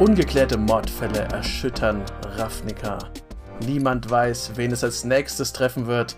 [0.00, 2.96] Ungeklärte Mordfälle erschüttern Ravnica.
[3.66, 6.16] Niemand weiß, wen es als nächstes treffen wird.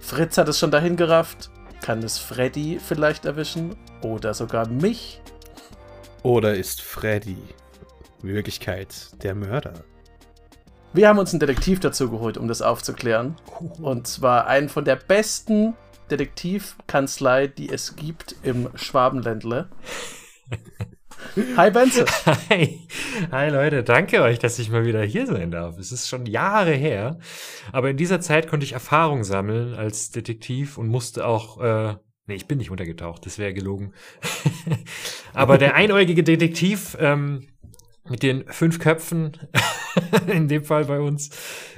[0.00, 1.50] Fritz hat es schon dahin gerafft.
[1.80, 3.74] Kann es Freddy vielleicht erwischen?
[4.02, 5.22] Oder sogar mich?
[6.22, 7.38] Oder ist Freddy
[8.22, 9.72] in Wirklichkeit der Mörder?
[10.92, 13.34] Wir haben uns einen Detektiv dazu geholt, um das aufzuklären.
[13.80, 15.72] Und zwar einen von der besten
[16.10, 19.70] Detektivkanzlei, die es gibt im Schwabenländle.
[21.56, 22.04] Hi Benze.
[22.50, 22.80] Hi.
[23.30, 25.78] Hi Leute, danke euch, dass ich mal wieder hier sein darf.
[25.78, 27.18] Es ist schon Jahre her,
[27.72, 32.36] aber in dieser Zeit konnte ich Erfahrung sammeln als Detektiv und musste auch äh, Nee,
[32.36, 33.92] ich bin nicht untergetaucht, das wäre gelogen.
[35.32, 37.48] aber der einäugige Detektiv ähm,
[38.08, 39.32] mit den fünf Köpfen,
[40.28, 41.30] in dem Fall bei uns,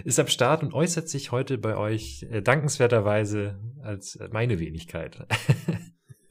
[0.04, 5.26] ist am Start und äußert sich heute bei euch äh, dankenswerterweise als meine Wenigkeit.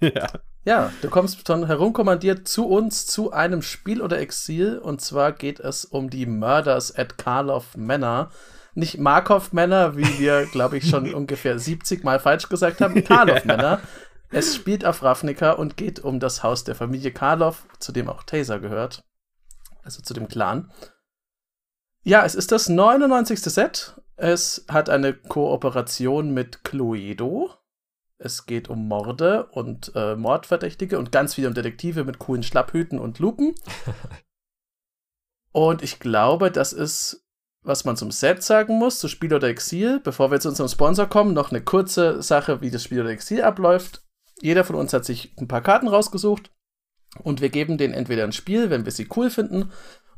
[0.16, 0.28] ja.
[0.66, 5.60] Ja, du kommst schon herumkommandiert zu uns zu einem Spiel oder Exil und zwar geht
[5.60, 8.32] es um die Murders at Karlov Manor.
[8.74, 13.40] Nicht Markov Manor, wie wir, glaube ich, schon ungefähr 70 Mal falsch gesagt haben, Karlov
[13.46, 13.56] ja.
[13.56, 13.80] Manor.
[14.32, 18.24] Es spielt auf Ravnica und geht um das Haus der Familie Karlov, zu dem auch
[18.24, 19.04] Taser gehört.
[19.84, 20.72] Also zu dem Clan.
[22.04, 23.40] Ja, es ist das 99.
[23.42, 24.02] Set.
[24.16, 27.52] Es hat eine Kooperation mit Cluedo
[28.24, 33.20] es geht um Morde und äh, Mordverdächtige und ganz viele Detektive mit coolen Schlapphüten und
[33.20, 33.54] Lupen.
[35.52, 37.26] und ich glaube, das ist,
[37.64, 40.00] was man zum Set sagen muss, zu Spiel oder Exil.
[40.00, 43.42] Bevor wir zu unserem Sponsor kommen, noch eine kurze Sache, wie das Spiel oder Exil
[43.42, 44.04] abläuft.
[44.42, 46.52] Jeder von uns hat sich ein paar Karten rausgesucht
[47.22, 49.72] und wir geben denen entweder ein Spiel, wenn wir sie cool finden,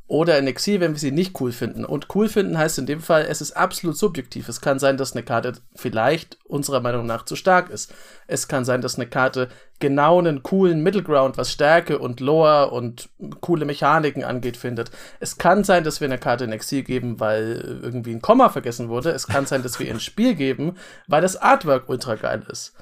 [0.07, 1.83] oder in Exil, wenn wir sie nicht cool finden.
[1.83, 4.47] Und cool finden heißt in dem Fall, es ist absolut subjektiv.
[4.49, 7.91] Es kann sein, dass eine Karte vielleicht unserer Meinung nach zu stark ist.
[8.27, 13.09] Es kann sein, dass eine Karte genau einen coolen Middleground, was Stärke und Lore und
[13.41, 14.91] coole Mechaniken angeht, findet.
[15.19, 18.89] Es kann sein, dass wir eine Karte in Exil geben, weil irgendwie ein Komma vergessen
[18.89, 19.09] wurde.
[19.09, 20.75] Es kann sein, dass wir ihr ein Spiel geben,
[21.07, 22.73] weil das Artwork ultra geil ist.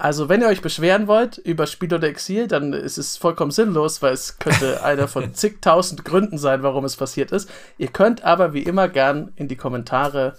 [0.00, 4.00] Also, wenn ihr euch beschweren wollt über Spiel oder Exil, dann ist es vollkommen sinnlos,
[4.00, 7.50] weil es könnte einer von zigtausend Gründen sein, warum es passiert ist.
[7.78, 10.36] Ihr könnt aber wie immer gern in die Kommentare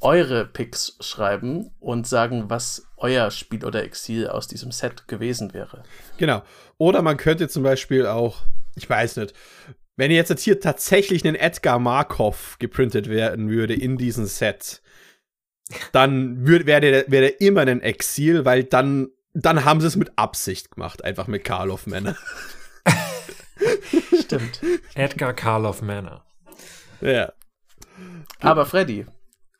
[0.00, 5.84] eure Picks schreiben und sagen, was euer Spiel oder Exil aus diesem Set gewesen wäre.
[6.18, 6.42] Genau.
[6.76, 8.42] Oder man könnte zum Beispiel auch,
[8.74, 9.34] ich weiß nicht,
[9.94, 14.82] wenn jetzt hier tatsächlich ein Edgar Markov geprintet werden würde in diesem Set,
[15.92, 20.12] dann wäre der, wär der immer ein Exil, weil dann, dann haben sie es mit
[20.16, 22.16] Absicht gemacht, einfach mit Karloff Manor.
[24.20, 24.60] Stimmt.
[24.94, 26.24] Edgar Karloff Manor.
[27.00, 27.32] Ja.
[28.40, 29.06] Aber Freddy,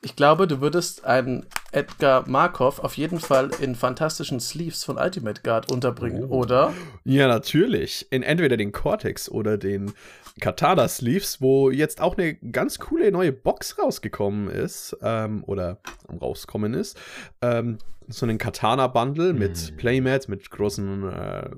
[0.02, 5.42] ich glaube, du würdest einen Edgar Markov auf jeden Fall in fantastischen Sleeves von Ultimate
[5.42, 6.42] Guard unterbringen, oh.
[6.42, 6.72] oder?
[7.04, 8.06] Ja, natürlich.
[8.10, 9.92] In entweder den Cortex oder den
[10.40, 15.80] Katana Sleeves, wo jetzt auch eine ganz coole neue Box rausgekommen ist, ähm, oder
[16.20, 16.98] rauskommen ist.
[17.42, 19.38] Ähm, so einen Katana Bundle mhm.
[19.38, 21.50] mit Playmat, mit großen äh,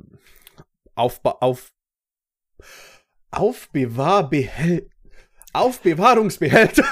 [0.94, 1.72] Aufba auf
[3.30, 4.90] Aufbewahrbehält
[5.52, 6.84] Aufbewahrungsbehälter.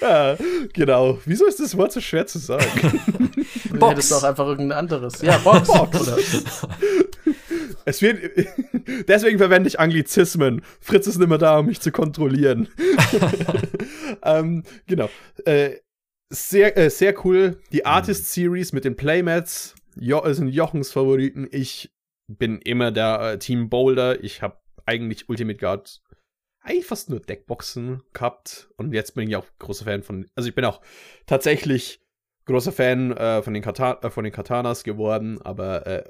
[0.00, 0.36] ja,
[0.72, 1.18] genau.
[1.24, 2.64] Wieso ist das Wort so schwer zu sagen?
[3.70, 5.20] du hättest auch einfach irgendein anderes.
[5.22, 5.68] Ja, Box.
[5.68, 6.44] Box.
[7.84, 8.18] Es wird.
[9.08, 10.62] Deswegen verwende ich Anglizismen.
[10.80, 12.68] Fritz ist nicht mehr da, um mich zu kontrollieren.
[14.22, 15.08] ähm, genau.
[15.44, 15.76] Äh,
[16.30, 17.60] sehr, äh, sehr cool.
[17.72, 17.86] Die mhm.
[17.86, 21.48] Artist Series mit den Playmats jo sind Jochens Favoriten.
[21.50, 21.92] Ich
[22.26, 24.22] bin immer der äh, Team Boulder.
[24.24, 26.02] Ich habe eigentlich Ultimate Guard
[26.60, 28.68] eigentlich fast nur Deckboxen gehabt.
[28.76, 30.26] Und jetzt bin ich auch großer Fan von.
[30.34, 30.80] Also ich bin auch
[31.26, 32.00] tatsächlich
[32.46, 36.04] großer Fan äh, von, den Kata äh, von den Katanas geworden, aber äh,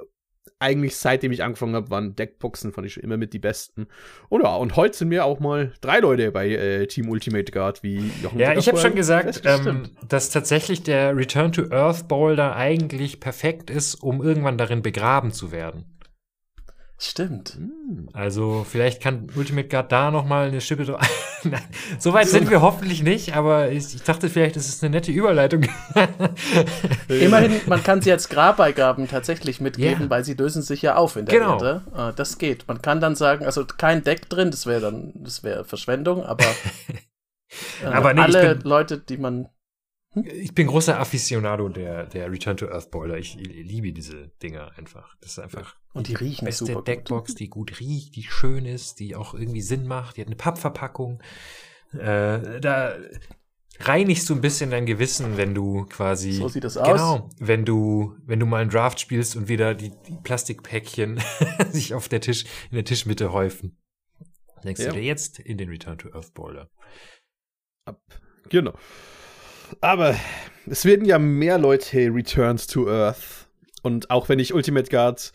[0.59, 3.87] eigentlich seitdem ich angefangen habe, waren Deckboxen, fand ich schon immer mit die besten.
[4.29, 7.83] Und ja, und heute sind mir auch mal drei Leute bei äh, Team Ultimate Guard,
[7.83, 12.57] wie Jochen Ja, ich habe schon gesagt, ähm, dass tatsächlich der Return to Earth Boulder
[12.57, 15.85] eigentlich perfekt ist, um irgendwann darin begraben zu werden.
[16.97, 17.55] Stimmt.
[17.57, 18.09] Hm.
[18.13, 21.01] Also vielleicht kann Ultimate Guard da noch mal eine Schippe drauf.
[21.99, 25.11] so weit sind wir hoffentlich nicht, aber ich, ich dachte vielleicht, ist es eine nette
[25.11, 25.67] Überleitung.
[27.09, 30.11] Immerhin, man kann sie als Grabbeigaben tatsächlich mitgeben, yeah.
[30.11, 31.55] weil sie lösen sich ja auf in der genau.
[31.55, 31.83] Erde.
[31.93, 32.69] Ah, das geht.
[32.69, 36.45] Man kann dann sagen, also kein Deck drin, das wäre dann, das wäre Verschwendung, aber,
[37.83, 39.49] äh, aber nee, alle Leute, die man
[40.15, 43.19] ich bin großer Aficionado der, der Return to Earth Boiler.
[43.19, 45.15] Ich, ich liebe diese Dinger einfach.
[45.21, 47.41] Das ist einfach und die riechen beste super Deckbox, gut.
[47.41, 50.17] die gut riecht, die schön ist, die auch irgendwie Sinn macht.
[50.17, 51.23] Die hat eine Pappverpackung.
[51.93, 52.97] Äh, da
[53.81, 56.33] reinigst du ein bisschen dein Gewissen, wenn du quasi.
[56.33, 56.89] So sieht das aus.
[56.89, 57.31] Genau.
[57.39, 61.21] Wenn du, wenn du mal einen Draft spielst und wieder die, die Plastikpäckchen
[61.71, 63.77] sich auf der Tisch, in der Tischmitte häufen.
[64.65, 64.89] Denkst Ja.
[64.89, 66.71] du dir jetzt in den Return to Earth Boulder?
[67.85, 68.01] Ab.
[68.49, 68.73] Genau.
[69.81, 70.17] Aber
[70.67, 73.49] es werden ja mehr Leute Returns to Earth.
[73.83, 75.33] Und auch wenn ich Ultimate Guard,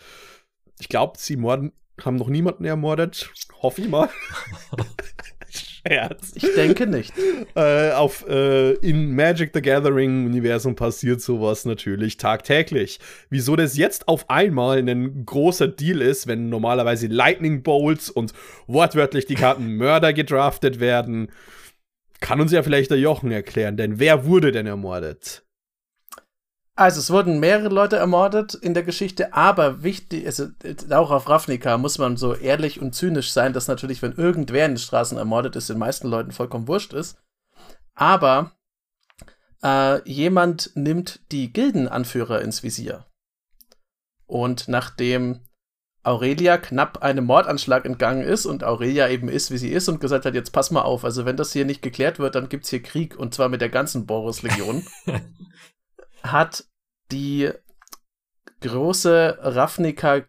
[0.79, 1.71] ich glaube, sie morden,
[2.03, 3.29] haben noch niemanden ermordet.
[3.61, 4.09] Hoffe ich mal.
[5.49, 6.31] Scherz.
[6.35, 7.13] Ich denke nicht.
[7.55, 12.99] Äh, auf, äh, in Magic the Gathering Universum passiert sowas natürlich tagtäglich.
[13.29, 18.33] Wieso das jetzt auf einmal ein großer Deal ist, wenn normalerweise Lightning Bolts und
[18.67, 21.31] wortwörtlich die Karten Mörder gedraftet werden,
[22.19, 25.43] kann uns ja vielleicht der Jochen erklären, denn wer wurde denn ermordet?
[26.75, 31.27] Also, es wurden mehrere Leute ermordet in der Geschichte, aber wichtig, also äh, auch auf
[31.27, 35.17] Ravnica muss man so ehrlich und zynisch sein, dass natürlich, wenn irgendwer in den Straßen
[35.17, 37.17] ermordet ist, den meisten Leuten vollkommen wurscht ist.
[37.95, 38.53] Aber
[39.61, 43.05] äh, jemand nimmt die Gildenanführer ins Visier.
[44.25, 45.41] Und nachdem
[46.03, 50.25] Aurelia knapp einem Mordanschlag entgangen ist und Aurelia eben ist, wie sie ist und gesagt
[50.25, 52.81] hat, jetzt pass mal auf, also wenn das hier nicht geklärt wird, dann gibt's hier
[52.81, 54.85] Krieg und zwar mit der ganzen Boris-Legion
[56.23, 56.65] hat
[57.11, 57.51] die
[58.61, 60.21] große Ravnica,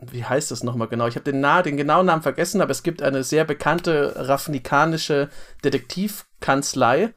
[0.00, 1.08] wie heißt das nochmal genau?
[1.08, 5.30] Ich habe den, den genauen Namen vergessen, aber es gibt eine sehr bekannte ravnikanische
[5.64, 7.14] Detektivkanzlei.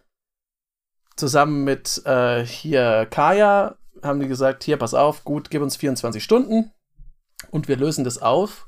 [1.16, 6.24] Zusammen mit äh, hier Kaya haben die gesagt, hier, pass auf, gut, gib uns 24
[6.24, 6.72] Stunden
[7.52, 8.68] und wir lösen das auf.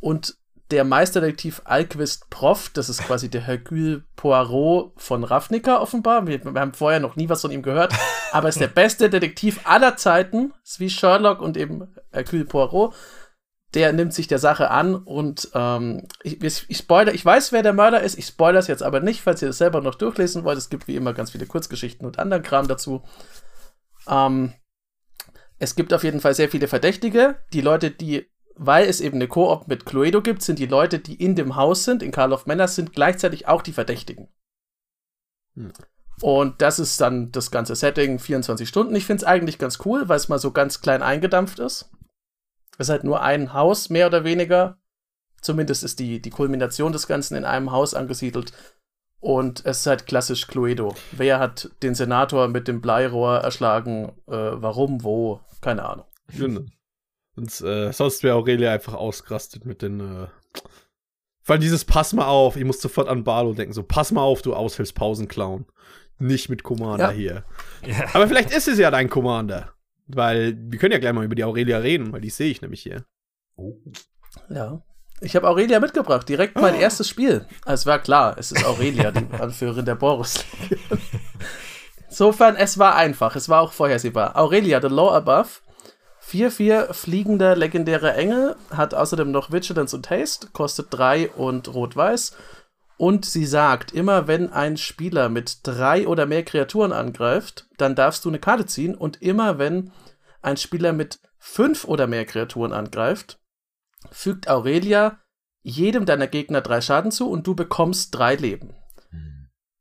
[0.00, 0.36] Und
[0.70, 6.26] der Meisterdetektiv Alquist Prof, das ist quasi der Hercule Poirot von Ravnica offenbar.
[6.26, 7.94] Wir, wir haben vorher noch nie was von ihm gehört,
[8.32, 10.52] aber ist der beste Detektiv aller Zeiten.
[10.62, 12.94] Ist wie Sherlock und eben Hercule Poirot.
[13.74, 17.74] Der nimmt sich der Sache an und ähm, ich, ich, spoiler, ich weiß, wer der
[17.74, 18.16] Mörder ist.
[18.16, 20.56] Ich spoilere es jetzt aber nicht, falls ihr das selber noch durchlesen wollt.
[20.56, 23.02] Es gibt wie immer ganz viele Kurzgeschichten und anderen Kram dazu.
[24.08, 24.54] Ähm,
[25.58, 27.36] es gibt auf jeden Fall sehr viele Verdächtige.
[27.52, 28.26] Die Leute, die
[28.58, 31.84] weil es eben eine Koop mit Cluedo gibt, sind die Leute, die in dem Haus
[31.84, 34.28] sind, in Karl of Manor, sind gleichzeitig auch die Verdächtigen.
[35.54, 35.72] Hm.
[36.20, 38.96] Und das ist dann das ganze Setting, 24 Stunden.
[38.96, 41.90] Ich finde es eigentlich ganz cool, weil es mal so ganz klein eingedampft ist.
[42.72, 44.78] Es ist halt nur ein Haus, mehr oder weniger.
[45.40, 48.52] Zumindest ist die, die Kulmination des Ganzen in einem Haus angesiedelt.
[49.20, 50.94] Und es ist halt klassisch Cluedo.
[51.12, 54.12] Wer hat den Senator mit dem Bleirohr erschlagen?
[54.28, 55.02] Äh, warum?
[55.02, 55.40] Wo?
[55.60, 56.06] Keine Ahnung.
[56.36, 56.60] Genau.
[57.36, 60.00] Und äh, sonst wäre Aurelia einfach ausgerastet mit den.
[60.00, 60.26] Äh
[61.44, 64.42] Weil dieses Pass mal auf, ich muss sofort an Barlo denken, so pass mal auf,
[64.42, 65.66] du Aushilfspausenclown.
[66.20, 67.16] Nicht mit Commander Ja.
[67.16, 67.44] hier.
[67.86, 68.06] Ja.
[68.12, 69.72] Aber vielleicht ist es ja dein Commander.
[70.08, 72.82] Weil wir können ja gleich mal über die Aurelia reden, weil die sehe ich nämlich
[72.82, 73.04] hier.
[74.48, 74.82] Ja.
[75.20, 77.44] Ich habe Aurelia mitgebracht, direkt mein erstes Spiel.
[77.64, 80.44] Ah, Es war klar, es ist Aurelia, die Anführerin der Boris.
[82.08, 84.36] Insofern, es war einfach, es war auch vorhersehbar.
[84.36, 85.48] Aurelia, The Law Above.
[86.30, 92.36] 4-4 fliegender legendärer Engel, hat außerdem noch Vigilance und Haste, kostet 3 und Rot-Weiß.
[92.98, 98.24] Und sie sagt, immer wenn ein Spieler mit drei oder mehr Kreaturen angreift, dann darfst
[98.24, 98.94] du eine Karte ziehen.
[98.94, 99.92] Und immer wenn
[100.42, 103.38] ein Spieler mit fünf oder mehr Kreaturen angreift,
[104.10, 105.20] fügt Aurelia
[105.62, 108.74] jedem deiner Gegner drei Schaden zu und du bekommst drei Leben.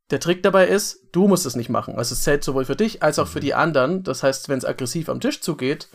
[0.10, 1.96] Der Trick dabei ist, du musst es nicht machen.
[1.98, 4.04] Also es zählt sowohl für dich als auch für die anderen.
[4.04, 5.90] Das heißt, wenn es aggressiv am Tisch zugeht,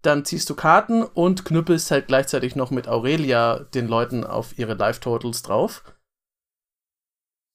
[0.00, 4.74] dann ziehst du Karten und knüppelst halt gleichzeitig noch mit Aurelia den Leuten auf ihre
[4.74, 5.84] Life-Totals drauf.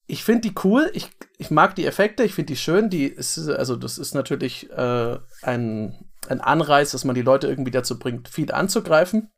[0.06, 2.90] Ich finde die cool, ich, ich mag die Effekte, ich finde die schön.
[2.90, 7.70] Die ist, also das ist natürlich äh, ein, ein Anreiz, dass man die Leute irgendwie
[7.70, 9.30] dazu bringt, viel anzugreifen.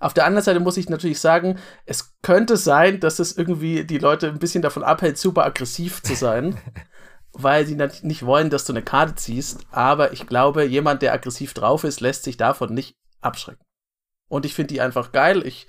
[0.00, 3.98] Auf der anderen Seite muss ich natürlich sagen, es könnte sein, dass es irgendwie die
[3.98, 6.58] Leute ein bisschen davon abhält, super aggressiv zu sein,
[7.32, 9.60] weil sie nicht wollen, dass du eine Karte ziehst.
[9.70, 13.64] Aber ich glaube, jemand, der aggressiv drauf ist, lässt sich davon nicht abschrecken.
[14.28, 15.46] Und ich finde die einfach geil.
[15.46, 15.66] Ich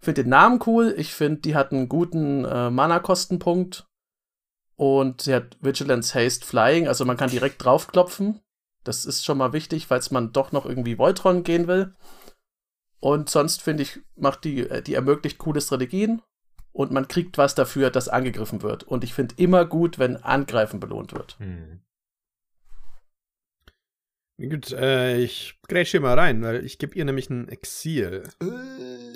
[0.00, 0.94] finde den Namen cool.
[0.96, 3.86] Ich finde, die hat einen guten äh, Mana-Kostenpunkt.
[4.76, 8.40] Und sie hat Vigilance Haste Flying, also man kann direkt draufklopfen.
[8.82, 11.94] Das ist schon mal wichtig, falls man doch noch irgendwie Voltron gehen will.
[13.04, 16.22] Und sonst finde ich, macht die, äh, die ermöglicht coole Strategien
[16.72, 18.82] und man kriegt was dafür, dass angegriffen wird.
[18.84, 21.38] Und ich finde immer gut, wenn Angreifen belohnt wird.
[21.38, 21.82] Hm.
[24.38, 28.22] Gut, äh, ich grätsch hier mal rein, weil ich gebe ihr nämlich ein Exil.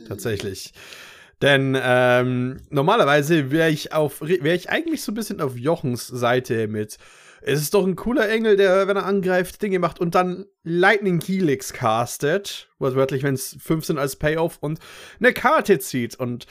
[0.07, 0.75] Tatsächlich.
[1.41, 6.69] Denn ähm, normalerweise wäre ich auf wäre ich eigentlich so ein bisschen auf Jochens Seite
[6.69, 6.99] mit.
[7.43, 11.21] Es ist doch ein cooler Engel, der, wenn er angreift, Dinge macht und dann Lightning
[11.21, 12.69] Helix castet.
[12.79, 14.79] Wortwörtlich, wenn es fünf sind als Payoff und
[15.19, 16.19] eine Karte zieht.
[16.19, 16.47] Und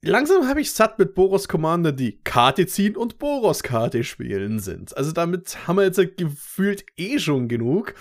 [0.00, 4.96] langsam habe ich satt mit Boros Commander, die Karte ziehen und Boros Karte spielen sind.
[4.96, 7.94] Also damit haben wir jetzt gefühlt eh schon genug.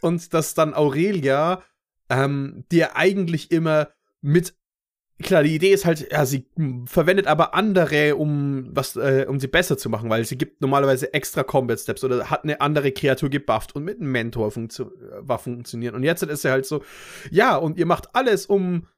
[0.00, 1.62] Und dass dann Aurelia,
[2.10, 3.88] ähm, dir eigentlich immer
[4.20, 4.54] mit
[5.22, 6.46] klar, die Idee ist halt, ja, sie
[6.86, 11.12] verwendet aber andere, um was, äh, um sie besser zu machen, weil sie gibt normalerweise
[11.14, 14.90] extra Combat Steps oder hat eine andere Kreatur gebufft und mit einem Mentor funktio
[15.20, 15.94] war funktionieren.
[15.94, 16.82] Und jetzt ist sie halt so,
[17.30, 18.88] ja, und ihr macht alles, um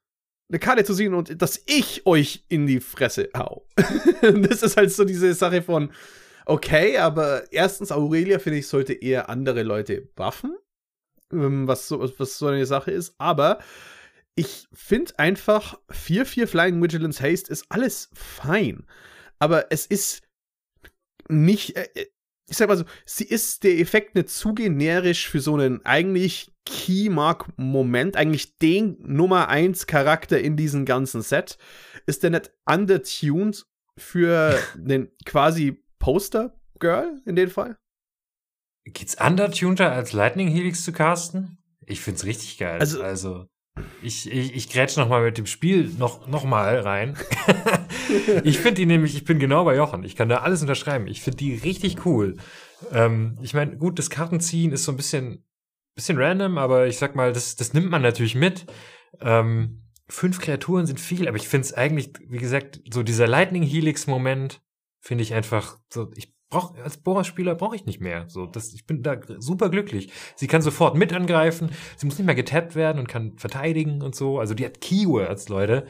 [0.48, 3.66] eine Karte zu sehen und dass ich euch in die Fresse hau.
[4.22, 5.90] das ist halt so diese Sache von,
[6.46, 10.56] okay, aber erstens, Aurelia, finde ich, sollte eher andere Leute buffen,
[11.32, 13.58] ähm, was so, was so eine Sache ist, aber
[14.36, 18.86] ich finde einfach 4-4 Flying Vigilance Haste ist alles fein.
[19.38, 20.22] Aber es ist
[21.28, 22.06] nicht, äh, äh,
[22.48, 26.52] ich sag mal so, sie ist der Effekt nicht zu generisch für so einen eigentlich
[26.66, 31.56] Key-Mark-Moment, eigentlich den Nummer 1 Charakter in diesem ganzen Set.
[32.04, 33.66] Ist der nicht undertuned
[33.96, 37.78] für den quasi Poster-Girl in dem Fall?
[38.84, 41.58] Geht's undertunter als Lightning Helix zu casten?
[41.86, 42.78] Ich find's richtig geil.
[42.78, 43.48] Also, also
[44.02, 47.16] ich, ich, ich grätsch noch mal mit dem Spiel noch, noch mal rein.
[48.44, 50.04] ich finde die nämlich, ich bin genau bei Jochen.
[50.04, 51.06] Ich kann da alles unterschreiben.
[51.06, 52.36] Ich finde die richtig cool.
[52.92, 55.44] Ähm, ich meine, gut, das Kartenziehen ist so ein bisschen,
[55.94, 58.66] bisschen random, aber ich sag mal, das, das nimmt man natürlich mit.
[59.20, 63.62] Ähm, fünf Kreaturen sind viel, aber ich finde es eigentlich, wie gesagt, so dieser Lightning
[63.62, 64.62] Helix-Moment
[65.00, 68.24] finde ich einfach so, ich brauch, als Bohrer-Spieler brauche ich nicht mehr.
[68.28, 70.10] So, das, ich bin da super glücklich.
[70.34, 74.14] Sie kann sofort mit angreifen, sie muss nicht mehr getappt werden und kann verteidigen und
[74.14, 74.38] so.
[74.38, 75.86] Also die hat Keywords, Leute.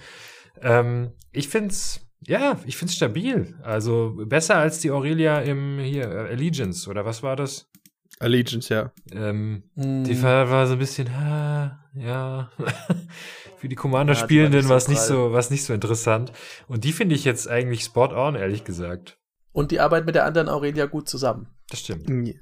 [0.60, 3.54] Ähm, ich find's, ja, ich find's stabil.
[3.62, 7.70] Also besser als die Aurelia im hier äh, Allegiance oder was war das?
[8.18, 8.92] Allegiance, ja.
[9.12, 10.04] Ähm, Mm.
[10.04, 12.50] Die war, war so ein bisschen, ah, ja.
[13.58, 16.32] Für die Ja, Commander-Spielenden die war es nicht so so, was nicht so interessant.
[16.66, 19.18] Und die finde ich jetzt eigentlich spot on, ehrlich gesagt.
[19.56, 21.48] Und die arbeiten mit der anderen Aurelia gut zusammen.
[21.70, 22.10] Das stimmt.
[22.10, 22.38] Nee.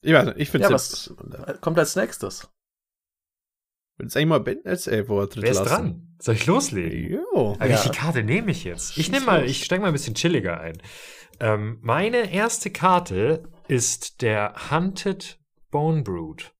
[0.00, 2.48] Ich weiß nicht, ich finde Ja, es was kommt als nächstes?
[3.98, 6.16] Wenn es eigentlich mal Ben als drin Wer ist dran?
[6.20, 7.12] Soll ich loslegen?
[7.12, 7.52] Jo.
[7.52, 7.70] Aber Ja.
[7.70, 8.98] welche Karte nehme ich jetzt?
[8.98, 10.82] Ich nehme mal, ich steige mal ein bisschen chilliger ein.
[11.38, 15.38] Ähm, meine erste Karte ist der Hunted
[15.70, 16.52] Bone Brood.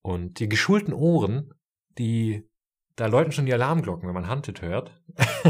[0.00, 1.52] Und die geschulten Ohren,
[1.98, 2.48] die,
[2.94, 4.98] da läuten schon die Alarmglocken, wenn man Hunted hört.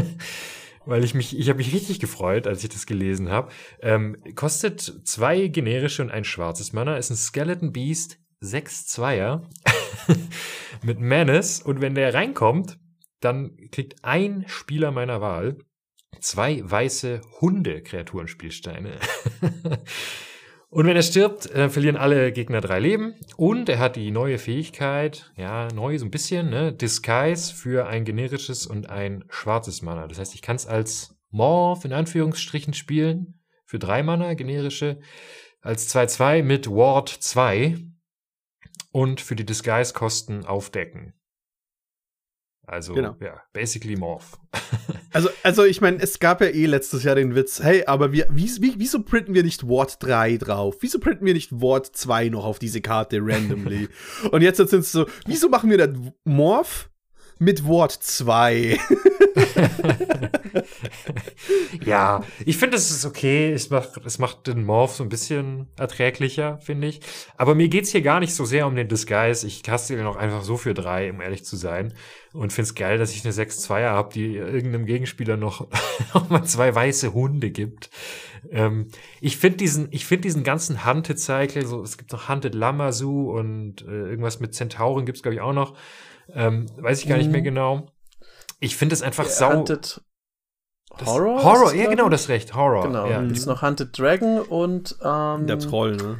[0.87, 3.51] Weil ich mich, ich habe mich richtig gefreut, als ich das gelesen habe.
[3.81, 9.43] Ähm, kostet zwei generische und ein schwarzes Mana, ist ein Skeleton Beast, 6-2er
[10.83, 11.61] mit Menace.
[11.61, 12.79] Und wenn der reinkommt,
[13.19, 15.57] dann kriegt ein Spieler meiner Wahl
[16.21, 18.97] zwei weiße Hunde-Kreaturenspielsteine.
[20.69, 23.15] Und wenn er stirbt, äh, verlieren alle Gegner drei Leben.
[23.37, 26.73] Und er hat die neue Fähigkeit, ja, neu so ein bisschen, ne?
[26.73, 30.07] Disguise für ein generisches und ein schwarzes Mana.
[30.07, 33.41] Das heißt, ich kann es als Morph in Anführungsstrichen spielen.
[33.65, 34.99] Für drei Mana, generische.
[35.61, 37.77] Als 2-2 mit Ward 2.
[38.91, 41.13] Und für die Disguise-Kosten aufdecken.
[42.67, 43.15] Also, Genau.
[43.21, 44.37] ja, basically Morph.
[45.13, 48.27] Also, also ich meine, es gab ja eh letztes Jahr den Witz, hey, aber wir,
[48.29, 50.75] wie, wie, wieso printen wir nicht Ward 3 drauf?
[50.81, 53.87] Wieso printen wir nicht Ward 2 noch auf diese Karte randomly?
[54.31, 56.91] Und jetzt sind es so, wieso machen wir das Morph
[57.39, 58.77] mit Ward 2?
[61.85, 63.51] ja, ich finde, es ist okay.
[63.53, 67.01] Es macht, es macht den Morph so ein bisschen erträglicher, finde ich.
[67.37, 69.47] Aber mir geht's hier gar nicht so sehr um den Disguise.
[69.47, 71.93] Ich kaste den auch einfach so für drei, um ehrlich zu sein.
[72.37, 75.67] Und find's geil, dass ich eine 6-2er habe, die irgendeinem Gegenspieler noch,
[76.13, 77.89] noch mal zwei weiße Hunde gibt.
[78.51, 78.89] Ähm,
[79.21, 83.29] ich finde diesen, ich finde diesen ganzen Hunted Cycle, so, es gibt noch Hunted Lamazu
[83.31, 85.75] und äh, irgendwas mit Zentauren gibt's glaube ich auch noch.
[86.31, 87.31] Ähm, weiß ich gar nicht Mhm.
[87.31, 87.91] mehr genau.
[88.59, 89.53] Ich finde es einfach Der sau.
[89.53, 90.01] Hunted
[90.97, 91.43] Das- Horror?
[91.43, 92.53] Horror, ja, genau, das Recht.
[92.55, 92.83] Horror.
[92.87, 93.07] Genau.
[93.07, 93.21] Ja.
[93.21, 93.31] Mhm.
[93.31, 96.19] Ist noch Hunted Dragon und ähm, Der Troll, ne?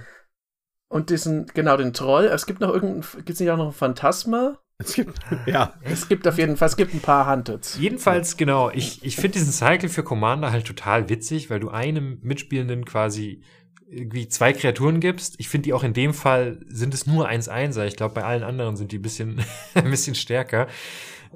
[0.90, 2.26] und diesen genau den Troll.
[2.26, 4.58] Es gibt noch irgendein gibt's nicht auch noch ein Phantasma?
[4.80, 5.74] Es gibt, ja.
[5.82, 7.78] Es gibt auf jeden Fall, es gibt ein paar Hunteds.
[7.80, 12.20] Jedenfalls, genau, ich, ich finde diesen Cycle für Commander halt total witzig, weil du einem
[12.22, 13.42] Mitspielenden quasi
[13.90, 15.36] irgendwie zwei Kreaturen gibst.
[15.40, 17.86] Ich finde die auch in dem Fall sind es nur 1-1er.
[17.86, 19.44] Ich glaube, bei allen anderen sind die ein bisschen,
[19.74, 20.68] ein bisschen stärker.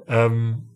[0.06, 0.68] Ähm,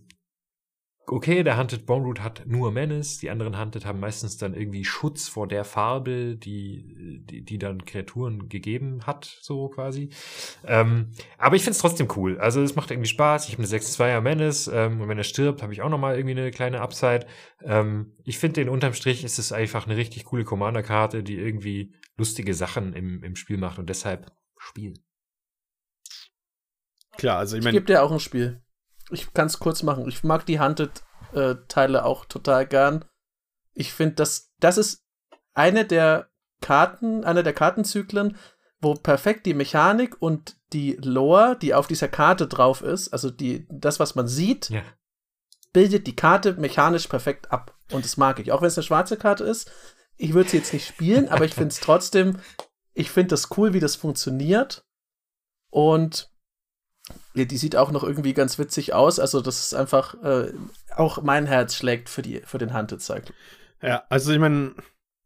[1.08, 4.84] okay, der Hunted Bone Root hat nur Menace, die anderen Hunted haben meistens dann irgendwie
[4.84, 10.10] Schutz vor der Farbe, die, die, die dann Kreaturen gegeben hat, so quasi.
[10.64, 12.38] Ähm, aber ich find's trotzdem cool.
[12.38, 13.46] Also es macht irgendwie Spaß.
[13.46, 16.38] Ich habe eine 6-2er Menace ähm, und wenn er stirbt, habe ich auch nochmal irgendwie
[16.38, 17.26] eine kleine Upside.
[17.62, 21.94] Ähm, ich finde den unterm Strich ist es einfach eine richtig coole Commander-Karte, die irgendwie
[22.16, 24.94] lustige Sachen im, im Spiel macht und deshalb Spiel.
[27.16, 28.62] Klar, also ich meine, gebe dir auch ein Spiel.
[29.10, 30.08] Ich kann es kurz machen.
[30.08, 33.04] Ich mag die Hunted-Teile auch total gern.
[33.74, 35.04] Ich finde, das, das ist
[35.54, 36.28] eine der
[36.60, 38.36] Karten, einer der Kartenzyklen,
[38.80, 43.66] wo perfekt die Mechanik und die Lore, die auf dieser Karte drauf ist, also die,
[43.70, 44.82] das, was man sieht, Ja.
[45.72, 47.74] bildet die Karte mechanisch perfekt ab.
[47.92, 48.52] Und das mag ich.
[48.52, 49.70] Auch wenn es eine schwarze Karte ist.
[50.16, 52.38] Ich würde sie jetzt nicht spielen, aber ich finde es trotzdem,
[52.94, 54.84] ich finde das cool, wie das funktioniert.
[55.70, 56.30] Und
[57.36, 59.20] ja, die sieht auch noch irgendwie ganz witzig aus.
[59.20, 60.52] Also, das ist einfach, äh,
[60.96, 63.34] auch mein Herz schlägt für, die, für den Hunted Cycle.
[63.82, 64.74] Ja, also ich meine,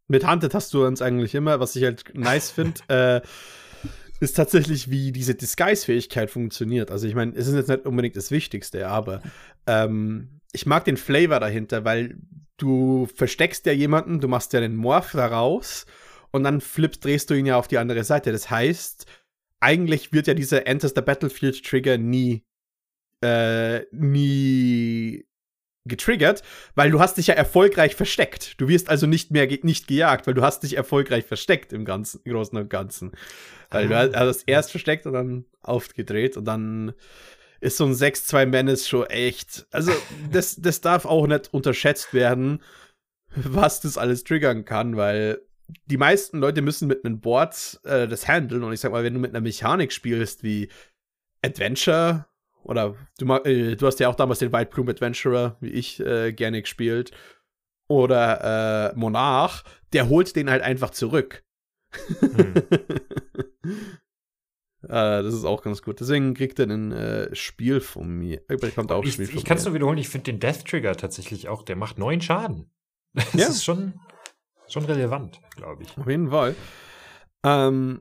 [0.08, 3.20] mit Hunted hast du uns eigentlich immer, was ich halt nice finde, äh,
[4.20, 6.90] ist tatsächlich, wie diese Disguise-Fähigkeit funktioniert.
[6.90, 9.22] Also ich meine, es ist jetzt nicht unbedingt das Wichtigste, aber
[9.66, 12.18] ähm, ich mag den Flavor dahinter, weil
[12.58, 15.86] du versteckst ja jemanden, du machst ja den Morph daraus
[16.32, 18.32] und dann flippst, drehst du ihn ja auf die andere Seite.
[18.32, 19.06] Das heißt,
[19.60, 22.44] eigentlich wird ja dieser Enters the Battlefield Trigger nie,
[23.22, 25.26] äh, nie
[25.86, 26.42] getriggert,
[26.74, 28.60] weil du hast dich ja erfolgreich versteckt.
[28.60, 31.84] Du wirst also nicht mehr ge nicht gejagt, weil du hast dich erfolgreich versteckt im
[31.84, 33.12] Ganzen, im Großen und Ganzen.
[33.70, 36.92] Weil du hast hast erst versteckt und dann aufgedreht und dann
[37.60, 39.66] ist so ein 6-2 Menace schon echt.
[39.70, 39.92] Also,
[40.32, 42.62] das, das darf auch nicht unterschätzt werden,
[43.34, 45.40] was das alles triggern kann, weil
[45.86, 49.14] die meisten Leute müssen mit einem Board äh, das handeln und ich sag mal, wenn
[49.14, 50.68] du mit einer Mechanik spielst wie
[51.42, 52.26] Adventure
[52.62, 56.32] oder du, äh, du hast ja auch damals den White Plume Adventurer, wie ich, äh,
[56.32, 57.10] gerne gespielt.
[57.88, 61.42] Oder äh, Monarch, der holt den halt einfach zurück.
[62.20, 62.54] Hm.
[64.84, 66.00] äh, das ist auch ganz gut.
[66.00, 68.42] Deswegen kriegt er ein äh, Spiel von mir.
[68.46, 70.94] Bekommt auch Ich, Spiel von ich kann es nur wiederholen, ich finde den Death Trigger
[70.96, 72.70] tatsächlich auch, der macht neun Schaden.
[73.14, 73.48] Das Ja.
[73.48, 73.94] ist schon,
[74.72, 75.96] schon relevant, glaube ich.
[75.98, 76.54] Auf jeden Fall.
[77.44, 78.00] Ähm,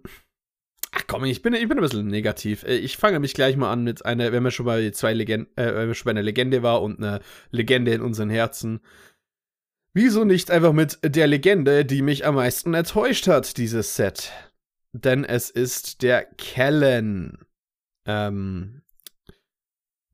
[0.91, 2.63] ach komm, ich bin, ich bin ein bisschen negativ.
[2.63, 5.55] Äh, Ich fange mich gleich mal an mit einer, wenn wir schon bei zwei Legenden,
[5.57, 7.21] äh, wenn wir schon bei einer Legende war und einer
[7.51, 8.81] Legende in unseren Herzen.
[9.93, 14.31] Wieso nicht einfach mit der Legende, die mich am meisten enttäuscht hat, dieses Set?
[14.91, 17.37] Denn es ist der Kellen.
[18.05, 18.81] Ähm,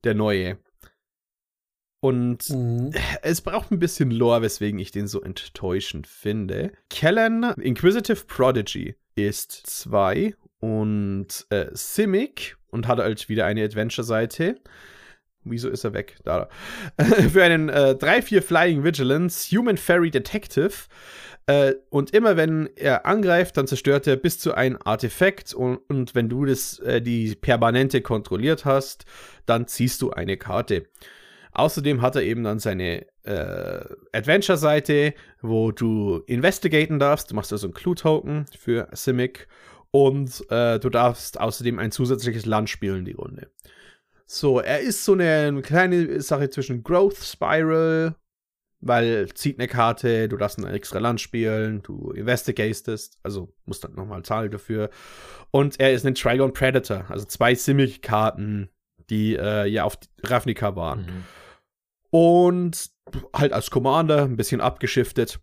[0.03, 0.57] der neue.
[2.05, 2.45] Und
[3.23, 6.71] es braucht ein bisschen Lore, weswegen ich den so enttäuschend finde.
[6.91, 14.59] Kellen Inquisitive Prodigy ist zwei und äh, Simic und hat halt wieder eine Adventure-Seite.
[15.45, 16.17] Wieso ist er weg?
[16.23, 16.47] Da.
[17.31, 20.73] Für einen äh, 3-4 Flying Vigilance Human Fairy Detective.
[21.47, 25.55] Äh, und immer wenn er angreift, dann zerstört er bis zu ein Artefakt.
[25.55, 29.05] Und, und wenn du das, äh, die Permanente kontrolliert hast,
[29.47, 30.85] dann ziehst du eine Karte.
[31.55, 37.31] Außerdem hat er eben dann seine äh, Adventure-Seite, wo du investigaten darfst.
[37.31, 39.47] Du machst also einen Clue-Token für Simic
[39.89, 43.49] und äh, du darfst außerdem ein zusätzliches Land spielen die Runde.
[44.25, 48.15] So, er ist so eine kleine Sache zwischen Growth Spiral,
[48.81, 53.95] weil zieht eine Karte, du darfst ein extra Land spielen, du investigatest, also musst dann
[53.95, 54.89] nochmal zahlen dafür.
[55.51, 58.69] Und er ist ein Trigon Predator, also zwei Simic-Karten,
[59.09, 61.01] die äh, ja auf Ravnica waren.
[61.01, 61.23] Mhm.
[62.11, 62.89] Und
[63.33, 65.39] halt als Commander ein bisschen abgeschiftet.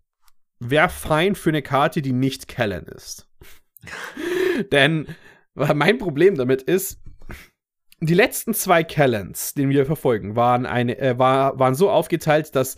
[0.59, 3.29] Wäre fein für eine Karte, die nicht Kellen ist.
[4.73, 5.07] Denn
[5.55, 7.01] mein Problem damit ist,
[8.01, 12.77] die letzten zwei Kellens, den wir verfolgen, waren, eine, äh, war, waren so aufgeteilt, dass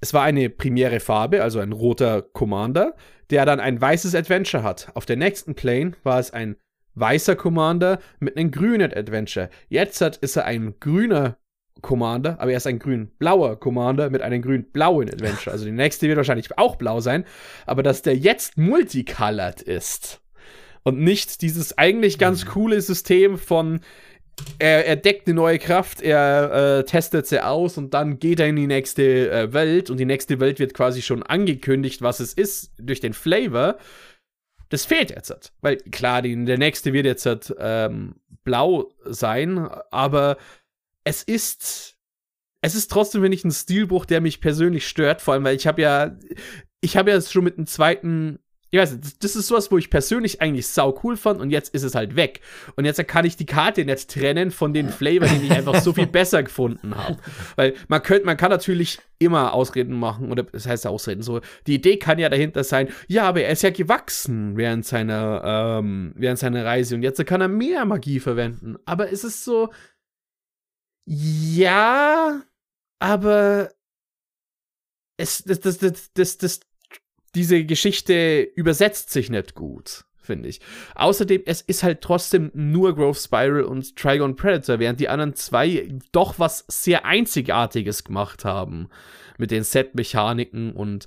[0.00, 2.96] es war eine primäre Farbe, also ein roter Commander,
[3.30, 4.90] der dann ein weißes Adventure hat.
[4.94, 6.56] Auf der nächsten Plane war es ein
[6.94, 9.48] weißer Commander mit einem grünen Adventure.
[9.68, 11.38] Jetzt hat, ist er ein grüner
[11.80, 15.52] Commander, aber er ist ein grün-blauer Commander mit einem grün-blauen Adventure.
[15.52, 17.24] Also die nächste wird wahrscheinlich auch blau sein,
[17.66, 20.20] aber dass der jetzt multicolored ist
[20.84, 23.80] und nicht dieses eigentlich ganz coole System von
[24.58, 28.48] er, er deckt eine neue Kraft, er äh, testet sie aus und dann geht er
[28.48, 32.32] in die nächste äh, Welt und die nächste Welt wird quasi schon angekündigt, was es
[32.32, 33.76] ist durch den Flavor.
[34.70, 35.30] Das fehlt jetzt.
[35.30, 35.52] halt.
[35.60, 40.36] Weil klar, die, der nächste wird jetzt halt, ähm, blau sein, aber
[41.04, 41.96] es ist
[42.64, 45.66] es ist trotzdem, wenn ich ein Stilbruch, der mich persönlich stört, vor allem, weil ich
[45.66, 46.16] habe ja
[46.80, 48.38] ich habe ja schon mit dem zweiten
[48.74, 51.74] ich weiß nicht, das- ist sowas, wo ich persönlich eigentlich sau cool fand und jetzt
[51.74, 52.40] ist es halt weg.
[52.74, 55.92] Und jetzt kann ich die Karte nicht trennen von den Flavor, den ich einfach so
[55.92, 57.18] viel besser gefunden habe.
[57.56, 61.74] Weil man könnte, man kann natürlich immer Ausreden machen, oder das heißt Ausreden, so, die
[61.74, 65.42] Idee kann ja dahinter sein, ja, aber er ist ja gewachsen während seiner,
[65.80, 68.76] ähm, während seiner Reise und jetzt kann er mehr Magie verwenden.
[68.86, 69.68] Aber es ist so,
[71.04, 72.42] ja,
[72.98, 73.70] aber
[75.16, 76.60] es, das, das, das, das, das,
[77.34, 80.60] diese Geschichte übersetzt sich nicht gut, finde ich.
[80.94, 85.88] Außerdem, es ist halt trotzdem nur Growth Spiral und Trigon Predator, während die anderen zwei
[86.12, 88.88] doch was sehr Einzigartiges gemacht haben.
[89.38, 91.06] Mit den Set-Mechaniken und,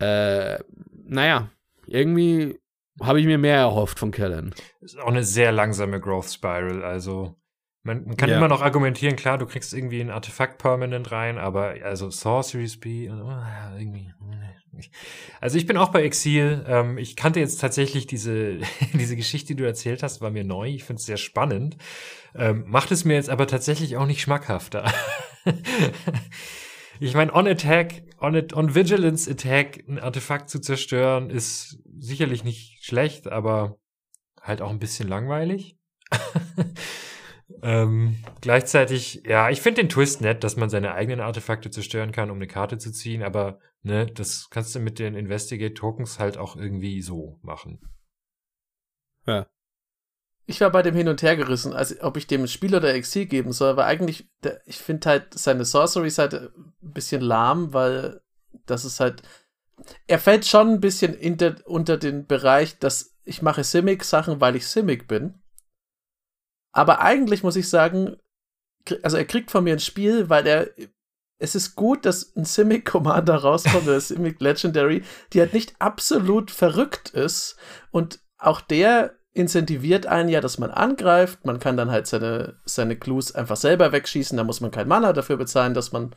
[0.00, 0.58] äh,
[0.92, 1.50] naja,
[1.86, 2.58] irgendwie
[3.00, 4.54] habe ich mir mehr erhofft von Kellen.
[4.80, 7.39] Ist auch eine sehr langsame Growth Spiral, also.
[7.82, 8.36] Man, man kann Ja.
[8.36, 13.08] immer noch argumentieren, klar, du kriegst irgendwie ein Artefakt permanent rein, aber also Sorcery Speed,
[13.08, 14.12] ja, irgendwie.
[15.40, 16.64] Also ich bin auch bei Exil.
[16.68, 18.58] Ähm, ich kannte jetzt tatsächlich diese,
[18.94, 20.68] diese Geschichte, die du erzählt hast, war mir neu.
[20.68, 21.76] Ich finde es sehr spannend.
[22.34, 24.92] Ähm, macht es mir jetzt aber tatsächlich auch nicht schmackhafter.
[27.00, 32.44] ich meine, on Attack, on, It- on Vigilance Attack ein Artefakt zu zerstören, ist sicherlich
[32.44, 33.78] nicht schlecht, aber
[34.42, 35.76] halt auch ein bisschen langweilig.
[37.62, 42.30] ähm, gleichzeitig, ja, ich finde den Twist nett, dass man seine eigenen Artefakte zerstören kann,
[42.30, 46.38] um eine Karte zu ziehen, aber ne, das kannst du mit den Investigate Tokens halt
[46.38, 47.80] auch irgendwie so machen.
[50.46, 53.26] Ich war bei dem hin und her gerissen, also ob ich dem Spiel oder Exil
[53.26, 58.20] geben soll, aber eigentlich, der, ich finde halt seine Sorcery-Seite ein bisschen lahm, weil
[58.66, 59.22] das ist halt,
[60.06, 64.56] er fällt schon ein bisschen in der, unter den Bereich, dass ich mache Simic-Sachen, weil
[64.56, 65.39] ich Simic bin.
[66.72, 68.16] Aber eigentlich muss ich sagen,
[69.02, 70.68] also er kriegt von mir ein Spiel, weil er,
[71.38, 75.02] es ist gut, dass ein Simic-Commander rauskommt, oder Simic Legendary,
[75.32, 77.56] die halt nicht absolut verrückt ist
[77.90, 81.44] und auch der incentiviert einen ja, dass man angreift.
[81.44, 84.36] Man kann dann halt seine, seine Clues einfach selber wegschießen.
[84.36, 86.14] Da muss man kein Mana dafür bezahlen, dass man.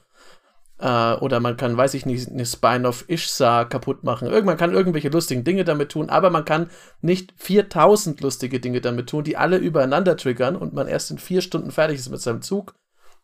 [0.79, 4.27] Äh, oder man kann, weiß ich nicht, eine Spine of Ishsar kaputt machen.
[4.27, 6.69] Irgendwann kann irgendwelche lustigen Dinge damit tun, aber man kann
[7.01, 11.41] nicht 4000 lustige Dinge damit tun, die alle übereinander triggern und man erst in vier
[11.41, 12.75] Stunden fertig ist mit seinem Zug.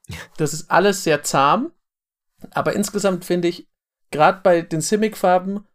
[0.38, 1.72] Das ist alles sehr zahm.
[2.52, 3.68] Aber insgesamt finde ich,
[4.12, 5.66] gerade bei den Simic-Farben,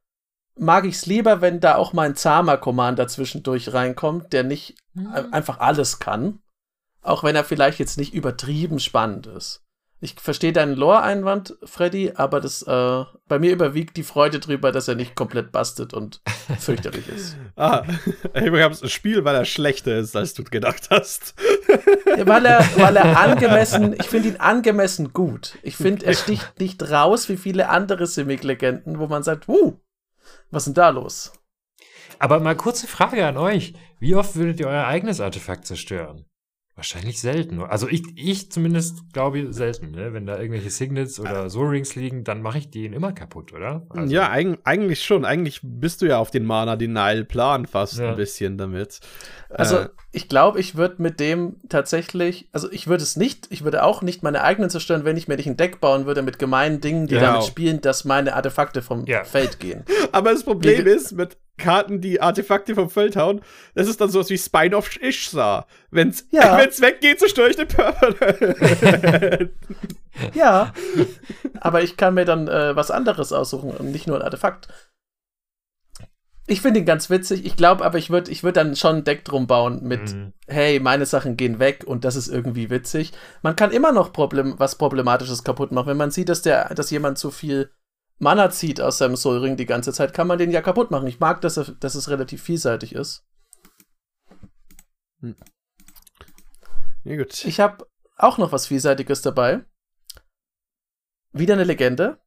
[0.56, 4.76] mag ich es lieber, wenn da auch mal ein zahmer Commander zwischendurch reinkommt, der nicht
[4.96, 6.40] ein- einfach alles kann.
[7.02, 9.63] Auch wenn er vielleicht jetzt nicht übertrieben spannend ist.
[10.04, 14.86] Ich verstehe deinen Lore-Einwand, Freddy, aber das, äh, bei mir überwiegt die Freude drüber, dass
[14.86, 16.20] er nicht komplett bastet und
[16.58, 17.38] fürchterlich ist.
[17.56, 17.84] Ah,
[18.34, 21.34] Abrahams ein Spiel, weil er schlechter ist, als du gedacht hast.
[22.18, 25.56] Ja, weil er, weil er angemessen, ich finde ihn angemessen gut.
[25.62, 29.80] Ich finde, er sticht nicht raus wie viele andere Simic-Legenden, wo man sagt, uh,
[30.50, 31.32] was ist denn da los?
[32.18, 33.72] Aber mal kurze Frage an euch.
[34.00, 36.26] Wie oft würdet ihr euer eigenes Artefakt zerstören?
[36.76, 37.60] Wahrscheinlich selten.
[37.62, 40.12] Also ich, ich zumindest glaube selten, ne?
[40.12, 43.86] Wenn da irgendwelche Signets oder So-Rings liegen, dann mache ich den immer kaputt, oder?
[43.90, 45.24] Also, ja, eig eigentlich schon.
[45.24, 48.10] Eigentlich bist du ja auf den Mana-Denial-Plan fast Ja.
[48.10, 48.98] ein bisschen damit.
[49.50, 53.62] Also, Äh, ich glaube, ich würde mit dem tatsächlich, also ich würde es nicht, ich
[53.62, 56.40] würde auch nicht meine eigenen zerstören, wenn ich mir nicht ein Deck bauen würde mit
[56.40, 57.20] gemeinen Dingen, die Ja.
[57.20, 59.22] damit spielen, dass meine Artefakte vom Ja.
[59.22, 59.84] Feld gehen.
[60.12, 63.40] aber das Problem Wie- ist, mit Karten, die Artefakte vom Feld hauen,
[63.74, 65.66] das ist dann sowas wie Spine of Ishsar.
[65.90, 66.58] Wenn's, Ja.
[66.58, 69.50] wenn's weggeht, zerstöre ich den Permanent.
[70.32, 70.72] Ja,
[71.60, 74.68] aber ich kann mir dann äh, was anderes aussuchen und nicht nur ein Artefakt.
[76.46, 77.44] Ich finde ihn ganz witzig.
[77.46, 80.32] Ich glaube aber, ich würde ich würd dann schon ein Deck drum bauen mit, Mhm.
[80.46, 83.12] hey, meine Sachen gehen weg und das ist irgendwie witzig.
[83.42, 85.86] Man kann immer noch Problem, was Problematisches kaputt machen.
[85.88, 87.70] Wenn man sieht, dass, der, dass jemand zu viel
[88.18, 91.08] Mana zieht aus seinem Soul Ring die ganze Zeit, kann man den ja kaputt machen.
[91.08, 93.24] Ich mag, dass, er, dass es relativ vielseitig ist.
[97.04, 97.44] ja, gut.
[97.44, 99.64] Ich habe auch noch was Vielseitiges dabei.
[101.32, 102.18] Wieder eine Legende.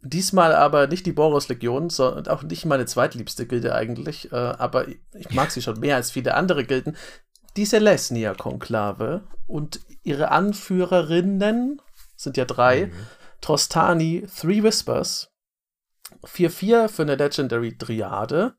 [0.00, 4.32] Diesmal aber nicht die Boros-Legion, sondern auch nicht meine zweitliebste Gilde eigentlich.
[4.32, 6.96] Äh, aber ich mag sie schon mehr als viele andere Gilden.
[7.56, 11.82] Die Selesnia-Konklave und ihre Anführerinnen
[12.16, 12.86] sind ja drei.
[12.86, 12.92] Mhm.
[13.42, 15.28] Trostani, Three Whispers.
[16.24, 18.54] 4-4 für eine Legendary Triade.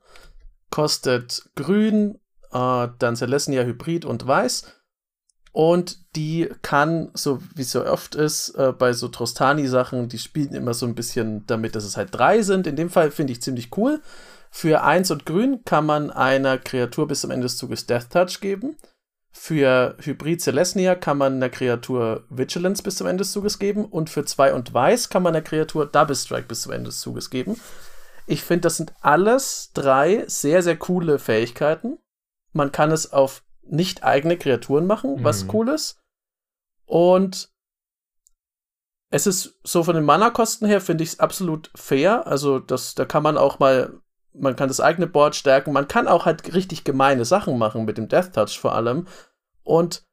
[0.69, 2.19] Kostet grün,
[2.51, 4.65] äh, dann Celestia Hybrid und weiß.
[5.51, 10.53] Und die kann, so wie es so oft ist, äh, bei so Trostani-Sachen, die spielen
[10.53, 12.65] immer so ein bisschen damit, dass es halt drei sind.
[12.65, 14.01] In dem Fall finde ich ziemlich cool.
[14.49, 18.39] Für eins und grün kann man einer Kreatur bis zum Ende des Zuges Death Touch
[18.41, 18.77] geben.
[19.35, 23.85] Für Hybrid Celestia kann man einer Kreatur Vigilance bis zum Ende des Zuges geben.
[23.85, 26.99] Und für zwei und weiß kann man einer Kreatur Double Strike bis zum Ende des
[27.01, 27.59] Zuges geben.
[28.27, 31.97] Ich finde, das sind alles drei sehr, sehr coole Fähigkeiten.
[32.53, 35.49] Man kann es auf nicht eigene Kreaturen machen, was Mhm.
[35.53, 35.99] cool ist.
[36.85, 37.49] Und
[39.09, 42.27] es ist so von den Mana-Kosten her, finde ich es absolut fair.
[42.27, 43.99] Also, das, da kann man auch mal,
[44.33, 45.73] man kann das eigene Board stärken.
[45.73, 49.07] Man kann auch halt richtig gemeine Sachen machen mit dem Death Touch vor allem.
[49.63, 50.03] Und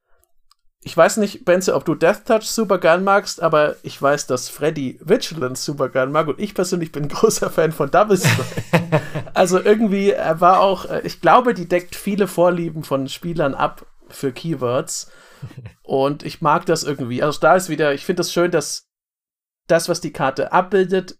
[0.83, 4.48] ich weiß nicht, Benze, ob du Death Touch super gern magst, aber ich weiß, dass
[4.48, 9.02] Freddy Vigilance super gern mag und ich persönlich bin großer Fan von Double Strike.
[9.35, 13.85] also irgendwie er war auch, äh, ich glaube, die deckt viele Vorlieben von Spielern ab
[14.09, 15.11] für Keywords
[15.83, 17.22] und ich mag das irgendwie.
[17.22, 18.88] Also da ist wieder, ich finde es das schön, dass
[19.66, 21.18] das, was die Karte abbildet,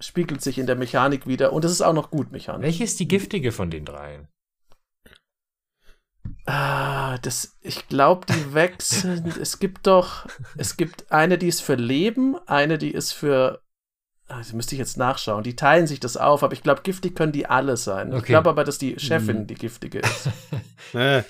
[0.00, 2.62] spiegelt sich in der Mechanik wieder und es ist auch noch gut mechanisch.
[2.64, 4.28] Welche ist die giftige von den dreien?
[6.46, 9.32] Ah, das, ich glaube, die wechseln.
[9.40, 13.60] es gibt doch, es gibt eine, die ist für Leben, eine, die ist für.
[14.26, 15.42] Also müsste ich jetzt nachschauen.
[15.42, 18.12] Die teilen sich das auf, aber ich glaube, giftig können die alle sein.
[18.14, 19.46] Ich glaube aber, dass die Chefin Hm.
[19.48, 20.28] die giftige ist.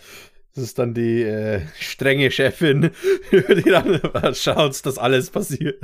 [0.53, 2.91] Das ist dann die äh, strenge Chefin,
[3.33, 5.81] die dann mal schaut, dass alles passiert.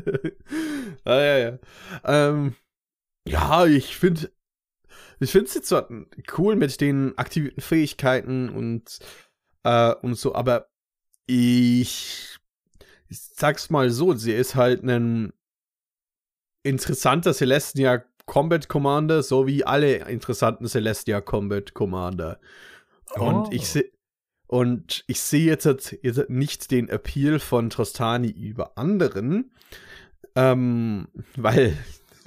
[1.05, 1.59] ah, ja, ja.
[2.05, 2.57] Ähm,
[3.27, 4.31] ja, ich finde
[5.21, 5.83] ich finde es jetzt so
[6.37, 8.99] cool mit den aktivierten Fähigkeiten und,
[9.65, 10.69] äh, und so, aber
[11.27, 12.37] ich,
[13.09, 15.33] ich sag's mal so, sie ist halt ein
[16.63, 22.41] interessanter Celestia Combat Commander, so wie alle interessanten Celestia Combat Commander.
[23.15, 23.51] Und Oh.
[23.53, 23.91] ich sehe
[24.49, 29.51] und ich sehe jetzt, halt- jetzt halt nicht den Appeal von Trostani über anderen,
[30.37, 31.77] ähm, weil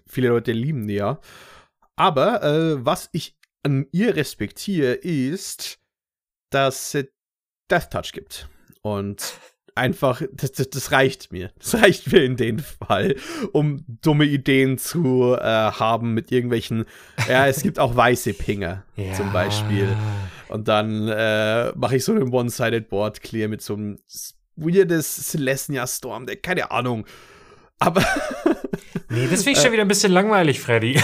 [0.10, 1.20] viele Leute lieben die ja.
[1.96, 5.80] Aber äh, was ich an ihr respektiere, ist,
[6.50, 7.08] dass es
[7.70, 8.50] Death Touch gibt.
[8.82, 9.34] Und
[9.76, 11.52] einfach, das, das, das reicht mir.
[11.58, 13.16] Das reicht mir in dem Fall,
[13.52, 16.86] um dumme Ideen zu äh, haben mit irgendwelchen,
[17.28, 18.84] ja, es gibt auch weiße Pinger
[19.16, 19.96] zum Beispiel.
[20.50, 24.00] Und dann äh, mache ich so einen One-Sided Board Clear mit so einem
[24.56, 27.06] weirdes Celestia Storm Deck, keine Ahnung.
[27.80, 28.04] Aber
[29.10, 31.00] Nee, das finde ich schon wieder ein bisschen langweilig, Freddy.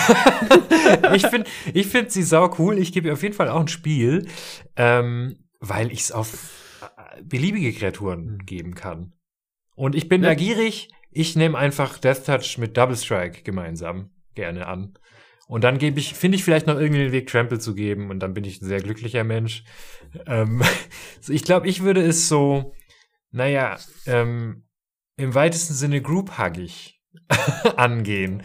[1.14, 2.78] ich finde ich find sie sau cool.
[2.78, 4.28] Ich gebe ihr auf jeden Fall auch ein Spiel,
[4.76, 9.14] ähm, weil ich es auf äh, beliebige Kreaturen geben kann.
[9.76, 10.30] Und ich bin Ja.
[10.30, 10.90] da gierig.
[11.12, 14.98] Ich nehme einfach Death Touch mit Double Strike gemeinsam gerne an.
[15.48, 18.10] Und dann gebe ich, finde ich vielleicht noch irgendwie den Weg, Trample zu geben.
[18.10, 19.64] Und dann bin ich ein sehr glücklicher Mensch.
[20.26, 20.64] Ähm,
[21.22, 22.74] so, ich glaube, ich würde es so,
[23.32, 24.66] naja, ähm,
[25.18, 26.95] im weitesten Sinne group-huggig
[27.78, 28.44] angehen.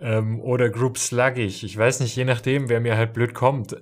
[0.00, 1.62] Ähm, oder Group Sluggig.
[1.64, 3.76] Ich weiß nicht, je nachdem, wer mir halt blöd kommt.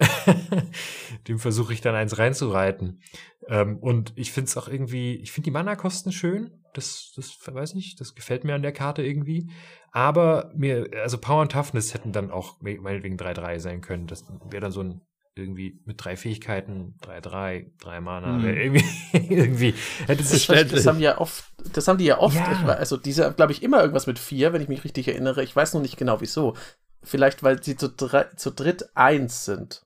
[1.29, 3.01] Dem versuche ich dann eins reinzureiten.
[3.49, 6.51] Ähm, und ich finde es auch irgendwie, ich finde die Mana-Kosten schön.
[6.75, 9.51] Das, das weiß nicht, das gefällt mir an der Karte irgendwie.
[9.93, 14.07] Aber mir, also Power und Toughness hätten dann auch me- meinetwegen 3-3 sein können.
[14.07, 15.01] Das wäre dann so ein
[15.37, 18.35] irgendwie mit drei Fähigkeiten, 3-3, drei Mana.
[18.37, 18.43] Hm.
[18.45, 19.75] wär Irgendwie, irgendwie
[20.07, 22.37] hätte sich Das, das haben ja oft, das haben die ja oft.
[22.37, 22.67] Ja.
[22.67, 25.43] Wei- also diese, glaube ich, immer irgendwas mit vier, wenn ich mich richtig erinnere.
[25.43, 26.57] Ich weiß noch nicht genau wieso.
[27.03, 29.83] Vielleicht, weil sie zu, drei, zu dritt eins sind.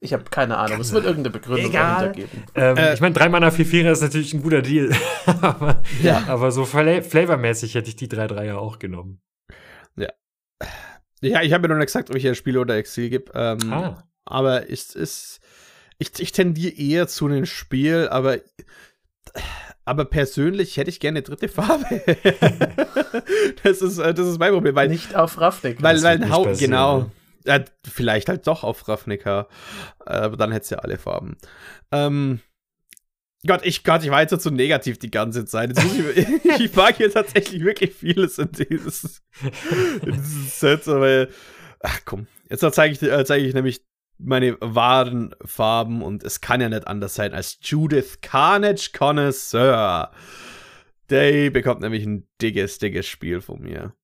[0.00, 0.80] Ich habe keine Ahnung.
[0.80, 2.12] Es wird irgendeine Begründung Egal.
[2.12, 2.42] dahinter geben.
[2.54, 4.90] Ähm, Äh, ich meine, 3 Mana 4 4 ist natürlich ein guter Deal.
[5.26, 6.24] aber, Ja.
[6.28, 9.20] aber so fla flavormäßig hätte ich die 3 3 ja auch genommen.
[11.20, 13.32] ja, ich habe mir noch nicht gesagt, ob ich ein Spiel oder Exil gebe.
[13.34, 14.07] Ähm, Ah.
[14.28, 15.40] Aber es ist.
[15.98, 18.38] Ich, ich tendiere eher zu einem Spiel, aber.
[19.84, 22.02] Aber persönlich hätte ich gerne eine dritte Farbe.
[23.62, 25.82] das, ist, äh, das ist mein Problem, weil Nicht auf Ravnik.
[25.82, 27.10] Weil, weil wird ein nicht Hau passieren, genau.
[27.46, 29.48] Ja, vielleicht halt doch auf Ravnica.
[30.04, 31.38] Äh, Aber dann hätte es ja alle Farben.
[31.90, 32.40] Ähm,
[33.46, 35.72] Gott, ich, Gott, ich war jetzt so negativ die ganze Zeit.
[35.78, 39.22] Ich, ich mag hier tatsächlich wirklich vieles in dieses,
[40.02, 41.28] in dieses Set, aber
[41.80, 43.80] ach komm, jetzt zeige ich, äh, zeige ich nämlich
[44.18, 50.10] meine wahren Farben und es kann ja nicht anders sein als Judith Carnage Connoisseur.
[51.10, 53.94] Die bekommt nämlich ein dickes, dickes Spiel von mir.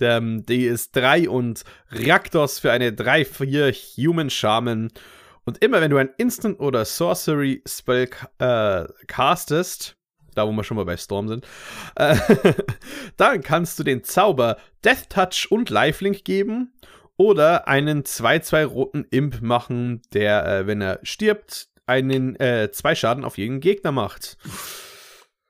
[0.00, 4.90] Ähm, die ist 3 und Raktos für eine 3-4 Human Shaman.
[5.44, 9.96] Und immer wenn du ein Instant oder Sorcery Spell äh, castest,
[10.34, 11.46] da wo wir schon mal bei Storm sind,
[11.96, 12.16] äh,
[13.16, 16.72] dann kannst du den Zauber Death Touch und Lifelink geben
[17.18, 23.24] oder einen 2-2 roten Imp machen, der, äh, wenn er stirbt, einen äh, zwei Schaden
[23.24, 24.38] auf jeden Gegner macht.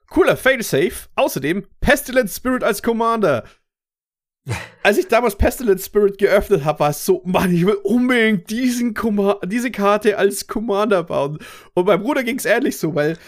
[0.08, 1.08] Cooler Failsafe.
[1.14, 3.44] Außerdem Pestilent Spirit als Commander.
[4.82, 8.94] Als ich damals Pestilent Spirit geöffnet habe, war es so, Mann, ich will unbedingt diesen
[8.94, 11.38] Comma diese Karte als Commander bauen.
[11.74, 13.18] Und meinem Bruder ging es ähnlich so, weil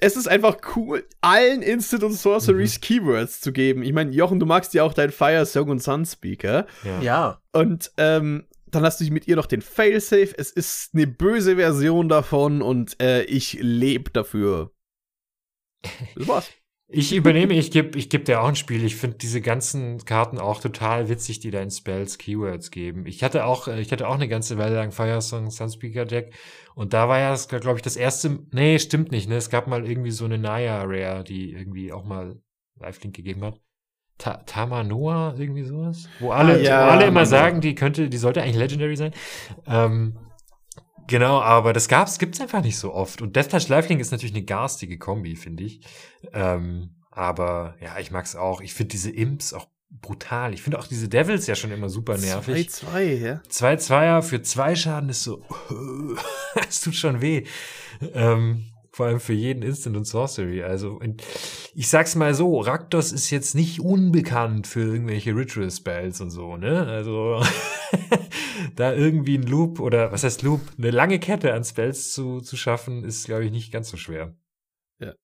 [0.00, 3.82] es ist einfach cool, allen Instant und Sorceries Keywords zu geben.
[3.82, 6.66] Ich meine, Jochen, du magst ja auch deinen Fire Song und Sunspeaker.
[6.84, 7.00] Ja.
[7.00, 7.42] Ja.
[7.52, 10.34] Und ähm, dann hast du mit ihr noch den Failsafe.
[10.36, 14.72] Es ist eine böse Version davon und äh, ich lebe dafür.
[16.16, 16.50] Das war's.
[16.90, 18.82] Ich übernehme, ich gebe ich geb dir auch ein Spiel.
[18.82, 23.04] Ich finde diese ganzen Karten auch total witzig, die da in Spells Keywords geben.
[23.04, 26.32] Ich hatte auch, äh, ich hatte auch eine ganze Weile lang Firesong Sunspeaker Deck
[26.74, 29.36] und da war ja, glaube ich, das erste, nee, stimmt nicht, ne?
[29.36, 32.40] Es gab mal irgendwie so eine Naya Rare, die irgendwie auch mal
[32.80, 33.60] Live-Link gegeben hat.
[34.16, 36.08] Ta Tamanoa, irgendwie sowas?
[36.20, 39.12] Wo alle, ah, ja, wo alle immer sagen, die könnte, die sollte eigentlich Legendary sein.
[39.66, 40.16] Ähm,
[41.08, 43.22] Genau, aber das gab's, gibt's einfach nicht so oft.
[43.22, 45.80] Und Death Lifelink ist natürlich eine garstige Kombi, finde ich.
[46.32, 48.60] Ähm, aber ja, ich mag's auch.
[48.60, 50.52] Ich finde diese Imps auch brutal.
[50.52, 52.68] Ich finde auch diese Devils ja schon immer super nervig.
[52.68, 53.42] 2-2, ja.
[53.50, 55.42] 2-2er für zwei Schaden ist so,
[56.68, 57.44] es tut schon weh.
[58.12, 58.66] Ähm,
[58.98, 60.64] vor allem für jeden Instant und Sorcery.
[60.64, 61.00] Also,
[61.72, 66.56] ich sag's mal so, Raktos ist jetzt nicht unbekannt für irgendwelche Ritual Spells und so,
[66.56, 66.84] ne?
[66.84, 67.40] Also,
[68.74, 72.56] da irgendwie ein Loop oder was heißt Loop, eine lange Kette an Spells zu, zu
[72.56, 74.34] schaffen, ist, glaube ich, nicht ganz so schwer.
[74.98, 75.14] Ja.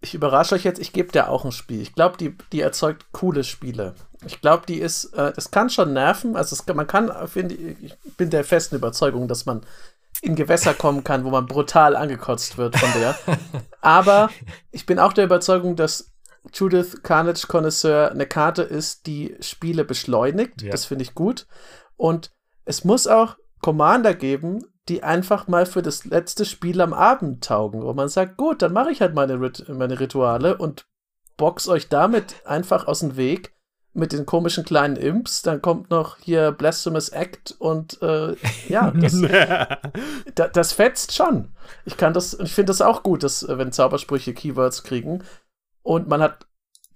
[0.00, 1.80] Ich überrasche euch jetzt, ich gebe dir auch ein Spiel.
[1.80, 3.96] Ich glaube, die, die erzeugt coole Spiele.
[4.24, 6.36] Ich glaube, die ist, äh, das kann schon nerven.
[6.36, 9.66] Also es, man kann, finde ich, bin der festen Überzeugung, dass man
[10.22, 13.16] in Gewässer kommen kann, wo man brutal angekotzt wird von der.
[13.80, 14.30] Aber
[14.70, 16.12] ich bin auch der Überzeugung, dass
[16.52, 20.62] Judith Carnage Connoisseur eine Karte ist, die Spiele beschleunigt.
[20.62, 20.70] Ja.
[20.70, 21.46] Das finde ich gut.
[21.96, 22.32] Und
[22.64, 27.82] es muss auch Commander geben, die einfach mal für das letzte Spiel am Abend taugen,
[27.82, 30.86] wo man sagt, gut, dann mache ich halt meine, Rit meine Rituale und
[31.36, 33.55] box euch damit einfach aus dem Weg
[33.96, 35.42] mit den komischen kleinen Imps.
[35.42, 38.34] Dann kommt noch hier Blasphemous Act und äh,
[38.68, 39.20] ja, das,
[40.34, 41.54] da, das fetzt schon.
[41.84, 45.22] Ich kann das, ich finde das auch gut, dass wenn Zaubersprüche Keywords kriegen,
[45.86, 46.46] und man hat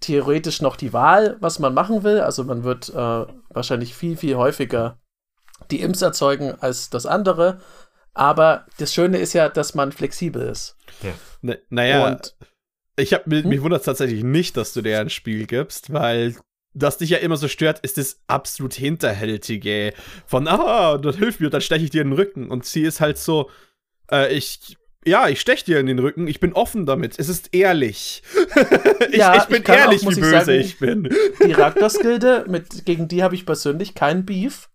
[0.00, 2.20] theoretisch noch die Wahl, was man machen will.
[2.20, 4.98] Also man wird äh, wahrscheinlich viel, viel häufiger
[5.70, 7.60] die Imps erzeugen als das andere.
[8.14, 10.76] Aber das Schöne ist ja, dass man flexibel ist.
[11.02, 11.54] Ja.
[11.68, 12.36] Naja, und,
[12.96, 13.50] ich hab, mich, hm?
[13.50, 16.34] mich wundert tatsächlich nicht, dass du dir ein Spiel gibst, weil
[16.72, 19.92] das dich ja immer so stört, ist das absolut Hinterhältige
[20.26, 22.50] von, ah, das hilft mir, dann steche ich dir in den Rücken.
[22.50, 23.50] Und sie ist halt so,
[24.10, 26.28] äh, ich ja, ich stech dir in den Rücken.
[26.28, 27.18] Ich bin offen damit.
[27.18, 28.22] Es ist ehrlich.
[29.10, 31.08] ich, ja, ich bin ich ehrlich, auch, wie böse ich, sagen, ich, bin.
[31.46, 32.44] Die Raktos-Gilde,
[32.84, 34.68] gegen die habe ich persönlich keinen Beef.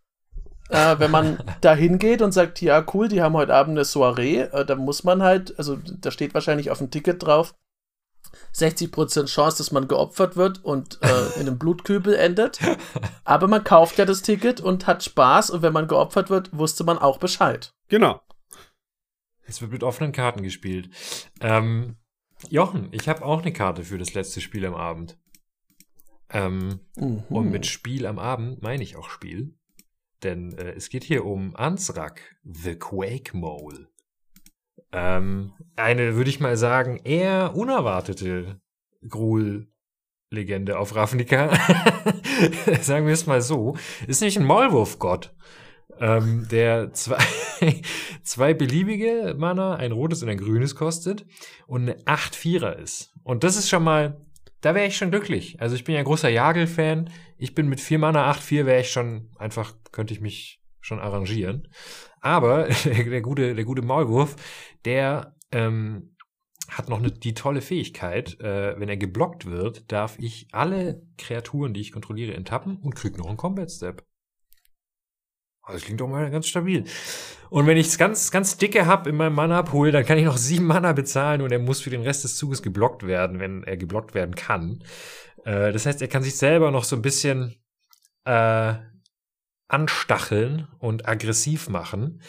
[0.70, 4.42] Äh, wenn man da hingeht und sagt, ja, cool, die haben heute Abend eine Soiree,
[4.42, 7.54] äh, da muss man halt, also da steht wahrscheinlich auf dem Ticket drauf,
[8.54, 12.60] 60% Chance, dass man geopfert wird und äh, in einem Blutkübel endet.
[13.24, 16.84] Aber man kauft ja das Ticket und hat Spaß und wenn man geopfert wird, wusste
[16.84, 17.74] man auch Bescheid.
[17.88, 18.22] Genau.
[19.48, 20.90] Es wird mit offenen Karten gespielt.
[21.40, 21.98] Ähm,
[22.50, 25.18] Jochen, ich habe auch eine Karte für das letzte Spiel am Abend.
[26.30, 27.24] Ähm, mhm.
[27.30, 29.54] Und mit Spiel am Abend meine ich auch Spiel.
[30.24, 33.90] Denn äh, es geht hier um Ansrak, The Quake Mole.
[34.96, 38.62] Ähm, eine, würde ich mal sagen, eher unerwartete
[39.08, 41.50] Gruhl-Legende auf Ravnica.
[42.82, 43.76] sagen wir es mal so.
[44.08, 45.36] Ist nämlich ein Maulwurfgott
[46.00, 47.18] ähm, der zwei,
[48.24, 51.26] zwei beliebige Mana, ein rotes und ein grünes kostet
[51.68, 53.14] und eine 8-4er ist.
[53.24, 54.26] Und das ist schon mal,
[54.62, 55.60] da wäre ich schon glücklich.
[55.60, 57.10] Also ich bin ja ein großer Jagel-Fan.
[57.38, 61.68] Ich bin mit 4 Mana 8-4 wäre ich schon, einfach könnte ich mich schon arrangieren.
[62.22, 64.36] Aber der, der gute, der gute Maulwurf,
[64.86, 66.16] der ähm,
[66.70, 71.74] hat noch eine, die tolle Fähigkeit, äh, wenn er geblockt wird, darf ich alle Kreaturen,
[71.74, 74.06] die ich kontrolliere, enttappen und krieg noch einen Combat Step.
[75.68, 76.86] Das klingt doch mal ganz stabil.
[77.50, 80.38] Und wenn ich es ganz, ganz dicke hab in meinem Mana-Pool, dann kann ich noch
[80.38, 83.78] sieben Mana bezahlen und er muss für den Rest des Zuges geblockt werden, wenn er
[83.78, 84.84] geblockt werden kann.
[85.44, 87.56] Äh, das heißt, er kann sich selber noch so ein bisschen
[88.26, 88.74] äh,
[89.68, 92.22] anstacheln und aggressiv machen.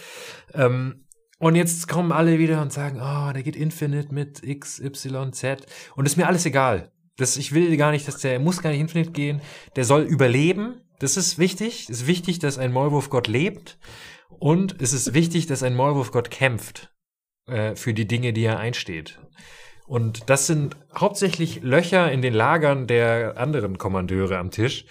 [0.55, 1.06] Ähm,
[1.39, 5.67] und jetzt kommen alle wieder und sagen, oh, der geht Infinite mit X, Y, Z.
[5.95, 6.91] Und ist mir alles egal.
[7.17, 9.41] Das, ich will gar nicht, dass der, muss gar nicht Infinite gehen.
[9.75, 11.89] Der soll überleben das ist wichtig.
[11.89, 13.79] Es ist wichtig, dass ein Maulwurfgott lebt.
[14.29, 16.93] Und es ist wichtig, dass ein Maulwurfgott kämpft
[17.47, 19.21] äh, für die Dinge, die er einsteht.
[19.87, 24.85] Und das sind hauptsächlich Löcher in den Lagern der anderen Kommandeure am Tisch.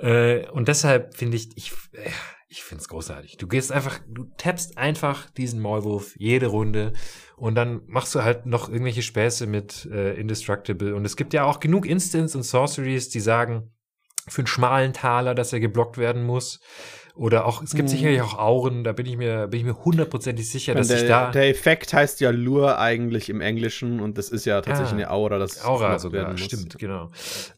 [0.00, 2.10] Äh, und deshalb finde ich, ich, äh,
[2.50, 3.36] ich finde es großartig.
[3.36, 6.92] Du gehst einfach, du tappst einfach diesen Maulwurf jede Runde
[7.36, 10.96] und dann machst du halt noch irgendwelche Späße mit äh, Indestructible.
[10.96, 13.70] Und es gibt ja auch genug Instants und Sorceries, die sagen,
[14.26, 16.60] für einen schmalen Taler, dass er geblockt werden muss.
[17.14, 17.92] Oder auch, es gibt mhm.
[17.92, 21.08] sicherlich auch Auren, da bin ich mir, bin ich mir hundertprozentig sicher, dass der, ich
[21.08, 21.30] da.
[21.30, 25.10] Der Effekt heißt ja Lure eigentlich im Englischen und das ist ja tatsächlich ah, eine
[25.10, 26.40] Aura, das Aura sogar, werden muss.
[26.40, 27.12] stimmt, genau.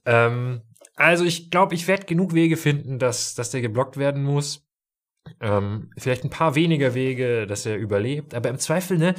[0.05, 0.61] Ähm,
[0.97, 4.67] also ich glaube, ich werde genug Wege finden, dass, dass der geblockt werden muss.
[5.43, 9.15] Ähm, vielleicht ein paar weniger Wege, dass er überlebt, aber im Zweifel, ne,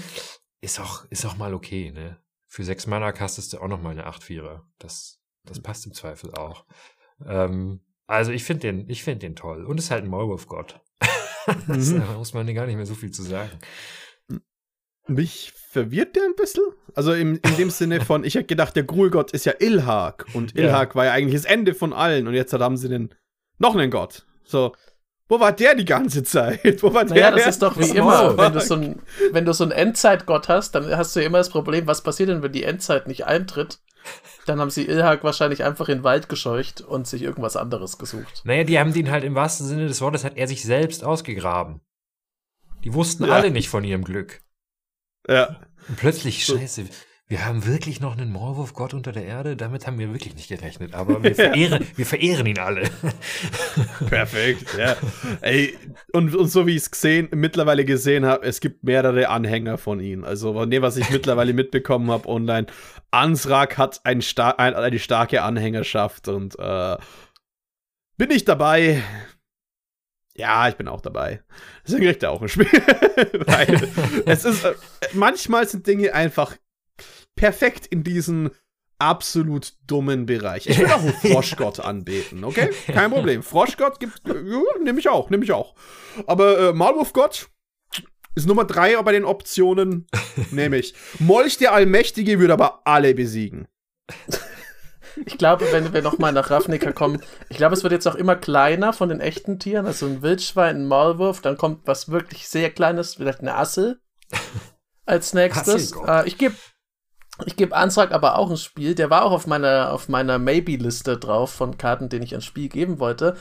[0.62, 2.18] ist auch, ist auch mal okay, ne?
[2.48, 4.62] Für sechs Mana castest du auch nochmal eine 8-4er.
[4.80, 6.66] Das, das passt im Zweifel auch.
[7.26, 9.66] Ähm, also ich finde den, ich finde den toll.
[9.66, 10.80] Und ist halt ein Maulwurf-Gott.
[11.46, 12.04] da Mhm.
[12.16, 13.52] muss man gar nicht mehr so viel zu sagen.
[15.08, 16.64] Mich verwirrt der ein bisschen.
[16.96, 20.26] Also im, in dem Sinne von, ich hätte gedacht, der Gruulgott ist ja Ilhak.
[20.34, 20.66] Und Ja.
[20.66, 22.28] Ilhak war ja eigentlich das Ende von allen.
[22.28, 23.14] Und jetzt haben sie den,
[23.58, 24.26] noch einen Gott.
[24.46, 24.74] So,
[25.34, 26.84] wo war der die ganze Zeit?
[26.84, 27.16] Wo war der?
[27.16, 28.38] Naja, das ist doch wie immer.
[28.38, 31.40] Wenn du, so ein, wenn du so einen Endzeitgott hast, dann hast du ja immer
[31.40, 33.80] das Problem, was passiert denn, wenn die Endzeit nicht eintritt?
[34.46, 38.42] Dann haben sie Ilhak wahrscheinlich einfach in den Wald gescheucht und sich irgendwas anderes gesucht.
[38.44, 41.82] Naja, die haben den halt im wahrsten Sinne des Wortes, hat er sich selbst ausgegraben.
[42.84, 43.34] Die wussten Ja.
[43.34, 44.42] alle nicht von ihrem Glück.
[45.28, 45.62] Ja.
[45.88, 46.58] Und plötzlich, So.
[46.58, 46.84] scheiße,
[47.34, 49.56] wir haben wirklich noch einen Maulwurf-Gott unter der Erde?
[49.56, 50.94] Damit haben wir wirklich nicht gerechnet.
[50.94, 52.84] Aber wir verehren, wir verehren ihn alle.
[54.08, 54.96] Perfekt, ja.
[55.42, 55.76] Ey,
[56.12, 60.00] und, und so wie ich es gesehen, mittlerweile gesehen habe, es gibt mehrere Anhänger von
[60.00, 60.24] ihm.
[60.24, 62.68] Also, nee, was ich mittlerweile mitbekommen habe online,
[63.10, 66.98] Ansrak hat ein sta ein, eine starke Anhängerschaft und äh,
[68.16, 69.02] bin ich dabei.
[70.36, 71.42] Ja, ich bin auch dabei.
[71.84, 72.68] Deswegen kriegt er auch ein Spiel.
[72.68, 73.90] Weil
[74.28, 74.76] es ist, äh,
[75.14, 76.58] manchmal sind Dinge einfach
[77.36, 78.52] perfekt in diesen
[79.00, 80.68] absolut dummen Bereich.
[80.68, 82.70] Ich will auch einen Froschgott anbeten, okay?
[82.88, 83.44] Kein Problem.
[83.44, 84.34] Froschgott gibt, ja,
[84.82, 85.76] nehme ich auch, nehme ich auch.
[86.26, 87.50] Aber äh, Maulwurfgott
[88.36, 90.08] ist Nummer drei bei den Optionen,
[90.52, 90.94] nehme ich.
[91.20, 93.68] Molch der Allmächtige würde aber alle besiegen.
[95.26, 98.36] Ich glaube, wenn wir nochmal nach Ravnica kommen, ich glaube, es wird jetzt auch immer
[98.36, 99.86] kleiner von den echten Tieren.
[99.86, 104.00] Also ein Wildschwein, ein Maulwurf, dann kommt was wirklich sehr Kleines, vielleicht eine Assel
[105.06, 105.94] als nächstes.
[106.08, 106.56] Äh, ich gebe
[107.46, 108.96] ich geb Antrag aber auch ein Spiel.
[108.96, 112.70] Der war auch auf meiner, auf meiner Maybe-Liste drauf von Karten, denen ich ein Spiel
[112.70, 113.36] geben wollte.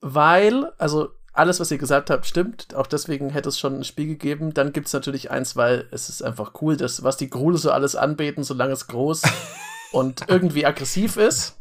[0.00, 2.74] Weil, also alles, was ihr gesagt habt, stimmt.
[2.74, 4.52] Auch deswegen hätte es schon ein Spiel gegeben.
[4.54, 7.70] Dann gibt es natürlich eins, weil es ist einfach cool, dass, was die Grule so
[7.70, 9.22] alles anbeten, solange es groß
[9.92, 11.58] und irgendwie aggressiv ist.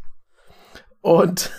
[1.01, 1.51] Und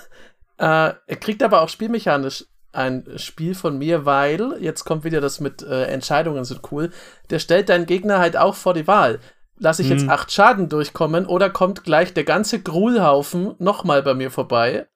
[0.59, 5.40] äh, er kriegt aber auch spielmechanisch ein Spiel von mir, weil, jetzt kommt wieder das
[5.40, 6.90] mit äh, Entscheidungen sind cool,
[7.30, 9.20] der stellt deinen Gegner halt auch vor die Wahl.
[9.62, 10.10] Lasse ich jetzt Mhm.
[10.10, 14.88] acht Schaden durchkommen oder kommt gleich der ganze Grulhaufen nochmal bei mir vorbei?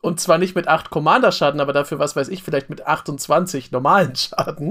[0.00, 4.14] Und zwar nicht mit acht Commander-Schaden, aber dafür, was weiß ich, vielleicht mit 28 normalen
[4.14, 4.70] Schaden.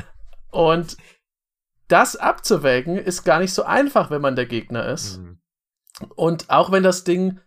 [0.50, 0.98] Und
[1.88, 5.18] das abzuwägen ist gar nicht so einfach, wenn man der Gegner ist.
[5.18, 5.40] Mhm.
[6.14, 7.40] Und auch wenn das Ding,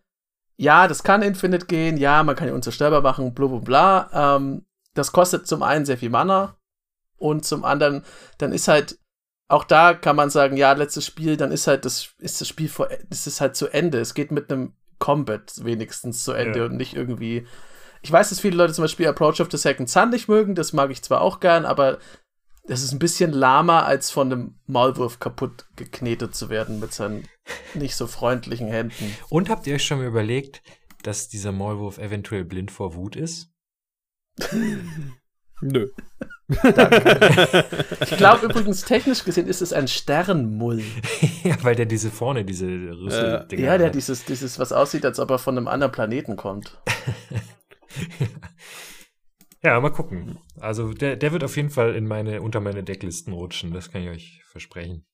[0.58, 4.66] ja, das kann Infinite gehen, ja, man kann ihn unzerstörbar machen, bla bla bla, ähm,
[4.96, 6.58] das kostet zum einen sehr viel Mana
[7.18, 8.04] und zum anderen,
[8.40, 8.98] dann ist halt,
[9.52, 12.70] auch da kann man sagen, ja, letztes Spiel, dann ist halt das, ist das Spiel
[12.70, 14.00] vor, ist es halt zu Ende.
[14.00, 16.66] Es geht mit einem Combat wenigstens zu Ende Ja.
[16.66, 17.46] und nicht irgendwie.
[18.02, 20.74] Ich weiß, dass viele Leute zum Beispiel Approach of the Second Sun nicht mögen, das
[20.74, 22.00] mag ich zwar auch gern, aber
[22.66, 27.28] das ist ein bisschen lahmer, als von einem Maulwurf kaputt geknetet zu werden mit seinen
[27.74, 29.16] nicht so freundlichen Händen.
[29.30, 30.62] Und habt ihr euch schon mal überlegt,
[31.04, 33.52] dass dieser Maulwurf eventuell blind vor Wut ist?
[35.62, 35.90] Nö.
[36.52, 40.84] Ich glaube übrigens, technisch gesehen ist es ein Sternmull.
[41.44, 43.48] ja, weil der diese vorne, diese Rüssel.
[43.50, 46.78] Äh, Ja, der dieses, dieses, was aussieht, als ob er von einem anderen Planeten kommt.
[49.64, 50.40] Ja, mal gucken.
[50.60, 54.02] Also der, der wird auf jeden Fall in meine, unter meine Decklisten rutschen, das kann
[54.02, 55.06] ich euch versprechen.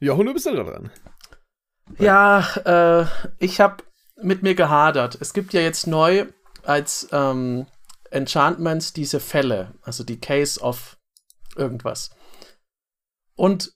[0.00, 0.90] Jochen, du bist da dran.
[1.98, 3.06] Ja, äh,
[3.38, 3.84] ich habe
[4.22, 5.18] mit mir gehadert.
[5.20, 6.26] Es gibt ja jetzt neu
[6.66, 7.66] als ähm,
[8.10, 10.98] Enchantments diese Fälle, also die Case of
[11.56, 12.10] irgendwas.
[13.34, 13.72] Und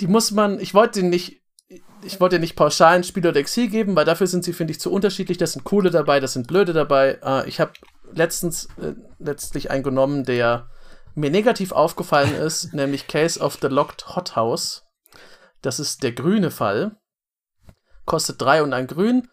[0.00, 1.42] die muss man, ich wollte nicht,
[2.02, 4.80] ich wollte nicht pauschal ein Spiel oder Exil geben, weil dafür sind sie, finde ich,
[4.80, 5.38] zu unterschiedlich.
[5.38, 7.18] Das sind coole dabei, das sind blöde dabei.
[7.22, 7.72] Äh, ich habe
[8.12, 10.70] letztens äh, letztlich einen genommen, der
[11.14, 14.84] mir negativ aufgefallen ist, nämlich Case of the Locked Hothouse.
[15.62, 16.96] Das ist der grüne Fall.
[18.04, 19.28] Kostet drei und ein Grün.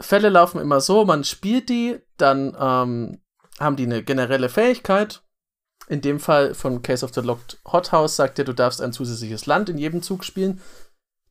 [0.00, 3.20] Fälle laufen immer so, man spielt die, dann ähm,
[3.58, 5.22] haben die eine generelle Fähigkeit.
[5.88, 9.46] In dem Fall von Case of the Locked Hothouse sagt er, du darfst ein zusätzliches
[9.46, 10.60] Land in jedem Zug spielen.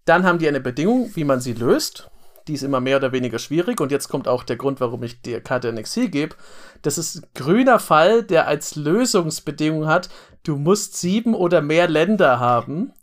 [0.06, 2.10] Dann haben die eine Bedingung, wie man sie löst.
[2.48, 3.82] Die ist immer mehr oder weniger schwierig.
[3.82, 6.36] Und jetzt kommt auch der Grund, warum ich der Karte ein Exil gebe.
[6.84, 10.10] Das ist ein grüner Fall, der als Lösungsbedingung hat,
[10.44, 12.94] du musst sieben oder mehr Länder haben.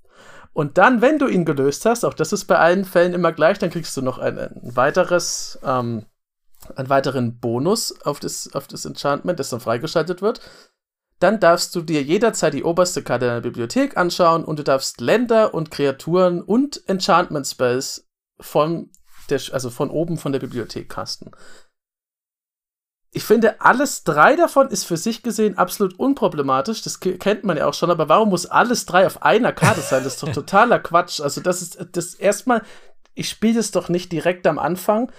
[0.53, 3.59] Und dann, wenn du ihn gelöst hast, auch das ist bei allen Fällen immer gleich,
[3.59, 6.05] dann kriegst du noch ein, ein weiteres, ähm,
[6.77, 10.41] einen weiteren Bonus auf das, auf das Enchantment, das dann freigeschaltet wird.
[11.19, 15.55] Dann darfst du dir jederzeit die oberste Karte deiner Bibliothek anschauen und du darfst Länder
[15.55, 18.09] und Kreaturen und Enchantment Spells
[18.41, 18.91] von
[19.31, 21.31] der, also von oben von der Bibliothek casten.
[23.15, 26.81] Ich finde, alles drei davon ist für sich gesehen absolut unproblematisch.
[26.81, 30.03] Das kennt man ja auch schon, aber warum muss alles drei auf einer Karte sein?
[30.03, 31.21] Das ist doch totaler Quatsch.
[31.21, 32.63] Also, das ist das erstmal,
[33.15, 35.13] ich spiele das doch nicht direkt am Anfang.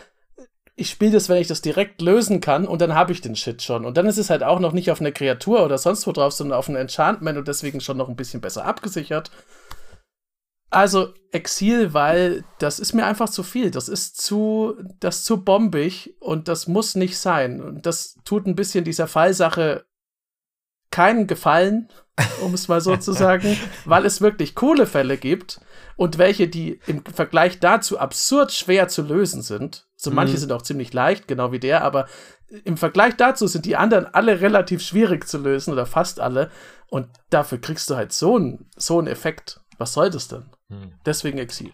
[0.75, 3.61] Ich spiele das, wenn ich das direkt lösen kann und dann habe ich den Shit
[3.61, 3.85] schon.
[3.85, 6.33] Und dann ist es halt auch noch nicht auf eine Kreatur oder sonst wo drauf,
[6.33, 9.29] sondern auf ein Enchantment und deswegen schon noch ein bisschen besser abgesichert.
[10.73, 13.71] Also Exil, weil das ist mir einfach zu viel.
[13.71, 17.61] Das ist zu, das ist zu bombig und das muss nicht sein.
[17.61, 19.85] Und das tut ein bisschen dieser Fallsache
[20.89, 21.89] keinen Gefallen,
[22.41, 25.59] um es mal so zu sagen, weil es wirklich coole Fälle gibt
[25.95, 29.87] und welche, die im Vergleich dazu absurd schwer zu lösen sind.
[29.95, 30.17] So mhm.
[30.17, 32.07] manche sind auch ziemlich leicht, genau wie der, aber
[32.63, 36.51] im Vergleich dazu sind die anderen alle relativ schwierig zu lösen oder fast alle.
[36.87, 39.59] Und dafür kriegst du halt so einen so einen Effekt.
[39.79, 40.45] Was soll das denn?
[40.73, 40.99] Hm.
[41.05, 41.71] Deswegen Exil.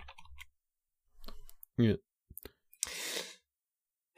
[1.78, 1.96] Ja.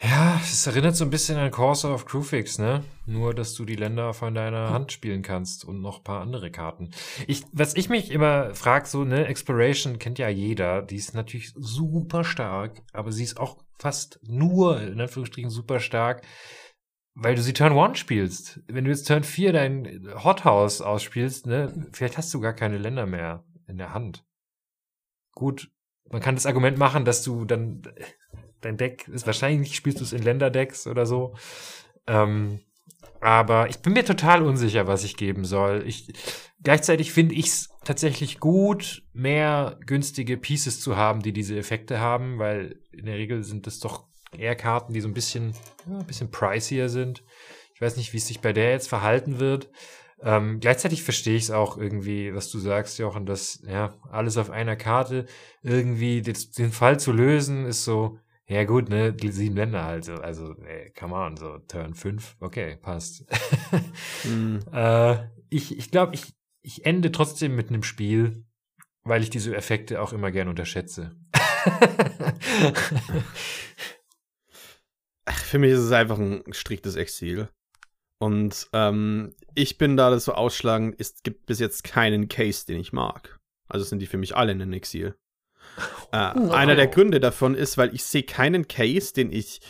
[0.04, 2.84] Ja, es erinnert so ein bisschen an Corsair of Crewfix, ne?
[3.06, 4.74] Nur, dass du die Länder von deiner hm.
[4.74, 6.90] Hand spielen kannst und noch ein paar andere Karten.
[7.28, 10.82] Ich, was ich mich immer frage, so, ne, Exploration kennt ja jeder.
[10.82, 16.26] Die ist natürlich super stark, aber sie ist auch fast nur, in Anführungsstrichen, super stark,
[17.14, 18.62] weil du sie Turn 1 spielst.
[18.68, 23.06] Wenn du jetzt Turn 4 dein Hothouse ausspielst, ne, vielleicht hast du gar keine Länder
[23.06, 24.26] mehr in der Hand
[25.34, 25.72] gut,
[26.10, 27.84] man kann das Argument machen, dass du dann
[28.62, 31.36] dein Deck ist wahrscheinlich spielst du es in Länderdecks oder so.
[32.08, 32.62] Ähm,
[33.20, 35.84] aber ich bin mir total unsicher, was ich geben soll.
[35.86, 36.12] Ich,
[36.64, 42.40] gleichzeitig finde ich es tatsächlich gut, mehr günstige Pieces zu haben, die diese Effekte haben,
[42.40, 45.54] weil in der Regel sind es doch eher Karten, die so ein bisschen,
[45.88, 47.24] ja, ein bisschen pricier sind.
[47.76, 49.70] Ich weiß nicht, wie es sich bei der jetzt verhalten wird.
[50.24, 54.52] Ähm, gleichzeitig verstehe ich es auch irgendwie, was du sagst, Jochen, dass ja alles auf
[54.52, 55.26] einer Karte
[55.64, 56.36] irgendwie den,
[56.72, 61.16] Fall zu lösen ist so, ja gut, ne, sieben Länder halt so, also, ey, come
[61.16, 63.26] on, so Turn 5, okay, passt.
[64.26, 64.58] mm.
[64.74, 68.46] äh, ich ich glaube, ich, ich ende trotzdem mit einem Spiel,
[69.04, 71.16] weil ich diese Effekte auch immer gern unterschätze.
[75.28, 77.50] Für mich ist es einfach ein striktes Exil.
[78.22, 82.80] Und ähm, ich bin da das so ausschlagend, es gibt bis jetzt keinen Case, den
[82.80, 83.40] ich mag.
[83.68, 85.16] Also sind die für mich alle in den Exil.
[86.14, 86.50] Äh, oh.
[86.50, 89.62] Einer der Gründe davon ist, weil ich sehe keinen Case, den ich.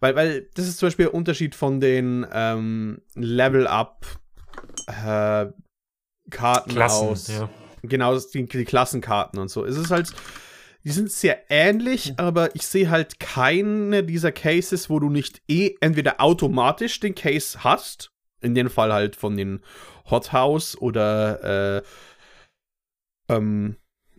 [0.00, 4.04] Weil, weil das ist zum Beispiel der Unterschied von den ähm, Level-Up
[4.88, 5.46] äh,
[6.38, 7.28] aus.
[7.28, 7.48] Ja.
[7.80, 9.64] Genau, die, die Klassenkarten und so.
[9.64, 10.12] Es ist halt
[10.86, 12.14] die sind sehr ähnlich, mhm.
[12.18, 17.64] aber ich sehe halt keine dieser Cases, wo du nicht eh entweder automatisch den Case
[17.64, 19.64] hast, in dem Fall halt von den
[20.08, 21.82] Hothouse oder
[23.28, 23.76] äh, ähm,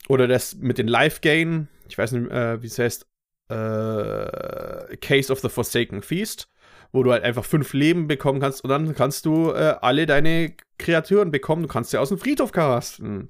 [0.09, 3.07] oder das mit den Life Gain, ich weiß nicht, äh, wie es heißt,
[3.49, 6.49] äh, Case of the Forsaken Feast,
[6.91, 10.53] wo du halt einfach fünf Leben bekommen kannst und dann kannst du äh, alle deine
[10.77, 11.61] Kreaturen bekommen.
[11.61, 13.29] Du kannst sie aus dem Friedhof casten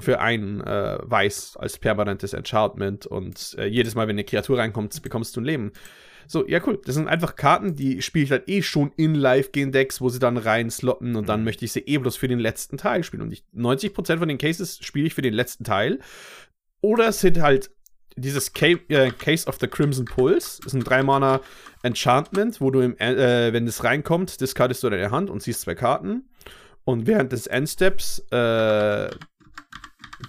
[0.00, 5.00] für einen äh, Weiß als permanentes Enchantment und äh, jedes Mal, wenn eine Kreatur reinkommt,
[5.02, 5.72] bekommst du ein Leben.
[6.28, 6.80] So, ja, cool.
[6.84, 10.36] Das sind einfach Karten, die spiele ich halt eh schon in Live-Game-Decks, wo sie dann
[10.36, 11.44] rein slotten und dann mhm.
[11.44, 13.22] möchte ich sie eh bloß für den letzten Teil spielen.
[13.22, 16.00] Und ich, 90% von den Cases spiele ich für den letzten Teil.
[16.80, 17.70] Oder es sind halt
[18.16, 20.60] dieses Ca äh, Case of the Crimson Pulse.
[20.62, 21.40] Das ist ein 3-Mana
[21.82, 25.74] Enchantment, wo du, im, äh, wenn es reinkommt, discardest du deine Hand und ziehst zwei
[25.74, 26.28] Karten.
[26.84, 29.10] Und während des Endsteps äh,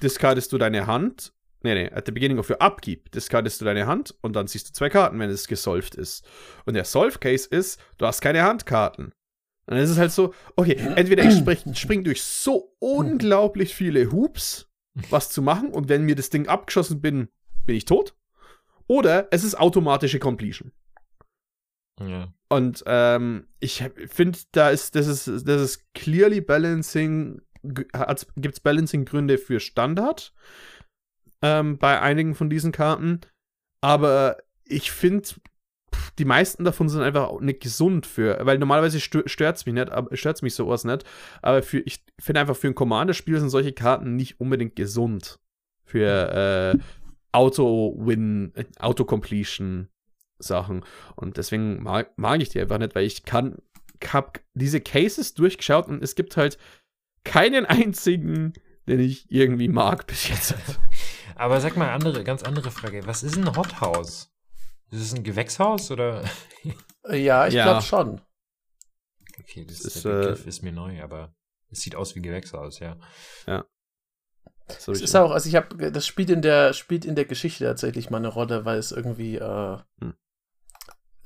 [0.02, 1.34] discardest du deine Hand.
[1.64, 4.70] Nee, nee, at the beginning of your upkeep discardest du deine Hand und dann ziehst
[4.70, 6.26] du zwei Karten, wenn es gesolved ist.
[6.66, 9.06] Und der Solve-Case ist, du hast keine Handkarten.
[9.06, 14.12] Und dann ist es halt so, okay, entweder ich spring, spring durch so unglaublich viele
[14.12, 14.70] Hoops,
[15.10, 17.28] was zu machen, und wenn mir das Ding abgeschossen bin,
[17.66, 18.16] bin ich tot.
[18.88, 20.72] Oder es ist automatische Completion.
[22.00, 22.34] Ja.
[22.50, 27.42] Und ähm, ich finde, da ist, das ist, das ist clearly balancing
[27.74, 30.34] gibt es Balancing-Gründe für Standard
[31.42, 33.22] ähm, bei einigen von diesen Karten.
[33.82, 35.30] Aber ich finde,
[36.18, 40.42] die meisten davon sind einfach nicht gesund für, weil normalerweise stört es mich nicht, stört
[40.42, 41.04] mich sowas nicht.
[41.42, 45.40] Aber für, ich finde einfach für ein Commander-Spiel sind solche Karten nicht unbedingt gesund.
[45.84, 46.80] Für äh,
[47.32, 49.88] Auto-Win, Auto-Completion
[50.40, 50.84] Sachen.
[51.16, 53.58] Und deswegen mag, mag ich die einfach nicht, weil ich kann,
[54.06, 56.58] hab diese Cases durchgeschaut und es gibt halt
[57.28, 58.54] keinen einzigen,
[58.88, 60.56] den ich irgendwie mag bis jetzt.
[61.36, 63.06] Aber sag mal, andere, ganz andere Frage.
[63.06, 64.32] Was ist ein Hothouse?
[64.90, 66.24] Ist es ein Gewächshaus oder?
[67.12, 67.64] ja, ich ja.
[67.64, 68.22] glaube schon.
[69.40, 71.36] Okay, das, ist, der Begriff äh, ist mir neu, aber
[71.70, 72.98] es sieht aus wie Gewächshaus, ja.
[73.46, 73.66] Ja.
[74.80, 77.64] So es ist auch, also ich habe, das spielt in der spielt in der Geschichte
[77.64, 80.14] tatsächlich mal eine Rolle, weil es irgendwie äh, hm.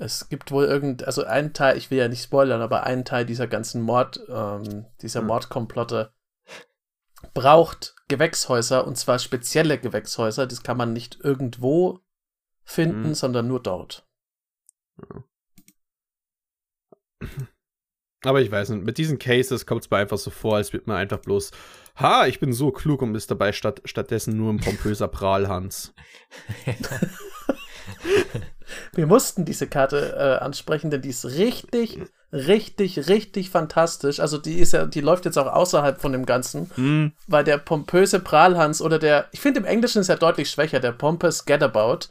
[0.02, 3.24] Es gibt wohl irgend, also ein Teil, ich will ja nicht spoilern, aber ein Teil
[3.24, 5.28] dieser ganzen Mord, ähm, dieser Hm.
[5.28, 6.12] Mordkomplotte
[7.36, 10.48] braucht Gewächshäuser und zwar spezielle Gewächshäuser.
[10.48, 12.00] Das kann man nicht irgendwo
[12.64, 13.14] finden, Hm.
[13.14, 14.08] sondern nur dort.
[18.24, 20.88] Aber ich weiß nicht, mit diesen Cases kommt es mir einfach so vor, als wird
[20.88, 21.52] man einfach bloß,
[21.98, 25.94] ha, ich bin so klug und ist dabei statt, stattdessen nur ein pompöser Prahlhans.
[28.94, 32.00] Wir mussten diese Karte äh, ansprechen, denn die ist richtig,
[32.32, 34.20] richtig, richtig fantastisch.
[34.20, 37.58] Also die ist ja, die läuft jetzt auch außerhalb von dem Ganzen, Hm, weil der
[37.58, 42.08] pompöse Prahlhans oder der, ich finde im Englischen ist er deutlich schwächer, der pompous Gadabout.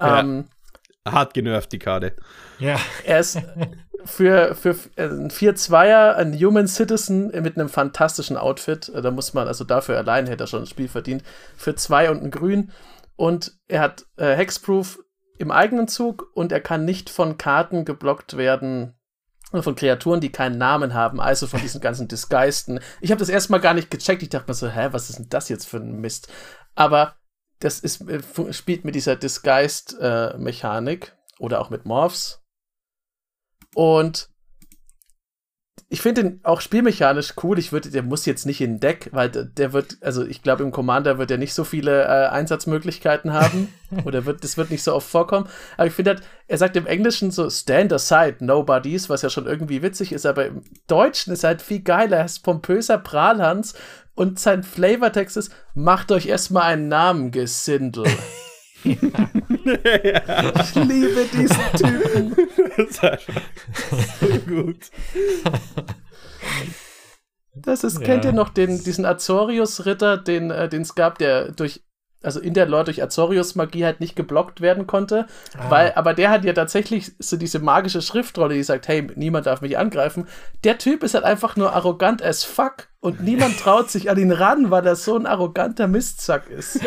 [0.00, 0.20] Ja.
[0.20, 0.46] Ähm,
[1.06, 2.14] hart genervt, die Karte.
[2.58, 2.78] Ja.
[3.04, 3.38] Er ist
[4.04, 8.88] für, für äh, ein 4-2er, ein Human Citizen mit einem fantastischen Outfit.
[8.88, 11.22] Äh, Da muss man, also dafür allein hätte er schon ein Spiel verdient.
[11.56, 12.70] Für zwei und ein Grün.
[13.16, 14.98] Und er hat äh, Hexproof
[15.40, 18.94] im eigenen Zug und er kann nicht von Karten geblockt werden.
[19.52, 22.78] Von Kreaturen, die keinen Namen haben, also von diesen ganzen Disguisten.
[23.00, 24.22] Ich habe das erstmal gar nicht gecheckt.
[24.22, 26.32] Ich dachte mir so, hä, was ist denn das jetzt für ein Mist?
[26.76, 27.16] Aber
[27.58, 28.22] das ist, äh,
[28.52, 32.44] spielt mit dieser Disguised-Mechanik oder auch mit Morphs.
[33.74, 34.30] Und
[35.88, 37.58] ich finde den auch spielmechanisch cool.
[37.58, 40.42] Ich würde, der muss jetzt nicht in den Deck, weil der, der wird, also ich
[40.42, 43.72] glaube, im Commander wird er nicht so viele äh, Einsatzmöglichkeiten haben.
[44.04, 45.48] oder wird, das wird nicht so oft vorkommen.
[45.76, 49.46] Aber ich finde halt, er sagt im Englischen so stand aside, nobodies, was ja schon
[49.46, 52.18] irgendwie witzig ist, aber im Deutschen ist er halt viel geiler.
[52.18, 53.74] Er ist pompöser Prahlhans
[54.14, 58.04] und sein Flavortext ist, macht euch erstmal einen Namen, Gesindel.
[58.84, 62.36] Ich liebe diesen Typen.
[62.76, 63.42] das ist einfach
[64.20, 64.90] so gut.
[67.54, 68.04] Das ist, Ja.
[68.06, 71.82] kennt ihr noch den, diesen Azorius-Ritter, den äh, den es gab, der durch,
[72.22, 75.26] also in der Lore durch Azorius-Magie halt nicht geblockt werden konnte.
[75.58, 75.70] Ah.
[75.70, 79.60] Weil, aber der hat ja tatsächlich so diese magische Schriftrolle, die sagt, hey, niemand darf
[79.62, 80.28] mich angreifen.
[80.64, 84.32] Der Typ ist halt einfach nur arrogant as fuck und niemand traut sich an ihn
[84.32, 86.80] ran, weil er so ein arroganter Mistsack ist.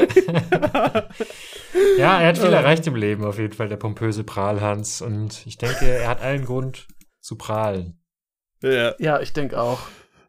[1.97, 5.01] Ja, er hat viel erreicht im Leben, auf jeden Fall, der pompöse Prahlhans.
[5.01, 6.87] Und ich denke, er hat allen Grund
[7.19, 7.99] zu prahlen.
[8.61, 8.93] Ja.
[8.99, 9.79] Ja, ich denke auch.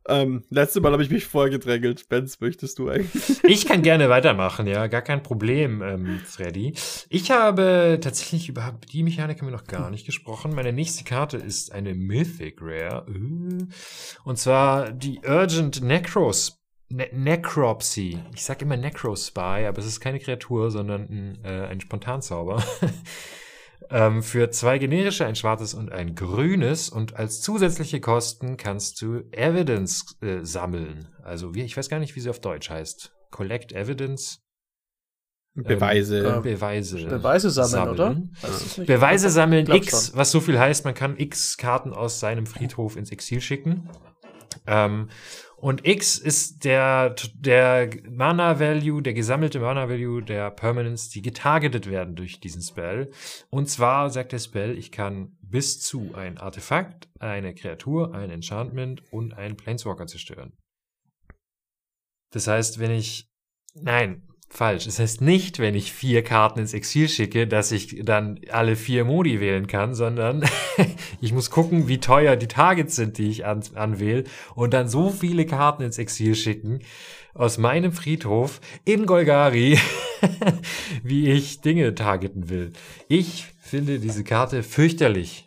[0.06, 2.08] Ähm, letztes Mal habe ich mich vorgedrängelt.
[2.08, 3.40] Benz, möchtest du eigentlich?
[3.44, 6.74] Ich kann gerne weitermachen, ja, gar kein Problem, ähm, Freddy.
[7.08, 10.54] Ich habe tatsächlich über die Mechanik haben wir noch gar nicht gesprochen.
[10.54, 13.06] Meine nächste Karte ist eine Mythic Rare.
[13.08, 13.66] Äh.
[14.24, 16.60] Und zwar die Urgent Necros.
[16.88, 18.18] Ne Necropsy.
[18.34, 22.62] Ich sag immer Necrospy, aber es ist keine Kreatur, sondern ein, äh, ein Spontanzauber.
[23.90, 26.88] ähm, für zwei generische, ein schwarzes und ein grünes.
[26.88, 31.08] Und als zusätzliche Kosten kannst du Evidence äh, sammeln.
[31.22, 33.12] Also, wie, ich weiß gar nicht, wie sie auf Deutsch heißt.
[33.30, 34.40] Collect Evidence.
[35.54, 36.18] Beweise.
[36.26, 37.06] ähm, Beweise.
[37.06, 38.06] Beweise sammeln, oder?
[38.06, 38.36] sammeln.
[38.76, 38.86] Nicht?
[38.86, 40.18] Beweise sammeln X, schon.
[40.18, 43.88] was so viel heißt, man kann X Karten aus seinem Friedhof ins Exil schicken.
[44.66, 45.08] Ähm,
[45.64, 52.38] und X ist der, der Mana-Value, der gesammelte Mana-Value der Permanents, die getargetet werden durch
[52.38, 53.10] diesen Spell.
[53.48, 59.10] Und zwar sagt der Spell, ich kann bis zu ein Artefakt, eine Kreatur, ein Enchantment
[59.10, 60.52] und einen Planeswalker zerstören.
[62.30, 63.30] Das heißt, wenn ich,
[63.72, 64.84] nein, falsch.
[64.84, 69.04] Das heißt nicht, wenn ich vier Karten ins Exil schicke, dass ich dann alle vier
[69.04, 70.44] Modi wählen kann, sondern
[71.20, 74.24] ich muss gucken, wie teuer die Targets sind, die ich an, anwähle
[74.54, 76.80] und dann so viele Karten ins Exil schicken
[77.34, 79.78] aus meinem Friedhof in Golgari,
[81.02, 82.72] wie ich Dinge targeten will.
[83.08, 85.46] Ich finde diese Karte fürchterlich.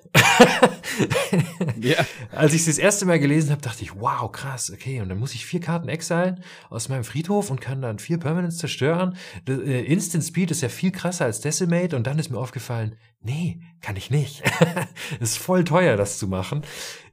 [1.80, 2.06] Ja.
[2.32, 5.20] Als ich es das erste Mal gelesen habe, dachte ich, wow, krass, okay, und dann
[5.20, 9.18] muss ich vier Karten exilen aus meinem Friedhof und kann dann vier Permanents zerstören.
[9.48, 13.62] Äh, Instant Speed ist ja viel krasser als Decimate und dann ist mir aufgefallen, nee,
[13.82, 14.44] kann ich nicht.
[15.20, 16.64] Ist voll teuer, das zu machen.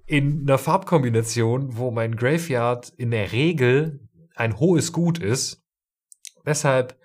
[0.06, 4.00] In einer Farbkombination, wo mein Graveyard in der Regel
[4.34, 5.62] ein hohes Gut ist.
[6.44, 6.98] Deshalb,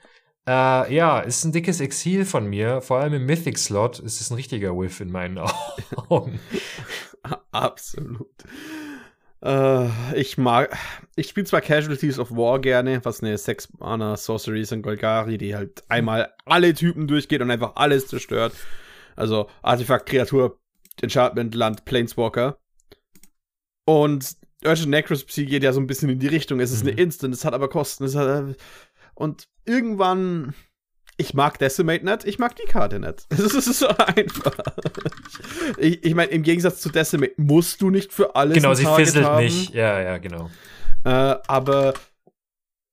[0.50, 2.82] äh, ja, ist ein dickes Exil von mir.
[2.82, 5.38] Vor allem im Mythic-Slot ist es ein richtiger Whiff in meinen
[6.10, 6.40] Augen.
[7.52, 8.32] Absolut.
[9.44, 9.88] Äh,
[10.20, 10.76] ich mag.
[11.16, 15.38] Ich spiele zwar Casualties of War gerne, was eine 6 Mana Sorcery ist in Golgari,
[15.38, 18.54] die halt einmal alle Typen durchgeht und einfach alles zerstört.
[19.16, 20.60] Also Artefakt, Kreatur,
[21.02, 22.58] Enchantment, Land, Planeswalker.
[23.86, 24.36] Und
[24.66, 26.60] Urgent Necropsy geht ja so ein bisschen in die Richtung.
[26.60, 26.90] Es ist Mhm.
[26.92, 28.04] eine Instant, es hat aber Kosten.
[28.06, 28.56] Es hat,
[29.16, 30.54] und irgendwann.
[31.18, 33.26] Ich mag Decimate nicht, ich mag die Karte nicht.
[33.30, 34.56] Es ist so einfach.
[35.78, 39.26] Ich, ich meine, im Gegensatz zu Decimate musst du nicht für alles Genau, sie fisselt
[39.26, 39.44] haben.
[39.44, 39.74] nicht.
[39.74, 40.50] Ja, ja, genau.
[41.04, 41.94] Äh, aber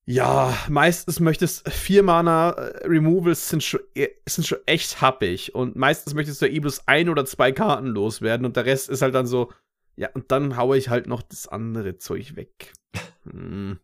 [0.09, 5.75] Ja, meistens möchtest vier Mana äh, Removals sind schon, e- sind schon echt happig und
[5.77, 9.15] meistens möchtest du eh bloß ein oder zwei Karten loswerden und der Rest ist halt
[9.15, 9.53] dann so,
[9.97, 12.73] ja, und dann haue ich halt noch das andere Zeug weg.
[13.29, 13.81] Hm.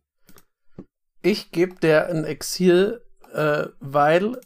[1.23, 3.01] Ich gebe der ein Exil,
[3.33, 4.39] äh, weil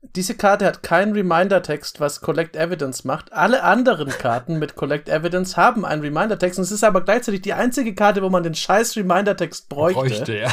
[0.00, 3.32] diese Karte hat keinen Reminder-Text, was Collect Evidence macht.
[3.32, 7.52] Alle anderen Karten mit Collect Evidence haben einen Reminder-Text und es ist aber gleichzeitig die
[7.52, 10.00] einzige Karte, wo man den scheiß Reminder-Text bräuchte.
[10.00, 10.52] Bräuchte, ja.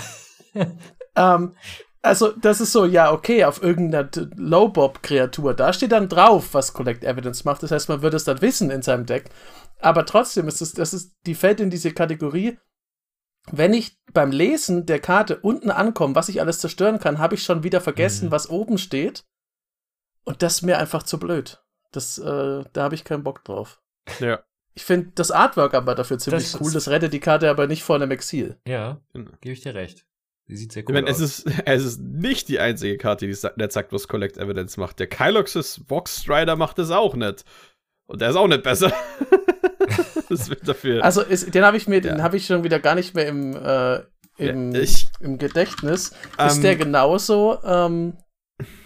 [1.15, 1.55] Ähm,
[2.01, 5.53] also, das ist so, ja, okay, auf irgendeiner Low-Bob-Kreatur.
[5.53, 7.61] Da steht dann drauf, was Collect Evidence macht.
[7.61, 9.25] Das heißt, man würde es dann wissen in seinem Deck.
[9.79, 12.57] Aber trotzdem ist es, das ist, die fällt in diese Kategorie.
[13.51, 17.43] Wenn ich beim Lesen der Karte unten ankomme, was ich alles zerstören kann, habe ich
[17.43, 18.31] schon wieder vergessen, Mhm.
[18.31, 19.25] was oben steht.
[20.23, 21.63] Und das ist mir einfach zu blöd.
[21.91, 23.81] Das, äh, da habe ich keinen Bock drauf.
[24.19, 24.43] Ja.
[24.75, 26.71] Ich finde das Artwork aber dafür ziemlich Das cool.
[26.71, 28.57] Das rettet die Karte aber nicht vor einem Exil.
[28.67, 29.31] Ja, Genau.
[29.41, 30.05] gebe ich dir recht.
[30.47, 31.19] Die sieht sehr Ich cool meine, aus.
[31.19, 34.99] es ist, es ist nicht die einzige Karte, die der sagt, was Collect Evidence macht.
[34.99, 37.43] Der Kylox's Vox Strider macht es auch nicht.
[38.07, 38.91] Und der ist auch nicht besser.
[40.37, 41.03] das wird dafür.
[41.03, 42.23] Also ist, den habe ich mir, den Ja.
[42.23, 43.99] habe ich schon wieder gar nicht mehr im, äh,
[44.37, 46.13] im, Ja, ich- im Gedächtnis.
[46.37, 47.57] Ähm, ist der genauso?
[47.63, 48.17] Ähm,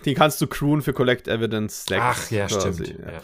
[0.05, 2.99] den kannst du crewen für Collect Evidence Decks Ach, ja, quasi, stimmt.
[2.99, 3.21] Ja.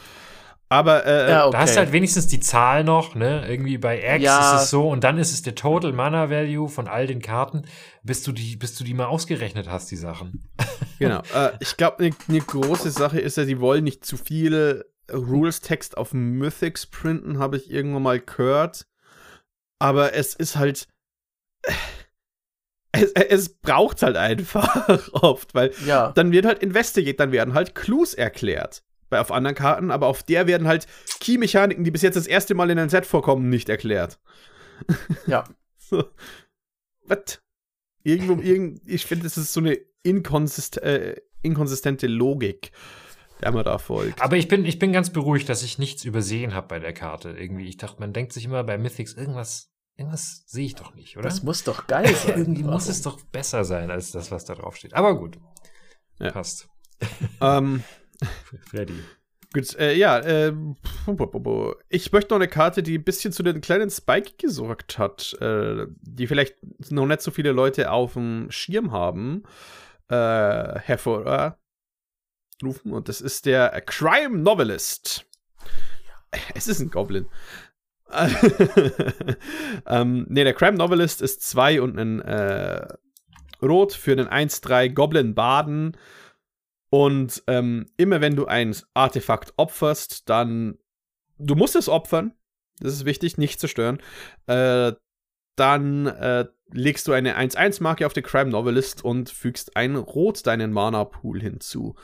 [0.71, 1.51] Aber äh, ja, okay.
[1.53, 3.43] Da hast du halt wenigstens die Zahl noch, ne?
[3.49, 4.55] Irgendwie bei X Ja.
[4.55, 7.63] ist es so und dann ist es der Total Mana Value von all den Karten,
[8.03, 10.47] bis du die, bis du die mal ausgerechnet hast, die Sachen.
[10.99, 11.21] Genau.
[11.33, 15.97] äh, ich glaube, eine ne große Sache ist ja, die wollen nicht zu viel Rules-Text
[15.97, 18.87] auf Mythics printen, habe ich irgendwann mal gehört.
[19.79, 20.87] Aber es ist halt.
[22.91, 26.11] Es, es braucht halt einfach oft, weil ja.
[26.13, 28.83] dann wird halt Investigate, dann werden halt Clues erklärt.
[29.11, 30.87] Bei auf anderen Karten, aber auf der werden halt
[31.19, 34.19] Key-Mechaniken, die bis jetzt das erste Mal in ein Set vorkommen, nicht erklärt.
[35.27, 35.43] Ja.
[35.77, 36.03] So.
[37.05, 37.41] Was?
[38.03, 42.71] Irgendwo, irgend, ich finde, das ist so eine inkonsist äh, inkonsistente Logik,
[43.41, 44.21] der man da folgt.
[44.21, 47.29] Aber ich bin, ich bin ganz beruhigt, dass ich nichts übersehen habe bei der Karte.
[47.31, 51.17] Irgendwie, ich dachte, man denkt sich immer bei Mythics, irgendwas, irgendwas sehe ich doch nicht,
[51.17, 51.23] oder?
[51.23, 52.37] Das muss doch geil sein.
[52.37, 52.91] Irgendwie muss Warum?
[52.91, 54.93] es doch besser sein als das, was da drauf steht.
[54.93, 55.37] Aber gut.
[56.19, 56.31] Ja.
[56.31, 56.67] Passt.
[57.41, 57.83] ähm,
[58.67, 58.99] Freddy.
[59.53, 60.53] gut, äh, ja, äh,
[61.87, 65.87] ich möchte noch eine Karte, die ein bisschen zu den kleinen Spike gesorgt hat, äh,
[66.01, 66.57] die vielleicht
[66.91, 69.43] noch nicht so viele Leute auf dem Schirm haben,
[70.09, 70.79] äh,
[72.59, 72.93] hervorrufen.
[72.93, 75.25] Und das ist der Crime Novelist.
[76.53, 77.27] Es ist ein Goblin.
[79.87, 82.87] ähm, ne, der Crime Novelist ist 2 und ein äh,
[83.61, 85.97] Rot für einen 1-3 Goblin Baden.
[86.89, 90.77] Und ähm, immer wenn du ein Artefakt opferst, dann.
[91.37, 92.33] Du musst es opfern.
[92.79, 93.99] Das ist wichtig, nicht zerstören.
[94.47, 94.93] Äh,
[95.55, 100.71] dann äh, legst du eine 1-1-Marke auf den Crime Novelist und fügst ein Rot deinen
[100.71, 101.95] Mana-Pool hinzu.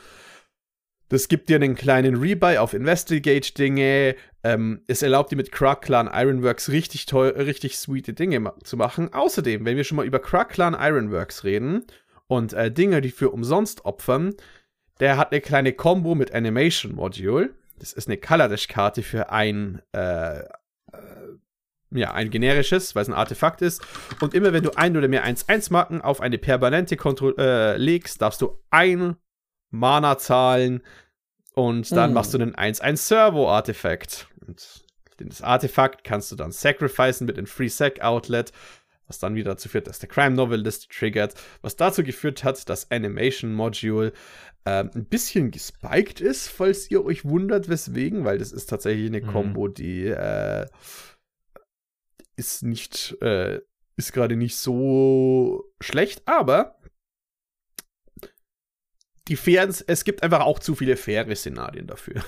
[1.08, 4.16] Das gibt dir einen kleinen Rebuy auf Investigate-Dinge.
[4.42, 8.76] Ähm, es erlaubt dir mit Krag Clan Ironworks richtig toll, richtig sweete Dinge ma zu
[8.76, 9.12] machen.
[9.12, 11.84] Außerdem, wenn wir schon mal über Krag Clan Ironworks reden
[12.26, 14.34] und äh, Dinge, die für umsonst opfern,
[14.98, 17.50] der hat eine kleine Combo mit Animation Module.
[17.78, 20.44] Das ist eine Kaladesh-Karte für ein, äh, äh,
[21.92, 23.80] ja, ein generisches, weil es ein Artefakt ist.
[24.20, 28.40] Und immer wenn du ein oder mehr 1-1-Marken auf eine permanente Kontro äh, legst, darfst
[28.40, 29.16] du ein
[29.78, 30.82] Mana zahlen
[31.54, 32.14] und dann Hm.
[32.14, 34.28] machst du einen 1-1-Servo-Artefakt.
[34.46, 34.84] Und
[35.18, 38.52] das Artefakt kannst du dann sacrificen mit einem Free Sack Outlet,
[39.06, 42.90] was dann wieder dazu führt, dass der Crime Novelist triggert, was dazu geführt hat, dass
[42.90, 44.12] Animation Module
[44.66, 49.20] ähm, ein bisschen gespiked ist, falls ihr euch wundert, weswegen, weil das ist tatsächlich eine
[49.22, 49.26] Mhm.
[49.32, 50.66] Combo, die äh,
[52.36, 53.60] ist nicht, äh,
[53.96, 56.76] ist gerade nicht so schlecht, aber
[59.28, 62.22] die fairen, es gibt einfach auch zu viele faire Szenarien dafür.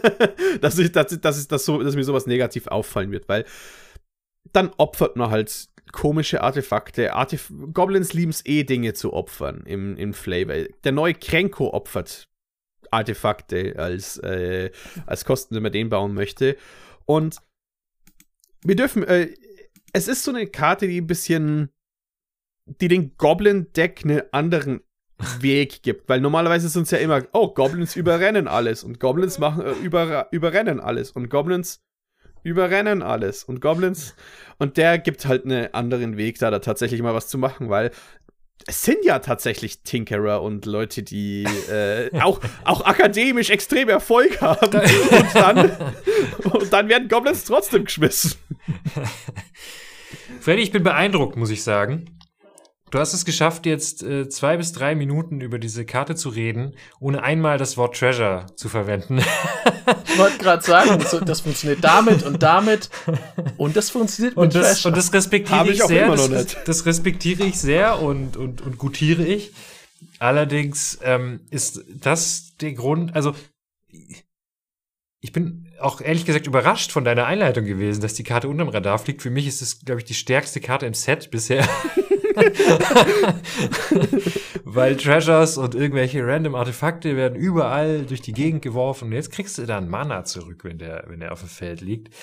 [0.60, 3.44] dass, ich, dass, dass, ich, dass, so, dass mir sowas negativ auffallen wird, weil
[4.52, 7.14] dann opfert man halt komische Artefakte.
[7.14, 10.66] Artef Goblins lieben es eh, Dinge zu opfern im, im Flavor.
[10.84, 12.28] Der neue Krenko opfert
[12.90, 14.70] Artefakte als, äh,
[15.06, 16.56] als Kosten, wenn man den bauen möchte.
[17.04, 17.38] Und
[18.64, 19.34] wir dürfen, äh,
[19.92, 21.70] es ist so eine Karte, die ein bisschen,
[22.66, 24.80] die den Goblin-Deck einen anderen
[25.40, 29.64] Weg gibt, weil normalerweise sind es ja immer, oh, Goblins überrennen alles und Goblins machen,
[29.64, 31.82] äh, über, überrennen alles und Goblins
[32.44, 34.14] überrennen alles und Goblins
[34.58, 37.92] und der gibt halt einen anderen Weg, da da tatsächlich mal was zu machen, weil
[38.66, 44.80] es sind ja tatsächlich Tinkerer und Leute, die äh, auch, auch akademisch extrem Erfolg haben
[44.80, 45.70] und dann,
[46.44, 48.34] und dann werden Goblins trotzdem geschmissen.
[50.40, 52.18] Freddy, ich bin beeindruckt, muss ich sagen.
[52.92, 56.74] Du hast es geschafft, jetzt äh, zwei bis drei Minuten über diese Karte zu reden,
[57.00, 59.22] ohne einmal das Wort Treasure zu verwenden.
[60.06, 62.90] Ich wollte gerade sagen, so, das funktioniert damit und damit
[63.56, 64.88] und das funktioniert und mit das, Treasure.
[64.88, 66.04] und das respektiere ich, ich auch sehr.
[66.04, 69.52] immer noch das, das respektiere ich sehr und, und, und gutiere ich.
[70.18, 73.34] Allerdings ähm, ist das der Grund, also
[75.20, 78.98] ich bin auch ehrlich gesagt überrascht von deiner Einleitung gewesen, dass die Karte unterm Radar
[78.98, 79.22] fliegt.
[79.22, 81.66] Für mich ist es, glaube ich, die stärkste Karte im Set bisher.
[84.64, 89.58] Weil Treasures und irgendwelche random Artefakte werden überall durch die Gegend geworfen und jetzt kriegst
[89.58, 92.14] du dann Mana zurück, wenn der, wenn der auf dem Feld liegt.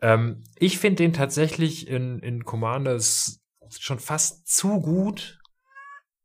[0.00, 3.40] Ähm, ich finde den tatsächlich in, in Commanders
[3.78, 5.38] schon fast zu gut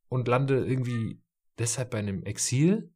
[0.09, 1.21] und lande irgendwie
[1.59, 2.91] deshalb bei einem Exil.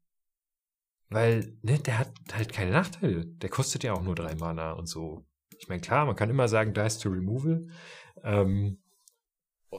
[1.10, 3.26] Weil, ne, der hat halt keine Nachteile.
[3.26, 5.26] Der kostet ja auch nur drei Mana und so.
[5.58, 7.68] Ich meine, klar, man kann immer sagen, Dice to Removal.
[8.24, 8.82] Ähm,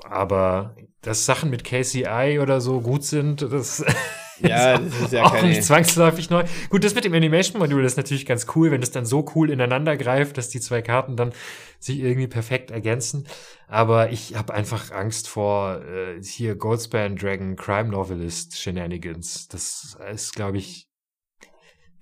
[0.04, 3.84] aber dass Sachen mit KCI oder so gut sind, das
[4.40, 6.42] Ja, ist das ist ja auch keine- nicht zwangsläufig neu.
[6.68, 9.96] Gut, das mit dem Animation-Modul ist natürlich ganz cool, wenn das dann so cool ineinander
[9.96, 11.32] greift, dass die zwei Karten dann
[11.78, 13.26] sich irgendwie perfekt ergänzen.
[13.68, 19.46] Aber ich habe einfach Angst vor äh, hier Goldspan Dragon Crime Novelist Shenanigans.
[19.48, 20.88] Das ist, glaube ich,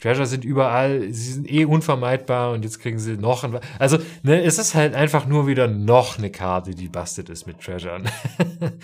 [0.00, 4.42] Treasure sind überall, sie sind eh unvermeidbar und jetzt kriegen sie noch ein, also, ne,
[4.42, 8.02] es ist halt einfach nur wieder noch eine Karte, die busted ist mit Treasure.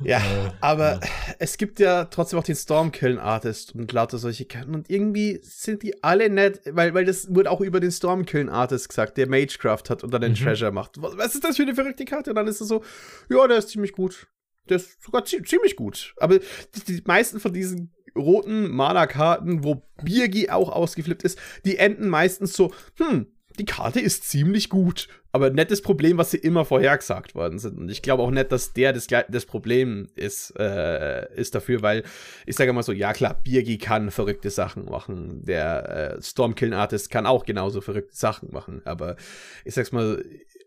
[0.00, 1.00] Ja, Äh, aber
[1.40, 4.74] es gibt ja trotzdem auch den Stormkillen Artist und lauter solche Karten.
[4.74, 8.88] Und irgendwie sind die alle nett, weil, weil das wurde auch über den Stormkillen Artist
[8.88, 10.36] gesagt, der Magecraft hat und dann den Mhm.
[10.36, 11.02] Treasure macht.
[11.02, 12.30] Was, ist das für eine verrückte Karte?
[12.30, 12.84] Und dann ist es so,
[13.28, 14.28] ja, der ist ziemlich gut.
[14.68, 16.14] Der ist sogar zie ziemlich gut.
[16.18, 16.44] Aber die,
[16.86, 22.72] die meisten von diesen roten Mana-Karten, wo Birgi auch ausgeflippt ist, die enden meistens so,
[22.96, 23.26] hm,
[23.58, 25.08] die Karte ist ziemlich gut.
[25.30, 27.76] Aber nettes Problem, was sie immer vorhergesagt worden sind.
[27.76, 32.02] Und ich glaube auch nicht, dass der das, das Problem ist, äh, ist dafür, weil
[32.46, 35.44] ich sage mal so, ja klar, Birgi kann verrückte Sachen machen.
[35.44, 38.80] Der äh, Stormkillen Artist kann auch genauso verrückte Sachen machen.
[38.84, 39.16] Aber
[39.64, 40.24] ich sag's mal,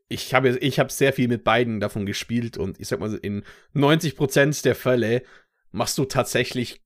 [0.09, 3.43] ich habe ich hab sehr viel mit beiden davon gespielt und ich sag mal, in
[3.73, 5.23] 90% der Fälle
[5.71, 6.81] machst du tatsächlich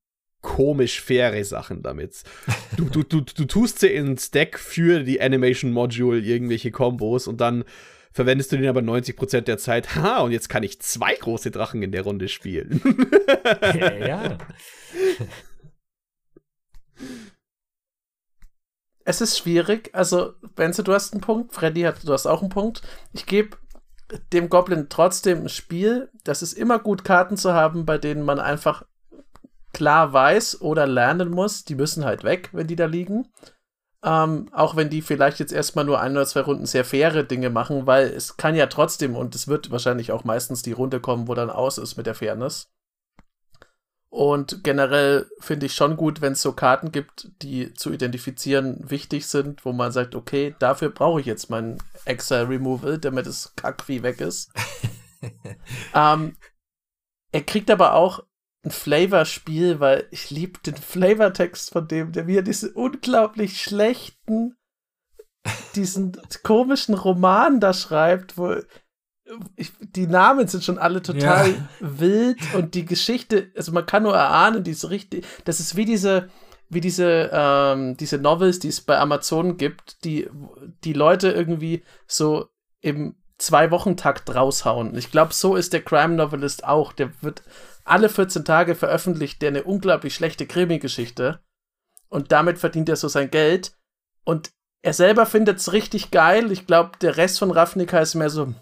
[0.45, 2.23] komisch faire Sachen damit.
[2.77, 7.41] Du, du, du, du tust sie ins Deck für die Animation Module irgendwelche Kombos und
[7.41, 7.65] dann
[8.13, 9.95] verwendest du den aber 90% der Zeit.
[9.95, 12.79] Ha, und jetzt kann ich zwei große Drachen in der Runde spielen.
[13.83, 14.37] ja.
[19.03, 19.89] es ist schwierig.
[19.93, 21.53] Also, Benze, du hast einen Punkt.
[21.53, 22.83] Freddy hat, du hast auch einen Punkt.
[23.13, 23.57] Ich gebe
[24.31, 26.11] dem Goblin trotzdem ein Spiel.
[26.23, 28.85] Das ist immer gut, Karten zu haben, bei denen man einfach
[29.75, 31.65] klar weiß oder lernen muss.
[31.65, 33.27] Die müssen halt weg, wenn die da liegen.
[34.03, 37.49] Ähm, auch wenn die vielleicht jetzt erstmal nur ein oder zwei Runden sehr faire Dinge
[37.49, 41.27] machen, weil es kann ja trotzdem und es wird wahrscheinlich auch meistens die Runde kommen,
[41.27, 42.71] wo dann aus ist mit der Fairness.
[44.09, 49.27] Und generell finde ich schon gut, wenn es so Karten gibt, die zu identifizieren wichtig
[49.27, 54.03] sind, wo man sagt, okay, dafür brauche ich jetzt mein Exile Removal, damit das Kackvieh
[54.03, 54.53] weg ist.
[55.93, 56.37] ähm,
[57.33, 58.23] er kriegt aber auch
[58.65, 64.55] ein Flavor-Spiel, weil ich liebe den Flavortext von dem, der mir diese unglaublich schlechten,
[65.75, 68.55] diesen komischen Roman da schreibt, wo
[69.55, 71.69] ich, die Namen sind schon alle total Ja.
[71.79, 75.85] wild und die Geschichte, also man kann nur erahnen, die ist richtig, das ist wie
[75.85, 76.29] diese,
[76.69, 80.29] wie diese, ähm, diese Novels, die es bei Amazon gibt, die,
[80.83, 82.49] die Leute irgendwie so
[82.81, 84.95] im Zwei-Wochen-Takt raushauen.
[84.95, 86.93] Ich glaube, so ist der Crime-Novelist auch.
[86.93, 87.43] Der wird
[87.85, 91.39] alle 14 Tage veröffentlicht, der eine unglaublich schlechte Krimi-Geschichte.
[92.09, 93.73] Und damit verdient er so sein Geld.
[94.23, 96.51] Und er selber findet es richtig geil.
[96.51, 98.53] Ich glaube, der Rest von Ravnica ist mehr so,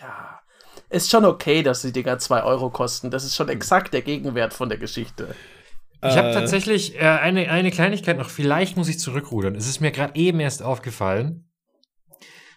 [0.00, 0.40] ja,
[0.88, 3.10] ist schon okay, dass die Dinger 2 Euro kosten.
[3.10, 5.34] Das ist schon exakt der Gegenwert von der Geschichte.
[6.02, 8.30] Ich habe Äh, tatsächlich äh, eine, eine Kleinigkeit noch.
[8.30, 9.54] Vielleicht muss ich zurückrudern.
[9.54, 11.48] Es ist mir gerade eben erst aufgefallen.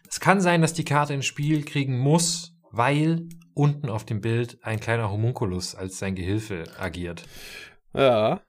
[0.10, 4.58] Es kann sein, dass die Karte ins Spiel kriegen muss, weil unten auf dem Bild
[4.64, 7.24] ein kleiner Homunculus als sein Gehilfe agiert.
[7.94, 8.42] Ja.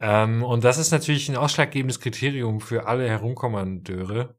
[0.00, 4.36] Ähm, und das ist natürlich ein ausschlaggebendes Kriterium für alle Herumkommandeure,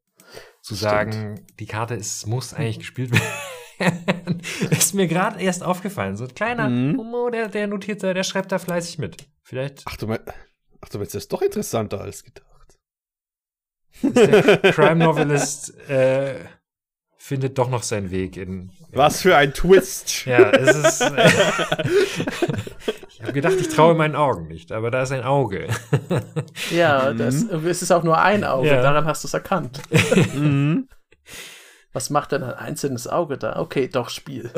[0.61, 0.79] zu Stimmt.
[0.79, 4.41] sagen, die Karte ist, muss eigentlich gespielt werden.
[4.71, 6.15] ist mir gerade erst aufgefallen.
[6.17, 6.97] So ein kleiner Mhm.
[6.97, 9.27] Homo, der, der notiert da, der schreibt da fleißig mit.
[9.43, 10.19] Vielleicht Ach du, mein,
[10.81, 12.77] ach du meinst, das ist doch interessanter als gedacht.
[14.01, 16.45] ist der Crime Novelist äh,
[17.27, 18.71] findet doch noch seinen Weg in.
[18.93, 20.25] Was für ein Twist.
[20.25, 21.01] Ja, es ist.
[21.01, 21.29] Äh,
[23.09, 25.67] ich habe gedacht, ich traue meinen Augen nicht, aber da ist ein Auge.
[26.71, 27.17] Ja, Mhm.
[27.17, 28.81] das, es ist auch nur ein Auge, Ja.
[28.81, 29.81] daran hast du es erkannt.
[30.35, 30.87] mhm.
[31.91, 33.59] Was macht denn ein einzelnes Auge da?
[33.59, 34.49] Okay, doch, Spiel.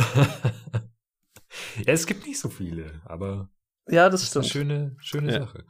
[1.78, 3.50] Ja, es gibt nicht so viele, aber
[3.88, 5.40] Ja, das das ist eine schöne, schöne Ja.
[5.40, 5.66] Sache.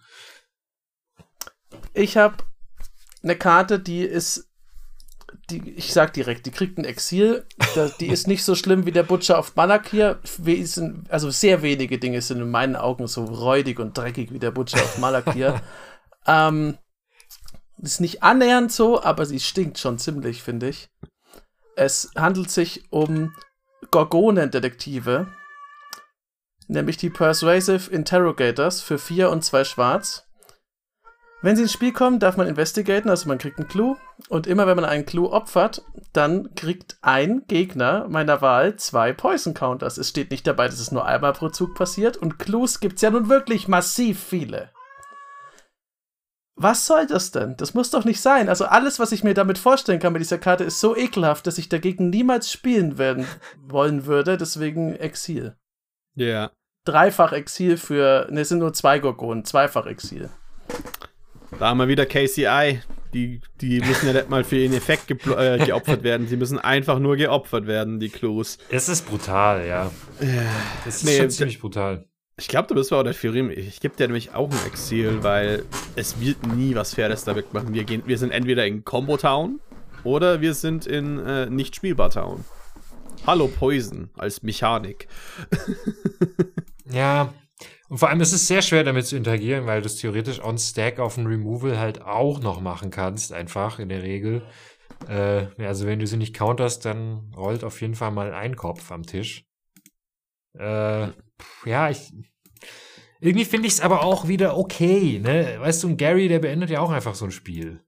[1.94, 2.38] Ich habe
[3.24, 4.49] eine Karte, die ist,
[5.50, 7.46] die, ich sag direkt, die kriegt ein Exil.
[8.00, 10.20] Die ist nicht so schlimm wie der Butcher of Malakir.
[11.10, 14.82] Also sehr wenige Dinge sind in meinen Augen so räudig und dreckig wie der Butcher
[14.82, 15.62] of Malakir.
[16.28, 16.78] ähm,
[17.82, 20.90] ist nicht annähernd so, aber sie stinkt schon ziemlich, finde ich.
[21.76, 23.34] Es handelt sich um
[23.92, 25.28] Gorgonendetektive,
[26.68, 30.29] nämlich die Persuasive Interrogators für 4 und 2 Schwarz.
[31.42, 33.96] Wenn sie ins Spiel kommen, darf man investigaten, also man kriegt einen Clou.
[34.28, 39.54] Und immer wenn man einen Clou opfert, dann kriegt ein Gegner meiner Wahl zwei Poison
[39.54, 39.98] Counters.
[39.98, 42.18] Es steht nicht dabei, dass es nur einmal pro Zug passiert.
[42.18, 44.72] Und Clues gibt es ja nun wirklich massiv viele.
[46.58, 47.56] Was soll das denn?
[47.56, 48.50] Das muss doch nicht sein.
[48.50, 51.58] Also alles, was ich mir damit vorstellen kann mit dieser Karte, ist so ekelhaft, dass
[51.58, 53.26] ich dagegen niemals spielen werden
[53.66, 54.36] wollen würde.
[54.36, 55.56] Deswegen Exil.
[56.16, 56.52] Ja.
[56.86, 58.28] Dreifach Exil für.
[58.30, 59.46] Ne, es sind nur zwei Gorgonen.
[59.46, 60.30] Zweifach Exil.
[61.58, 62.82] Da haben wir wieder KCI.
[63.14, 66.28] Die, die müssen ja nicht mal für ihren Effekt äh, geopfert werden.
[66.28, 68.60] Sie müssen einfach nur geopfert werden, die Clues.
[68.70, 69.90] Es ist brutal, ja.
[70.88, 72.06] Es ist Nee, schon ziemlich brutal.
[72.38, 73.52] Ich glaube, du bist auch der Fury.
[73.54, 75.64] Ich gebe dir nämlich auch ein Exil, weil
[75.96, 77.74] es wird nie was Faires da wegmachen.
[77.74, 79.60] Wir, gehen, wir sind entweder in Combo Town
[80.04, 82.46] oder wir sind in äh, nicht spielbar Town.
[83.26, 85.08] Hallo Poison als Mechanik.
[86.92, 87.34] Ja.
[87.90, 90.60] Und vor allem ist es sehr schwer damit zu interagieren, weil du es theoretisch on
[90.60, 94.44] Stack auf ein Removal halt auch noch machen kannst, einfach in der Regel.
[95.08, 98.92] Äh, also wenn du sie nicht counterst, dann rollt auf jeden Fall mal ein Kopf
[98.92, 99.46] am Tisch.
[100.58, 101.08] Äh,
[101.66, 102.14] ja, ich.
[103.22, 105.58] Irgendwie finde ich es aber auch wieder okay, ne?
[105.60, 107.84] Weißt du, ein Gary, der beendet ja auch einfach so ein Spiel.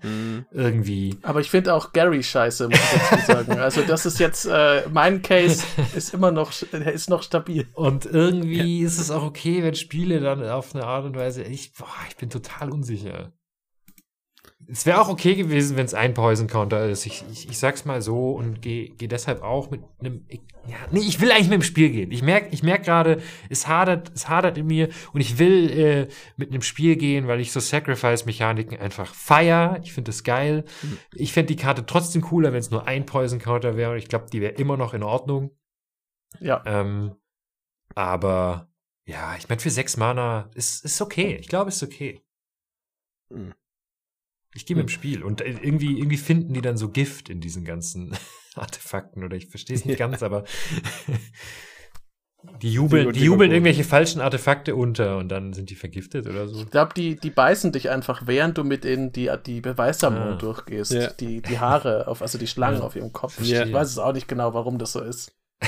[0.00, 0.46] Hm.
[0.52, 1.16] Irgendwie.
[1.22, 3.58] Aber ich finde auch Gary scheiße, muss ich dazu sagen.
[3.64, 5.64] Also, das ist jetzt, äh, mein Case
[5.94, 7.66] ist immer noch, der ist noch stabil.
[7.74, 11.72] Und irgendwie ist es auch okay, wenn Spiele dann auf eine Art und Weise, ich,
[11.74, 13.32] boah, ich bin total unsicher.
[14.68, 17.06] Es wäre auch okay gewesen, wenn es ein Poison Counter ist.
[17.06, 20.24] Ich, ich, ich sag's mal so und gehe geh deshalb auch mit einem.
[20.28, 22.10] Ich, ja, nee, ich will eigentlich mit dem Spiel gehen.
[22.10, 26.08] Ich merk, ich merk gerade, es hadert, es hadert in mir und ich will äh,
[26.36, 29.80] mit einem Spiel gehen, weil ich so Sacrifice-Mechaniken einfach feier.
[29.82, 30.64] Ich finde das geil.
[31.14, 34.08] Ich fände die Karte trotzdem cooler, wenn es nur ein Poison Counter wäre und ich
[34.08, 35.50] glaube, die wäre immer noch in Ordnung.
[36.40, 36.62] Ja.
[36.66, 37.14] Ähm,
[37.94, 38.68] aber
[39.06, 41.36] ja, ich meine, für sechs Mana ist, ist okay.
[41.36, 42.22] Ich glaube, ist okay.
[43.30, 43.54] Hm.
[44.54, 47.40] Ich gehe mit dem Spiel und äh, irgendwie, irgendwie finden die dann so Gift in
[47.40, 48.16] diesen ganzen
[48.54, 50.06] Artefakten oder ich verstehe es nicht Ja.
[50.08, 50.44] ganz, aber
[52.62, 56.60] die jubeln, die jubeln irgendwelche falschen Artefakte unter und dann sind die vergiftet oder so.
[56.62, 60.36] Ich glaube, die, die beißen dich einfach, während du mit ihnen die, die Beweissammlung Ah.
[60.36, 60.92] durchgehst.
[60.92, 61.10] Ja.
[61.14, 62.84] Die, die Haare, auf, also die Schlangen Ja.
[62.84, 63.40] auf ihrem Kopf.
[63.42, 63.64] Ja.
[63.64, 65.32] Ich weiß es auch nicht genau, warum das so ist.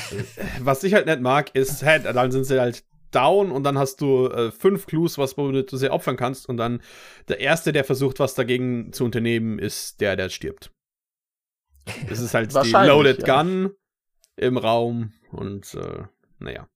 [0.61, 4.00] Was ich halt nicht mag, ist, hä, dann sind sie halt down und dann hast
[4.00, 6.82] du äh, fünf Clues, was womit du sie opfern kannst und dann
[7.28, 10.70] der Erste, der versucht, was dagegen zu unternehmen, ist der, der stirbt.
[12.09, 13.42] Das ist halt die Loaded ja.
[13.42, 13.70] Gun
[14.36, 16.04] im Raum und äh,
[16.38, 16.68] naja,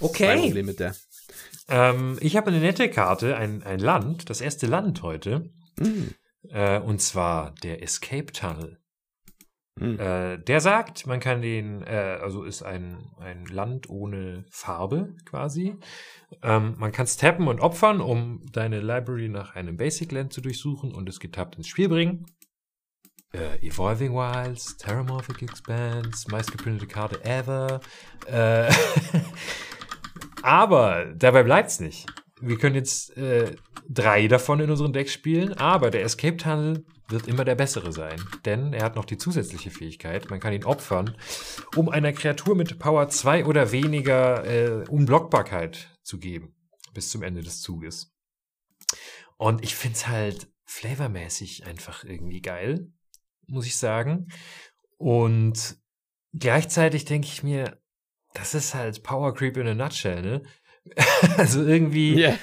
[0.00, 0.94] mein Problem mit der.
[1.68, 6.14] Ähm, ich habe eine nette Karte, ein, ein Land, das erste Land heute, Hm.
[6.50, 8.78] äh, und zwar der Escape Tunnel.
[9.78, 9.98] Hm.
[9.98, 15.76] Äh, der sagt, man kann den, äh, also ist ein, ein Land ohne Farbe quasi.
[16.42, 20.92] Ähm, man kann tappen und opfern, um deine Library nach einem Basic Land zu durchsuchen
[20.94, 22.26] und es getappt ins Spiel bringen.
[23.32, 27.80] Äh, Evolving Wilds, Terramorphic Expanse, meistgeprintete Karte ever.
[28.26, 28.70] Äh,
[30.42, 32.06] aber dabei bleibt's nicht.
[32.42, 33.56] Wir können jetzt äh,
[33.88, 38.20] drei davon in unserem Deck spielen, aber der Escape Tunnel wird immer der bessere sein,
[38.44, 41.16] denn er hat noch die zusätzliche Fähigkeit, man kann ihn opfern,
[41.76, 46.54] um einer Kreatur mit Power 2 oder weniger äh, Unblockbarkeit zu geben,
[46.94, 48.12] bis zum Ende des Zuges.
[49.36, 52.88] Und ich find's halt flavormäßig einfach irgendwie geil,
[53.46, 54.28] muss ich sagen.
[54.98, 55.76] Und
[56.32, 57.78] gleichzeitig denke ich mir,
[58.34, 60.42] das ist halt Power Creep in a nutshell, ne?
[61.36, 62.36] also irgendwie, Ja.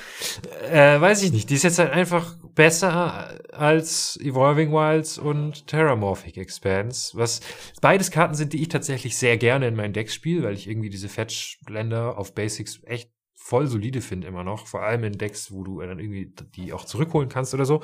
[0.69, 1.49] äh, weiß ich nicht.
[1.49, 7.17] Die ist jetzt halt einfach besser als Evolving Wilds und Terramorphic Expanse.
[7.17, 7.39] Was
[7.79, 10.89] beides Karten sind, die ich tatsächlich sehr gerne in mein Deck spiele, weil ich irgendwie
[10.89, 14.67] diese Fetch-Länder auf Basics echt voll solide finde immer noch.
[14.67, 17.81] Vor allem in Decks, wo du dann irgendwie die auch zurückholen kannst oder so.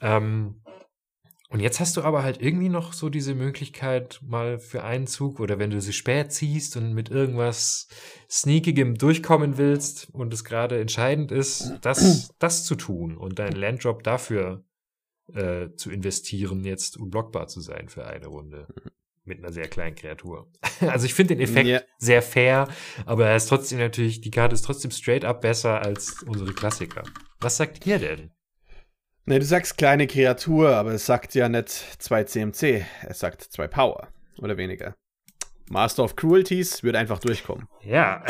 [0.00, 0.62] Ähm,
[1.54, 5.38] und jetzt hast du aber halt irgendwie noch so diese Möglichkeit, mal für einen Zug
[5.38, 7.86] oder wenn du sie spät ziehst und mit irgendwas
[8.28, 14.02] Sneakigem durchkommen willst und es gerade entscheidend ist, das, das zu tun und deinen Landdrop
[14.02, 14.64] dafür
[15.32, 18.66] äh, zu investieren, jetzt unblockbar zu sein für eine Runde.
[19.24, 20.50] mit einer sehr kleinen Kreatur.
[20.80, 21.80] Also ich finde den Effekt Ja.
[21.98, 22.66] sehr fair,
[23.06, 27.04] aber er ist trotzdem natürlich, die Karte ist trotzdem straight up besser als unsere Klassiker.
[27.38, 28.32] Was sagt ihr denn?
[29.26, 33.68] Ne, du sagst kleine Kreatur, aber es sagt ja nicht 2 CMC, es sagt 2
[33.68, 34.94] Power oder weniger.
[35.70, 37.66] Master of Cruelties wird einfach durchkommen.
[37.82, 38.22] Ja.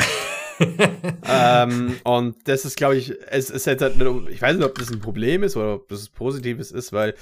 [1.27, 3.95] ähm, und das ist, glaube ich, es ist jetzt halt,
[4.29, 7.13] ich weiß nicht, ob das ein Problem ist oder ob das Positives ist, weil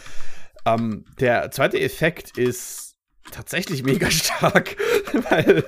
[0.67, 2.82] ähm, der zweite Effekt ist
[3.31, 4.75] tatsächlich mega stark,
[5.29, 5.63] weil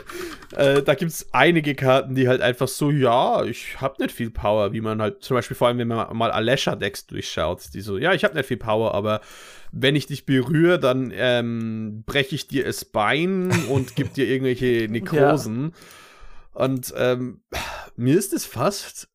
[0.56, 4.30] äh, da gibt es einige Karten, die halt einfach so, ja, ich habe nicht viel
[4.30, 7.97] Power, wie man halt, zum Beispiel vor allem, wenn man mal Alesha-Decks durchschaut, die so,
[7.97, 9.22] ja, ich habe nicht viel Power, aber
[9.72, 14.88] wenn ich dich berühre, dann ähm, breche ich dir das Bein und gib dir irgendwelche
[14.89, 15.74] Nekrosen.
[16.53, 17.41] Und ähm,
[17.97, 19.10] mir ist es fast.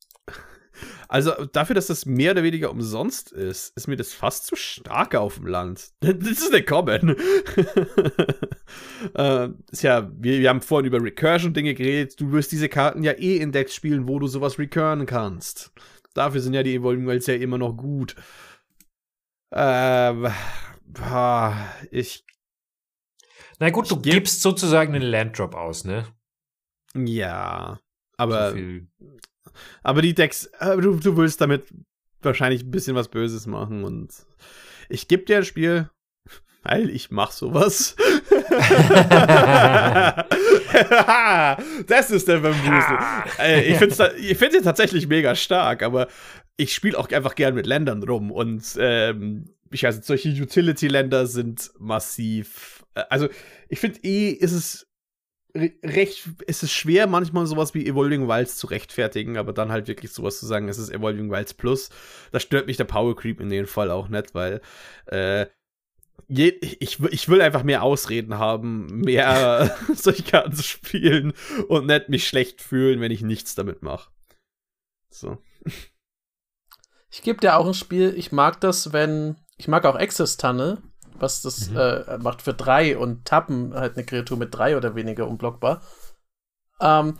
[1.10, 5.16] Also dafür, dass das mehr oder weniger umsonst ist, ist mir das fast zu stark
[5.16, 5.90] auf dem Land.
[6.00, 7.16] Das ist eine Common.
[9.16, 12.20] äh, ist ja, wir, wir haben vorhin über Recursion-Dinge geredet.
[12.20, 15.72] Du wirst diese Karten ja eh in Decks spielen, wo du sowas recurren kannst.
[16.14, 18.14] Dafür sind ja die Evolving Wells ja immer noch gut.
[19.50, 20.28] Ähm,
[21.90, 22.24] ich,
[23.58, 26.06] Na gut, du gibst sozusagen einen Landdrop aus, ne?
[26.94, 27.80] ja.
[27.80, 27.82] So
[28.16, 28.86] Aber viel.
[29.82, 31.64] Aber die Decks, aber du, du willst damit
[32.22, 34.10] wahrscheinlich ein bisschen was Böses machen und
[34.88, 35.88] ich gebe dir ein Spiel,
[36.62, 37.96] weil ich mach sowas.
[41.86, 42.98] das ist der Bamboozle.
[43.38, 46.08] äh, ich finde ich find's ja tatsächlich mega stark, aber
[46.56, 51.70] ich spiele auch einfach gern mit Ländern rum und ähm, ich weiß solche Utility-Länder sind
[51.78, 52.84] massiv.
[52.94, 53.28] äh, Also
[53.68, 54.86] ich finde eh, ist es
[55.54, 60.12] recht, es ist schwer, manchmal sowas wie Evolving Wilds zu rechtfertigen, aber dann halt wirklich
[60.12, 61.90] sowas zu sagen, es ist Evolving Wilds Plus.
[62.32, 64.60] Da stört mich der Power Creep in dem Fall auch nicht, weil
[65.06, 65.46] äh,
[66.28, 71.32] je, ich, will- ich will einfach mehr Ausreden haben, mehr solche Karten zu spielen
[71.68, 74.10] und nicht mich schlecht fühlen, wenn ich nichts damit mache.
[75.10, 75.38] So.
[77.10, 79.36] Ich gebe dir auch ein Spiel, ich mag das, wenn.
[79.56, 80.78] Ich mag auch Access Tunnel,
[81.20, 81.76] was das Mhm.
[81.76, 85.82] äh, macht für drei und Tappen halt eine Kreatur mit drei oder weniger unblockbar.
[86.80, 87.16] Ähm,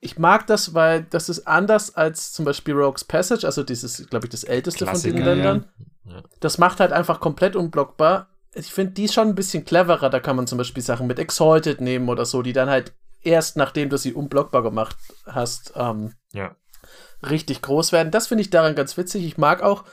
[0.00, 4.26] ich mag das, weil das ist anders als zum Beispiel Rogue's Passage, also dieses, glaube
[4.26, 5.66] ich, das älteste von den Klassiker, Ländern.
[6.04, 6.14] ja.
[6.14, 6.22] Ja.
[6.40, 8.28] Das macht halt einfach komplett unblockbar.
[8.54, 10.10] Ich finde die schon ein bisschen cleverer.
[10.10, 12.92] Da kann man zum Beispiel Sachen mit Exalted nehmen oder so, die dann halt
[13.22, 14.96] erst nachdem du sie unblockbar gemacht
[15.26, 16.56] hast, ähm, Ja.
[17.22, 18.10] richtig groß werden.
[18.10, 19.24] Das finde ich daran ganz witzig.
[19.24, 19.84] Ich mag auch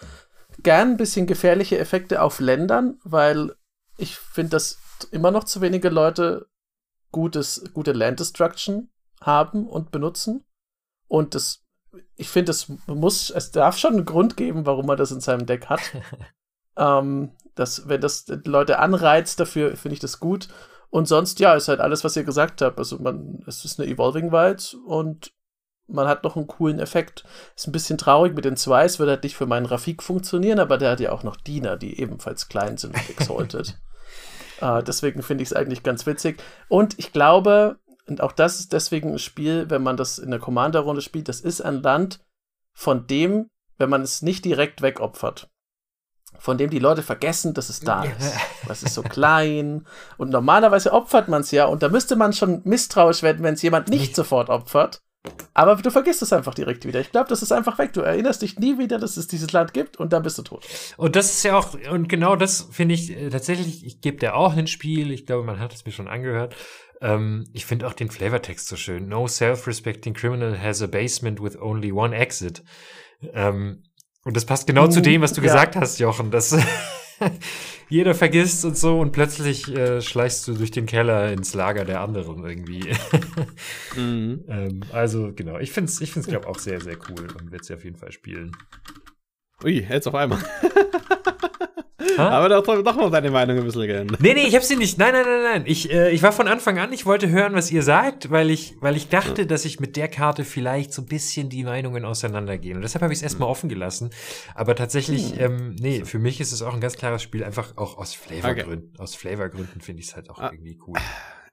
[0.64, 3.56] gern ein bisschen gefährliche Effekte auf Ländern, weil
[3.98, 4.80] ich finde, dass
[5.12, 6.48] immer noch zu wenige Leute
[7.12, 8.90] gutes, gute Land Destruction
[9.22, 10.46] haben und benutzen.
[11.08, 11.66] Und das,
[12.16, 15.46] ich finde, es muss, es darf schon einen Grund geben, warum man das in seinem
[15.46, 15.82] Deck hat.
[16.78, 20.48] ähm, das, wenn das die Leute anreizt dafür, finde ich das gut.
[20.90, 22.80] Und sonst, ja, ist halt alles, was ihr gesagt habt.
[22.80, 25.34] Also man, es ist eine Evolving Wild und
[25.90, 27.24] man hat noch einen coolen Effekt.
[27.56, 28.86] Ist ein bisschen traurig mit den zwei.
[28.86, 31.78] Es würde halt nicht für meinen Rafik funktionieren, aber der hat ja auch noch Diener,
[31.78, 33.78] die ebenfalls klein sind und exalted.
[34.62, 36.42] äh, deswegen finde ich es eigentlich ganz witzig.
[36.68, 37.78] Und ich glaube,
[38.08, 41.42] und auch das ist deswegen ein Spiel, wenn man das in der Commander-Runde spielt, das
[41.42, 42.20] ist ein Land,
[42.74, 45.50] von dem, wenn man es nicht direkt wegopfert,
[46.38, 48.34] von dem die Leute vergessen, dass es da ist.
[48.66, 49.86] Was ist so klein.
[50.18, 53.62] Und normalerweise opfert man es ja und da müsste man schon misstrauisch werden, wenn es
[53.62, 55.02] jemand nicht sofort opfert.
[55.54, 57.02] Aber du vergisst es einfach direkt wieder.
[57.02, 57.92] Ich glaube, das ist einfach weg.
[57.94, 60.66] Du erinnerst dich nie wieder, dass es dieses Land gibt und dann bist du tot.
[60.96, 64.36] Und das ist ja auch, und genau das finde ich äh, tatsächlich, ich gebe dir
[64.36, 66.56] auch ein Spiel, ich glaube, man hat es mir schon angehört.
[67.02, 69.10] Ähm, ich finde auch den Flavortext so schön.
[69.10, 72.64] No self-respecting criminal has a basement with only one exit.
[73.34, 73.84] Ähm,
[74.24, 75.48] und das passt genau zu Uh, dem, was du ja.
[75.48, 76.52] gesagt hast, Jochen, dass
[77.90, 82.02] jeder vergisst und so und plötzlich äh, schleichst du durch den Keller ins Lager der
[82.02, 82.92] anderen irgendwie.
[83.96, 84.46] Mhm.
[84.48, 87.64] ähm, also genau, ich finde es, ich find's, glaube auch sehr, sehr cool und werde
[87.64, 88.56] sie auf jeden Fall spielen.
[89.64, 90.40] Ui, jetzt auf einmal.
[92.18, 92.30] Ha?
[92.30, 94.08] Aber doch, doch mal deine Meinung ein bisschen gern.
[94.20, 94.98] Nee, nee, ich hab sie nicht.
[94.98, 95.64] Nein, nein, nein, nein.
[95.66, 98.76] Ich, äh, ich war von Anfang an, ich wollte hören, was ihr sagt, weil ich,
[98.80, 102.78] weil ich dachte, dass ich mit der Karte vielleicht so ein bisschen die Meinungen auseinandergehen.
[102.78, 104.10] Und deshalb habe ich es erstmal offen gelassen.
[104.56, 107.98] Aber tatsächlich, ähm, nee, für mich ist es auch ein ganz klares Spiel, einfach auch
[107.98, 108.94] aus Flavorgründen.
[108.98, 110.52] Aus Flavorgründen finde ich es halt auch Ah.
[110.54, 110.98] irgendwie cool.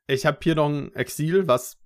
[0.06, 1.78] Ich habe hier noch ein Exil, was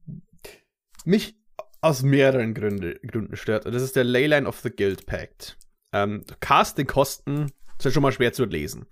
[1.05, 1.37] mich
[1.81, 3.65] aus mehreren Gründe, Gründen stört.
[3.65, 5.57] Und das ist der Leyline of the Guild Pact.
[5.93, 7.51] Ähm, Casting-Kosten
[7.81, 8.87] sind schon mal schwer zu lesen.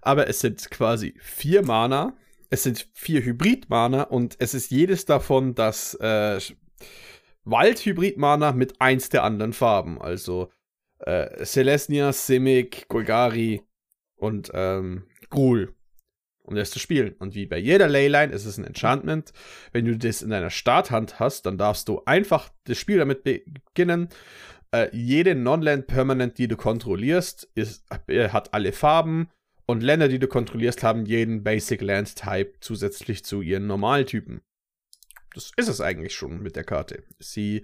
[0.00, 2.16] Aber es sind quasi vier Mana,
[2.50, 6.40] es sind vier Hybrid-Mana und es ist jedes davon das äh,
[7.44, 10.00] Wald-Hybrid-Mana mit eins der anderen Farben.
[10.00, 10.50] Also
[11.00, 13.62] äh, Celestia, Simic, Golgari
[14.16, 15.74] und ähm, Gruul.
[16.48, 17.14] um das zu spielen.
[17.18, 19.32] Und wie bei jeder Leyline ist es ein Enchantment.
[19.72, 24.08] Wenn du das in deiner Starthand hast, dann darfst du einfach das Spiel damit beginnen.
[24.72, 29.30] Äh, jede Non-Land Permanent, die du kontrollierst, ist, äh, hat alle Farben.
[29.66, 34.40] Und Länder, die du kontrollierst, haben jeden Basic Land Type zusätzlich zu ihren Normaltypen.
[35.34, 37.04] Das ist es eigentlich schon mit der Karte.
[37.18, 37.62] Sie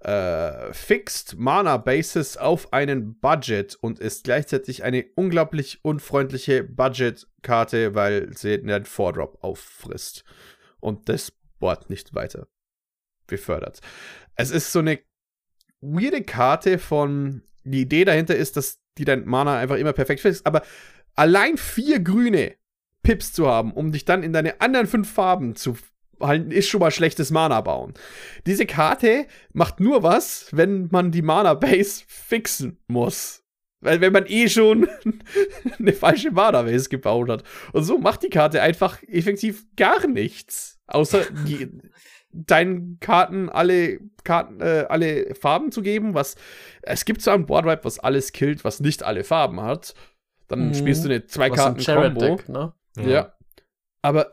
[0.00, 8.32] äh, fixt Mana Bases auf einen Budget und ist gleichzeitig eine unglaublich unfreundliche Budget-Karte, weil
[8.36, 10.24] sie einen Vordrop auffrisst.
[10.78, 12.48] Und das Board nicht weiter
[13.26, 13.80] befördert.
[14.36, 15.00] Es ist so eine
[15.80, 17.42] weirde Karte von.
[17.64, 20.62] Die Idee dahinter ist, dass die dein Mana einfach immer perfekt fixt, aber
[21.16, 22.54] allein vier grüne
[23.02, 25.76] Pips zu haben, um dich dann in deine anderen fünf Farben zu
[26.20, 27.94] halt ist schon mal schlechtes Mana bauen.
[28.46, 33.42] Diese Karte macht nur was, wenn man die Mana Base fixen muss.
[33.80, 34.88] Weil wenn man eh schon
[35.78, 37.44] eine falsche Mana Base gebaut hat.
[37.72, 40.78] Und so macht die Karte einfach effektiv gar nichts.
[40.86, 41.26] Außer
[42.44, 46.36] deinen Karten alle Karten, äh, alle Farben zu geben, was
[46.82, 49.94] es gibt so ein Boardwipe, was alles killt, was nicht alle Farben hat.
[50.48, 50.74] Dann mhm.
[50.74, 52.38] spielst du eine zwei Karten Combo.
[52.46, 52.72] Ne?
[52.96, 53.08] Ja.
[53.08, 53.32] ja.
[54.02, 54.30] Aber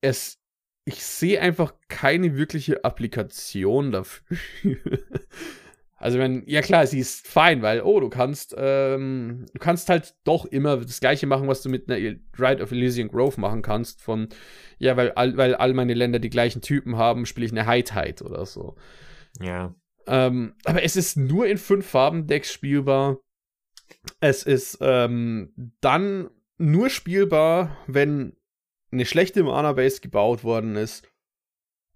[0.00, 0.38] es
[0.86, 4.36] ich sehe einfach keine wirkliche Applikation dafür.
[6.04, 10.14] also wenn, ja klar, sie ist fein, weil, oh, du kannst, ähm, du kannst halt
[10.24, 14.02] doch immer das gleiche machen, was du mit einer Ride of Elysian Grove machen kannst,
[14.02, 14.28] von,
[14.76, 18.20] ja, weil all, weil all meine Länder die gleichen Typen haben, spiele ich eine High
[18.20, 18.76] oder so.
[19.40, 19.74] Ja.
[20.06, 23.16] Ähm, aber es ist nur in fünf Farben Decks spielbar.
[24.20, 26.28] Es ist ähm, dann
[26.58, 28.36] nur spielbar, wenn
[28.92, 31.08] eine schlechte Mana-Base gebaut worden ist.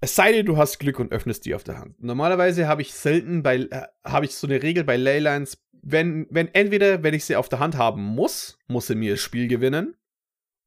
[0.01, 2.03] Es sei denn, du hast Glück und öffnest die auf der Hand.
[2.03, 6.49] Normalerweise habe ich selten bei, äh, habe ich so eine Regel bei Leylines, wenn, wenn
[6.55, 9.97] entweder, wenn ich sie auf der Hand haben muss, muss sie mir das Spiel gewinnen,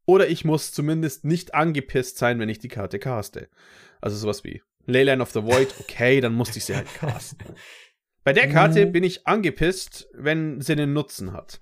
[0.06, 3.50] oder ich muss zumindest nicht angepisst sein, wenn ich die Karte caste.
[4.02, 7.56] Also sowas wie Leyline of the Void, okay, dann musste ich sie halt casten.
[8.24, 8.92] Bei der Karte mhm.
[8.92, 11.60] bin ich angepisst, wenn sie einen Nutzen hat.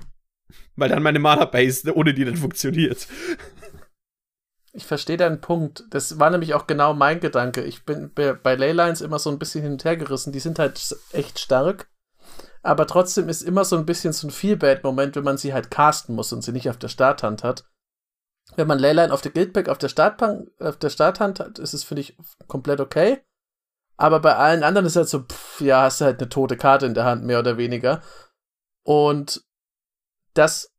[0.76, 3.08] Weil dann meine Mana-Base ohne die dann funktioniert.
[4.80, 5.84] Ich verstehe deinen Punkt.
[5.90, 7.62] Das war nämlich auch genau mein Gedanke.
[7.64, 10.32] Ich bin bei Leylines immer so ein bisschen hin und her gerissen.
[10.32, 11.90] Die sind halt echt stark.
[12.64, 16.16] Aber trotzdem ist immer so ein bisschen so ein Feel-Bad-Moment, wenn man sie halt casten
[16.16, 17.66] muss und sie nicht auf der Starthand hat.
[18.56, 21.84] Wenn man Leyline auf der Guildpack auf der, Startpan auf der Starthand hat, ist es,
[21.84, 22.16] finde ich,
[22.48, 23.22] komplett okay.
[23.98, 26.56] Aber bei allen anderen ist es halt so, pff, ja, hast du halt eine tote
[26.56, 28.02] Karte in der Hand, mehr oder weniger.
[28.84, 29.44] Und
[30.36, 30.72] das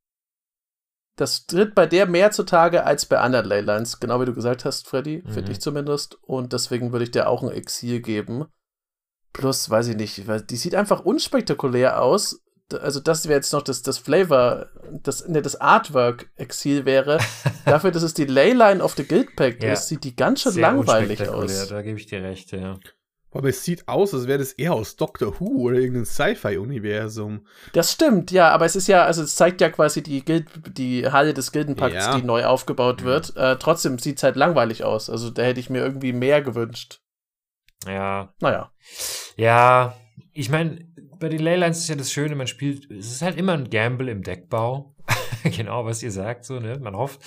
[1.21, 4.89] das tritt bei der mehr zutage als bei anderen Leylines, genau wie du gesagt hast,
[4.89, 5.31] Freddy, mhm.
[5.31, 6.19] finde ich zumindest.
[6.23, 8.47] Und deswegen würde ich dir auch ein Exil geben.
[9.35, 12.41] Plus, weiß ich nicht, die sieht einfach unspektakulär aus.
[12.81, 14.69] Also, das wäre jetzt noch das, das Flavor,
[15.03, 17.19] das, ne, das Artwork-Exil wäre.
[17.67, 19.73] Dafür, dass es die Leyline of the Guild Pack ja.
[19.73, 21.69] ist, sieht die ganz schön Sehr langweilig aus.
[21.69, 22.79] Da gebe ich dir recht, ja.
[23.32, 27.47] Aber es sieht aus, als wäre das eher aus Doctor Who oder irgendein Sci-Fi-Universum.
[27.73, 30.47] Das stimmt, ja, aber es ist ja, also es zeigt ja quasi die, Guild,
[30.77, 32.16] die Halle des Gildenpakts, ja.
[32.16, 33.36] die neu aufgebaut wird.
[33.36, 35.09] Äh, trotzdem sieht es halt langweilig aus.
[35.09, 37.01] Also da hätte ich mir irgendwie mehr gewünscht.
[37.86, 38.35] Ja.
[38.40, 38.73] Naja.
[39.36, 39.97] Ja,
[40.32, 40.86] ich meine,
[41.19, 44.09] bei den Leylines ist ja das Schöne, man spielt, es ist halt immer ein Gamble
[44.09, 44.97] im Deckbau.
[45.44, 46.78] genau, was ihr sagt, so, ne?
[46.78, 47.20] Man hofft,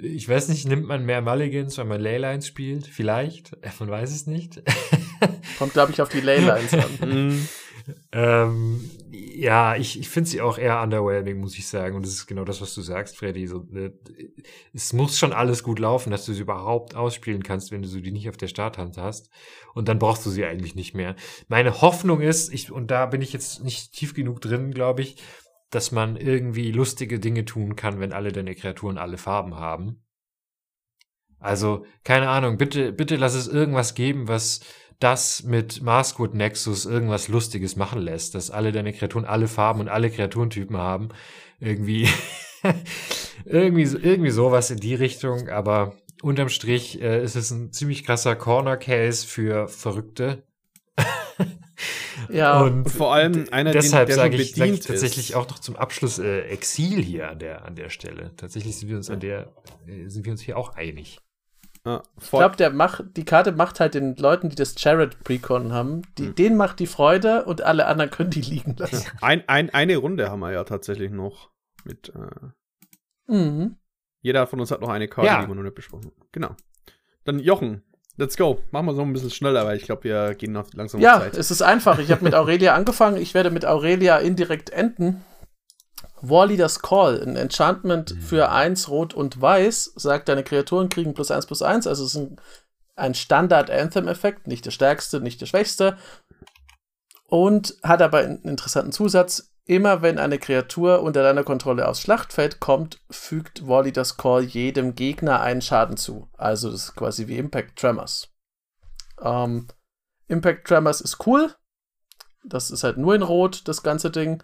[0.00, 2.86] ich weiß nicht, nimmt man mehr Mulligans, wenn man Leylines spielt?
[2.86, 3.56] Vielleicht.
[3.80, 4.62] Man weiß es nicht.
[5.58, 6.82] Kommt, glaube ich, auf die Leylines an.
[7.84, 7.98] Mhm.
[8.12, 11.96] ähm, ja, ich, ich finde sie auch eher underwhelming, muss ich sagen.
[11.96, 13.48] Und das ist genau das, was du sagst, Freddy.
[13.48, 13.92] So, ne,
[14.72, 18.00] es muss schon alles gut laufen, dass du sie überhaupt ausspielen kannst, wenn du sie
[18.12, 19.30] nicht auf der Starthand hast.
[19.74, 21.16] Und dann brauchst du sie eigentlich nicht mehr.
[21.48, 25.16] Meine Hoffnung ist, ich, und da bin ich jetzt nicht tief genug drin, glaube ich,
[25.72, 30.04] dass man irgendwie lustige Dinge tun kann, wenn alle deine Kreaturen alle Farben haben.
[31.40, 34.60] Also, keine Ahnung, bitte, bitte lass es irgendwas geben, was
[35.00, 39.88] das mit Maskwood Nexus irgendwas Lustiges machen lässt, dass alle deine Kreaturen alle Farben und
[39.88, 41.08] alle Kreaturentypen haben.
[41.58, 42.08] Irgendwie,
[43.44, 48.36] irgendwie, irgendwie sowas in die Richtung, aber unterm Strich äh, ist es ein ziemlich krasser
[48.36, 50.44] Corner Case für Verrückte.
[52.28, 55.58] Ja, und vor allem einer, deshalb den, der sage ich, sag ich tatsächlich auch noch
[55.58, 58.30] zum Abschluss äh, Exil hier an der an der Stelle.
[58.36, 59.52] Tatsächlich sind wir uns an der
[59.86, 61.20] äh, sind wir uns hier auch einig.
[61.84, 65.72] Ja, ich glaube, der macht die Karte macht halt den Leuten, die das Jared Precon
[65.72, 66.34] haben, die, hm.
[66.36, 69.04] denen macht die Freude und alle anderen können die liegen lassen.
[69.20, 71.50] Ein, ein, eine Runde haben wir ja tatsächlich noch
[71.84, 72.12] mit.
[72.14, 73.76] Äh, mhm.
[74.20, 75.42] Jeder von uns hat noch eine Karte, ja.
[75.42, 76.28] die wir noch nicht besprochen haben.
[76.30, 76.54] Genau.
[77.24, 77.82] Dann Jochen,
[78.16, 78.62] Let's go.
[78.70, 81.34] Machen wir so ein bisschen schneller, weil ich glaube, wir gehen noch langsam ja, Zeit.
[81.34, 81.98] Ja, es ist einfach.
[81.98, 83.16] Ich habe mit Aurelia angefangen.
[83.16, 85.24] Ich werde mit Aurelia indirekt enden.
[86.22, 91.46] Warleader's Call, ein Enchantment für 1 Rot und Weiß, sagt, deine Kreaturen kriegen plus 1
[91.46, 92.40] plus 1, also es ist ein,
[92.94, 95.98] ein Standard-Anthem-Effekt, nicht der stärkste, nicht der schwächste.
[97.26, 99.51] Und hat aber einen interessanten Zusatz.
[99.64, 105.40] Immer wenn eine Kreatur unter deiner Kontrolle aufs Schlachtfeld kommt, fügt Warleader's Call jedem Gegner
[105.40, 106.28] einen Schaden zu.
[106.36, 108.28] Also das ist quasi wie Impact Tremors.
[109.20, 109.68] Ähm,
[110.26, 111.54] Impact Tremors ist cool.
[112.44, 114.42] Das ist halt nur in Rot, das ganze Ding.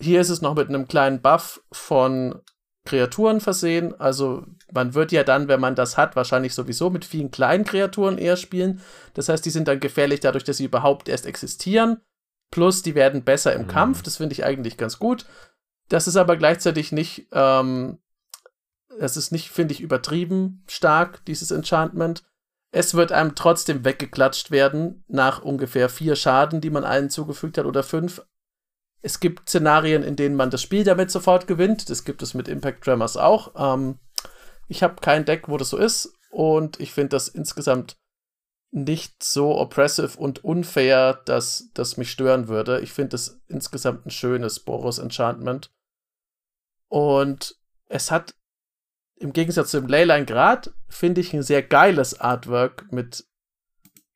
[0.00, 2.40] Hier ist es noch mit einem kleinen Buff von
[2.86, 3.98] Kreaturen versehen.
[4.00, 8.16] Also man wird ja dann, wenn man das hat, wahrscheinlich sowieso mit vielen kleinen Kreaturen
[8.16, 8.80] eher spielen.
[9.12, 12.00] Das heißt, die sind dann gefährlich dadurch, dass sie überhaupt erst existieren.
[12.50, 13.68] Plus, die werden besser im mhm.
[13.68, 14.02] Kampf.
[14.02, 15.26] Das finde ich eigentlich ganz gut.
[15.88, 17.98] Das ist aber gleichzeitig nicht, ähm,
[18.98, 22.24] das ist nicht, finde ich, übertrieben stark, dieses Enchantment.
[22.72, 27.66] Es wird einem trotzdem weggeklatscht werden nach ungefähr vier Schaden, die man allen zugefügt hat
[27.66, 28.22] oder fünf.
[29.02, 31.90] Es gibt Szenarien, in denen man das Spiel damit sofort gewinnt.
[31.90, 33.52] Das gibt es mit Impact Tremors auch.
[33.56, 33.98] Ähm,
[34.68, 36.12] ich habe kein Deck, wo das so ist.
[36.30, 37.96] Und ich finde das insgesamt
[38.70, 42.80] nicht so oppressive und unfair, dass das mich stören würde.
[42.80, 45.70] Ich finde es insgesamt ein schönes Boros Enchantment.
[46.88, 47.56] Und
[47.88, 48.34] es hat
[49.16, 53.26] im Gegensatz zum Leyline Grad, finde ich ein sehr geiles Artwork mit,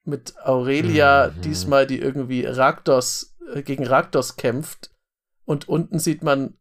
[0.05, 1.40] mit Aurelia, mhm.
[1.40, 4.90] diesmal, die irgendwie Raktos äh, gegen Raktos kämpft.
[5.44, 6.60] Und unten sieht man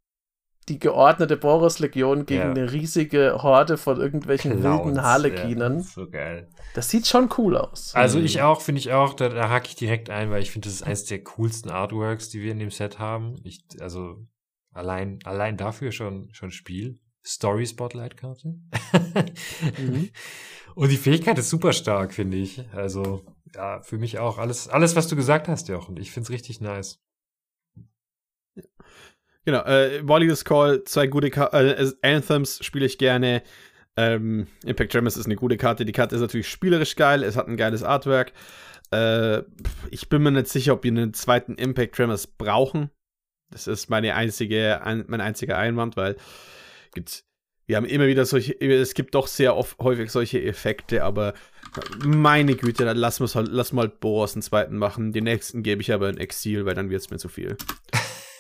[0.70, 2.50] die geordnete Boros-Legion gegen ja.
[2.52, 5.78] eine riesige Horde von irgendwelchen Clowns, wilden Harlekinen.
[5.78, 6.48] Ja, so geil.
[6.76, 7.94] Das sieht schon cool aus.
[7.96, 10.68] Also ich auch, finde ich auch, da, da hake ich direkt ein, weil ich finde,
[10.68, 13.36] das ist eines der coolsten Artworks, die wir in dem Set haben.
[13.44, 14.26] Ich, also
[14.72, 17.00] allein, allein dafür schon, schon Spiel.
[17.26, 18.56] Story Spotlight Karte.
[19.78, 20.10] mhm.
[20.76, 22.64] Und die Fähigkeit ist super stark, finde ich.
[22.74, 24.38] Also, ja, für mich auch.
[24.38, 25.98] Alles, alles, was du gesagt hast, Jochen.
[25.98, 27.02] Ich finde es richtig nice.
[29.50, 33.42] Genau, äh, Warriors Call, zwei gute Ka äh, Anthems spiele ich gerne.
[33.98, 35.86] Ähm, Impact Gems ist eine gute Karte.
[35.86, 38.32] Die Karte ist natürlich spielerisch geil, es hat ein geiles Artwork.
[38.92, 39.40] Äh,
[39.90, 42.92] ich bin mir nicht sicher, ob wir einen zweiten Impact Tremors brauchen.
[43.50, 46.16] Das ist meine einzige, ein, mein einziger Einwand, weil
[46.94, 47.24] gibt,
[47.66, 51.34] wir haben immer wieder solche, es gibt doch sehr oft, häufig solche Effekte, aber
[52.06, 55.12] meine Güte, dann lass, halt, lass mal Boros einen zweiten machen.
[55.12, 57.58] Den nächsten gebe ich aber in Exil, weil dann wird es mir zu viel.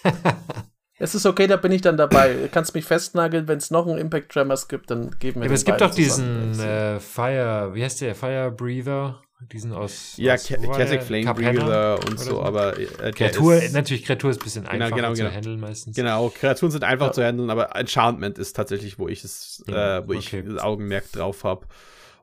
[0.99, 2.33] Es ist okay, da bin ich dann dabei.
[2.33, 5.47] Du kannst mich festnageln, wenn es noch einen Impact Tremors gibt, dann geben wir ja,
[5.47, 8.15] Aber es gibt doch diesen äh, Fire, wie heißt der?
[8.15, 9.21] Fire Breather?
[9.53, 10.17] Diesen aus.
[10.17, 12.77] Ja, Classic Flame Breather und so, so, aber.
[12.77, 15.95] Äh, Kreatur, ist, natürlich, Kreatur ist ein bisschen genau, einfacher genau, genau, zu handeln meistens.
[15.95, 17.13] Genau, Kreaturen sind einfach ja.
[17.13, 20.39] zu handeln, aber Enchantment ist tatsächlich, wo ich es, äh, wo okay.
[20.39, 21.67] ich das Augenmerk drauf habe.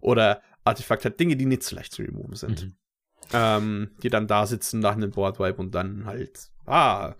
[0.02, 2.66] Oder Artefakt hat Dinge, die nicht so leicht zu removen sind.
[2.66, 2.74] Mhm.
[3.32, 7.14] Ähm, die dann da sitzen nach einem Boardwipe und dann halt, ah,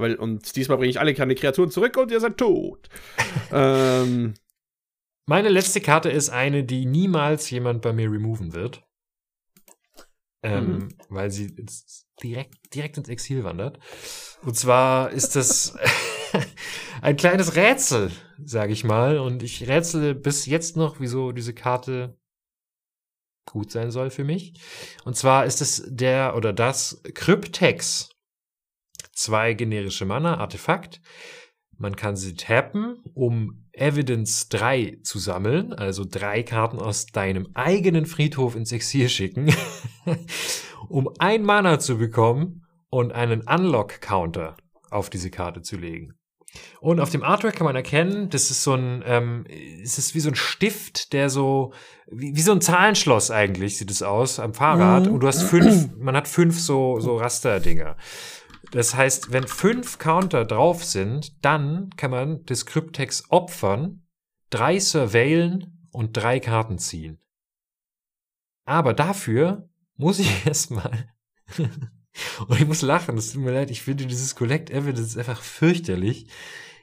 [0.00, 2.88] aber, und diesmal bringe ich alle kleine Kreaturen zurück und ihr seid tot.
[3.52, 4.34] ähm,
[5.26, 8.82] Meine letzte Karte ist eine, die niemals jemand bei mir removen wird.
[10.42, 10.88] Ähm, mhm.
[11.10, 11.54] Weil sie
[12.22, 13.78] direkt, direkt ins Exil wandert.
[14.42, 15.76] Und zwar ist das
[17.02, 18.10] ein kleines Rätsel,
[18.42, 19.18] sage ich mal.
[19.18, 22.18] Und ich rätsel bis jetzt noch, wieso diese Karte
[23.44, 24.54] gut sein soll für mich.
[25.04, 28.10] Und zwar ist es der oder das Kryptex
[29.20, 31.00] zwei generische Mana, Artefakt.
[31.76, 38.04] Man kann sie tappen, um Evidence 3 zu sammeln, also drei Karten aus deinem eigenen
[38.04, 39.54] Friedhof ins Exil schicken,
[40.88, 44.56] um ein Mana zu bekommen und einen Unlock-Counter
[44.90, 46.14] auf diese Karte zu legen.
[46.80, 49.46] Und auf dem Artwork kann man erkennen, das ist so ein, ähm,
[49.82, 51.72] es ist wie so ein Stift, der so,
[52.10, 55.06] wie, wie so ein Zahlenschloss eigentlich sieht es aus am Fahrrad.
[55.06, 55.12] Mhm.
[55.12, 57.96] Und du hast fünf, man hat fünf so, so Rasterdinger.
[58.70, 64.06] Das heißt, wenn fünf Counter drauf sind, dann kann man das Cryptex opfern,
[64.50, 67.18] drei surveilen und drei Karten ziehen.
[68.64, 71.12] Aber dafür muss ich erstmal
[71.58, 76.26] und ich muss lachen, es tut mir leid, ich finde dieses Collect Evidence einfach fürchterlich.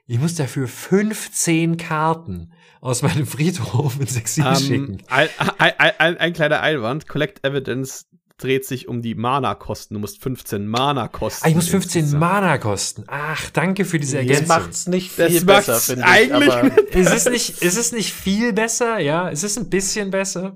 [0.10, 5.04] Ich muss dafür 15 Karten aus meinem Friedhof ins Exil um, ähm, schicken.
[5.08, 5.28] Ein,
[5.58, 7.10] ein, ein, ein, kleiner Einwand.
[7.10, 8.08] Collect Evidence
[8.38, 9.96] dreht sich um die Mana-Kosten.
[9.96, 11.46] Du musst 15 Mana kosten.
[11.46, 13.04] Ah, ich muss 15 Mana kosten.
[13.08, 14.48] Ach, danke für diese Ergänzung.
[14.48, 16.08] Das macht's nicht viel das besser, finde ich.
[16.08, 19.00] Eigentlich aber ist es nicht, ist es nicht viel besser?
[19.00, 20.56] Ja, ist es ein bisschen besser?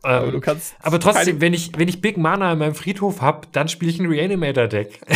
[0.00, 3.20] Aber, ähm, du kannst aber trotzdem, wenn ich, wenn ich Big Mana in meinem Friedhof
[3.20, 5.00] hab, dann spiele ich ein Reanimator-Deck.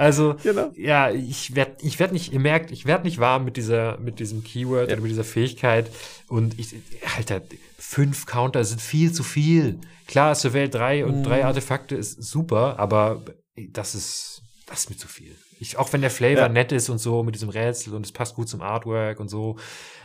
[0.00, 0.72] also, genau.
[0.76, 4.18] ja, ich werde ich werd nicht, ihr merkt, ich werde nicht warm mit dieser, mit
[4.18, 4.94] diesem Keyword ja.
[4.94, 5.90] oder mit dieser Fähigkeit.
[6.26, 6.74] Und ich,
[7.18, 7.42] Alter,
[7.76, 9.78] fünf Counter sind viel zu viel.
[10.06, 11.22] Klar, Surveil drei und mhm.
[11.24, 13.22] drei Artefakte ist super, aber
[13.56, 15.36] das ist, das ist mir zu viel.
[15.58, 16.48] Ich, auch wenn der Flavor Ja.
[16.48, 19.56] nett ist und so mit diesem Rätsel und es passt gut zum Artwork und so.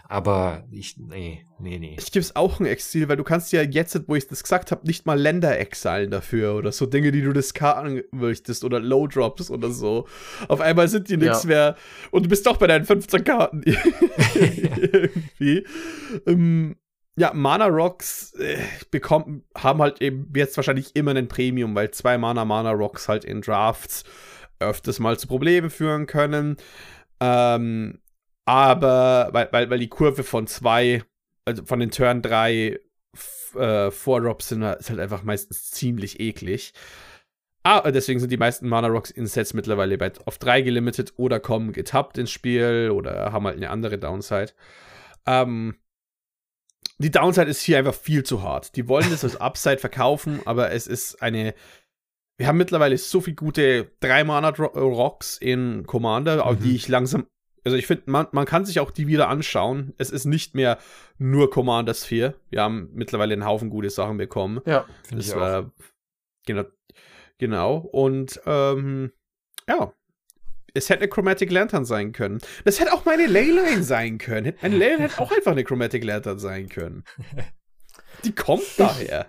[0.08, 1.96] Aber ich, nee, nee, nee.
[2.00, 4.72] Ich gebe es auch ein Exil, weil du kannst ja jetzt, wo ich das gesagt
[4.72, 9.08] habe, nicht mal Länder exilen dafür oder so Dinge, die du discarden möchtest oder Low
[9.08, 10.08] Drops oder so.
[10.48, 11.48] Auf einmal sind die nichts Ja.
[11.50, 11.76] mehr
[12.12, 13.64] und du bist doch bei deinen 15 Karten
[14.36, 15.66] irgendwie.
[16.28, 16.76] Ähm,
[17.18, 18.58] ja, Mana Rocks äh,
[18.92, 23.24] bekommen, haben halt eben jetzt wahrscheinlich immer einen Premium, weil zwei Mana Mana Rocks halt
[23.24, 24.04] in Drafts
[24.60, 26.58] öfters mal zu Problemen führen können.
[27.20, 28.00] Ähm,
[28.46, 31.04] aber weil, weil, weil die Kurve von zwei,
[31.46, 32.80] also von den Turn 3
[33.56, 36.74] äh, Four-Drops sind ist halt einfach meistens ziemlich eklig.
[37.64, 41.40] Ah, deswegen sind die meisten Mana Rocks in Sets mittlerweile bei, auf 3 gelimitet oder
[41.40, 44.52] kommen getappt ins Spiel oder haben halt eine andere Downside.
[45.26, 45.76] Ähm,
[47.00, 48.76] die Downside ist hier einfach viel zu hart.
[48.76, 51.56] Die wollen das als Upside verkaufen, aber es ist eine.
[52.38, 56.60] Wir haben mittlerweile so viele gute 3-Mana-Rocks in Commander, Mhm.
[56.60, 57.28] die ich langsam.
[57.64, 59.94] Also ich finde, man, man kann sich auch die wieder anschauen.
[59.98, 60.78] Es ist nicht mehr
[61.18, 62.36] nur Commander Sphere.
[62.50, 64.62] Wir haben mittlerweile einen Haufen gute Sachen bekommen.
[64.66, 64.86] Ja.
[65.04, 65.38] Finde ich auch.
[65.40, 65.72] war
[66.46, 66.64] genau,
[67.40, 67.78] genau.
[67.78, 69.12] Und ähm,
[69.68, 69.94] ja,
[70.76, 72.40] es hätte eine Chromatic Lantern sein können.
[72.66, 74.54] Das hätte auch meine Leyline sein können.
[74.62, 77.04] Meine Leyline hätte auch einfach eine Chromatic Lantern sein können.
[78.26, 79.26] Die kommt daher.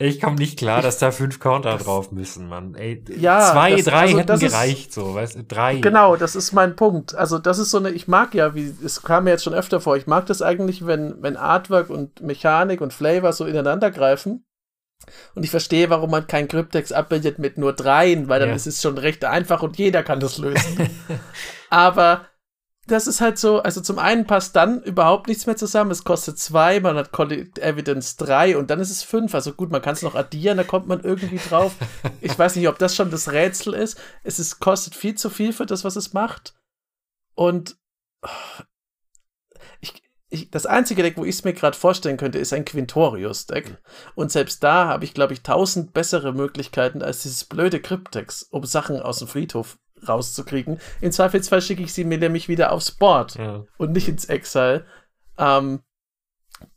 [0.00, 2.76] Ich komme nicht klar, dass da fünf Counter drauf müssen, Mann.
[2.76, 5.42] Ey, Ja, zwei, das- drei also hätten das ist- gereicht, so, weißt du?
[5.42, 5.80] Drei.
[5.80, 7.16] Genau, das ist mein Punkt.
[7.16, 9.80] Also, das ist so eine, ich mag ja, wie, es kam mir jetzt schon öfter
[9.80, 14.44] vor, ich mag das eigentlich, wenn, wenn Artwork und Mechanik und Flavor so ineinander greifen.
[15.34, 18.54] Und ich verstehe, warum man kein Cryptex abbildet mit nur dreien, weil dann Ja.
[18.54, 20.76] ist es schon recht einfach und jeder kann das lösen.
[21.70, 22.26] Aber
[22.90, 25.90] das ist halt so, also zum einen passt dann überhaupt nichts mehr zusammen.
[25.90, 29.34] Es kostet zwei, man hat Evidence drei und dann ist es fünf.
[29.34, 31.74] Also gut, man kann es noch addieren, da kommt man irgendwie drauf.
[32.20, 34.00] Ich weiß nicht, ob das schon das Rätsel ist.
[34.22, 36.54] Es ist, kostet viel zu viel für das, was es macht.
[37.34, 37.76] Und
[38.22, 38.62] oh,
[39.80, 43.78] ich, ich, das einzige Deck, wo ich es mir gerade vorstellen könnte, ist ein Quintorius-Deck.
[44.14, 48.64] Und selbst da habe ich, glaube ich, tausend bessere Möglichkeiten als dieses blöde Cryptex, um
[48.64, 50.80] Sachen aus dem Friedhof rauszukriegen.
[51.00, 53.64] Im Zweifelsfall schicke ich sie mir nämlich wieder aufs Board Ja.
[53.78, 54.84] und nicht ins Exile.
[55.38, 55.80] Ähm,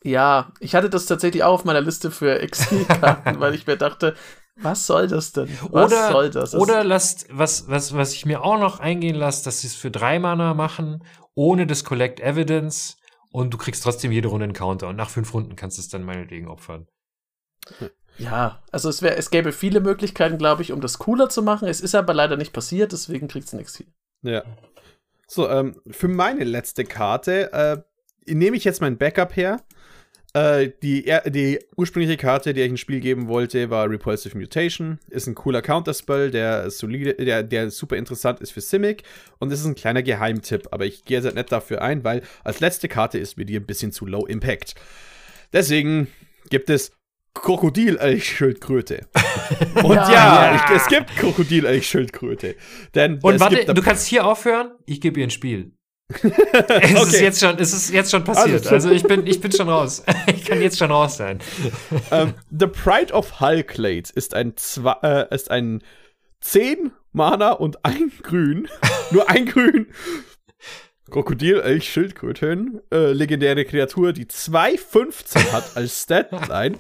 [0.04, 4.16] ja, ich hatte das tatsächlich auch auf meiner Liste für Exilkarten, weil ich mir dachte,
[4.56, 5.50] was soll das denn?
[5.70, 6.56] Was Oder, soll das?
[6.56, 9.90] Oder lasst, was, was, was ich mir auch noch eingehen lasse, dass sie es für
[9.92, 11.04] drei Mana machen,
[11.34, 12.98] ohne das Collect Evidence
[13.32, 15.88] und du kriegst trotzdem jede Runde einen Counter und nach fünf Runden kannst du es
[15.90, 16.88] dann meinetwegen opfern.
[18.22, 21.68] Ja, also es, wär, es gäbe viele Möglichkeiten, glaube ich, um das cooler zu machen.
[21.68, 23.88] Es ist aber leider nicht passiert, deswegen kriegt es ein Exil.
[24.22, 24.44] Ja.
[25.28, 29.62] So, ähm, für meine letzte Karte äh, nehme ich jetzt mein Backup her.
[30.34, 35.00] Äh, die, die ursprüngliche Karte, die ich ins Spiel geben wollte, war Repulsive Mutation.
[35.10, 39.04] Ist ein cooler Counterspell, der solide, der, der super interessant ist für Simic.
[39.40, 42.60] Und es ist ein kleiner Geheimtipp, aber ich gehe jetzt nicht dafür ein, weil als
[42.60, 44.76] letzte Karte ist mir die ein bisschen zu low impact.
[45.54, 46.08] Deswegen
[46.50, 46.92] gibt es
[47.34, 49.08] Krokodilelchschildkröte.
[49.84, 50.56] Und ja, Ja.
[50.56, 52.56] Ich, es gibt Krokodilelchschildkröte.
[52.96, 55.72] Denn Und warte, du kannst hier aufhören, ich gebe ihr ein Spiel.
[56.12, 56.24] es,
[56.92, 57.24] ist Okay.
[57.24, 58.50] jetzt schon, es ist jetzt schon passiert.
[58.50, 60.04] Alles Also ich bin, ich bin schon raus.
[60.28, 61.40] ich kann jetzt schon raus sein.
[62.12, 65.82] ähm, The Pride of Hulklade ist ein, zwei, äh, ist ein
[66.42, 68.68] 10 Mana und ein Grün.
[69.12, 69.88] Nur ein Grün.
[71.12, 72.82] Krokodil, Elch, Schildkröten.
[72.92, 76.78] Äh, legendäre Kreatur, die 2,15 hat als Statline.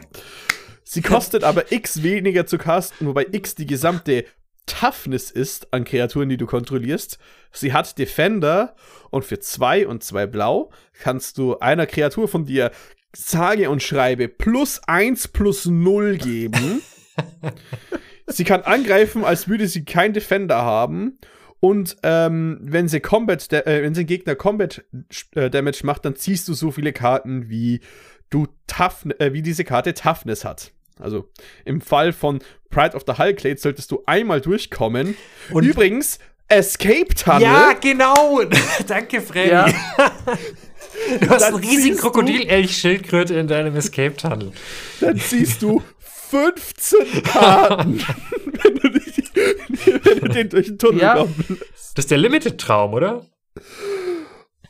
[0.83, 4.25] Sie kostet aber X weniger zu casten, wobei X die gesamte
[4.65, 7.19] Toughness ist an Kreaturen, die du kontrollierst.
[7.51, 8.75] Sie hat Defender
[9.09, 12.71] und für 2 und 2 Blau kannst du einer Kreatur von dir
[13.13, 16.81] sage und schreibe plus 1 plus 0 geben.
[18.27, 21.19] sie kann angreifen, als würde sie kein Defender haben.
[21.61, 24.83] Und ähm, wenn sie Combat, äh, wenn sie Gegner Combat
[25.35, 27.79] äh, Damage macht, dann ziehst du so viele Karten, wie
[28.29, 30.71] du Tough, äh, wie diese Karte Toughness hat.
[30.99, 31.29] Also
[31.63, 32.39] im Fall von
[32.69, 35.15] Pride of the Hulklade solltest du einmal durchkommen.
[35.51, 37.43] Und- Übrigens, Escape Tunnel.
[37.43, 38.41] Ja, genau.
[38.88, 39.51] Danke, Freddy.
[39.51, 39.67] Ja.
[41.21, 44.51] Du hast Dann einen riesigen Krokodil-Elch-Schildkröte in deinem Escape-Tunnel.
[44.99, 45.81] dann ziehst du
[46.29, 47.99] 15 Karten,
[48.45, 48.80] wenn,
[50.03, 51.27] wenn du den durch den Tunnel Ja.
[51.95, 53.26] Das ist der Limited-Traum, oder?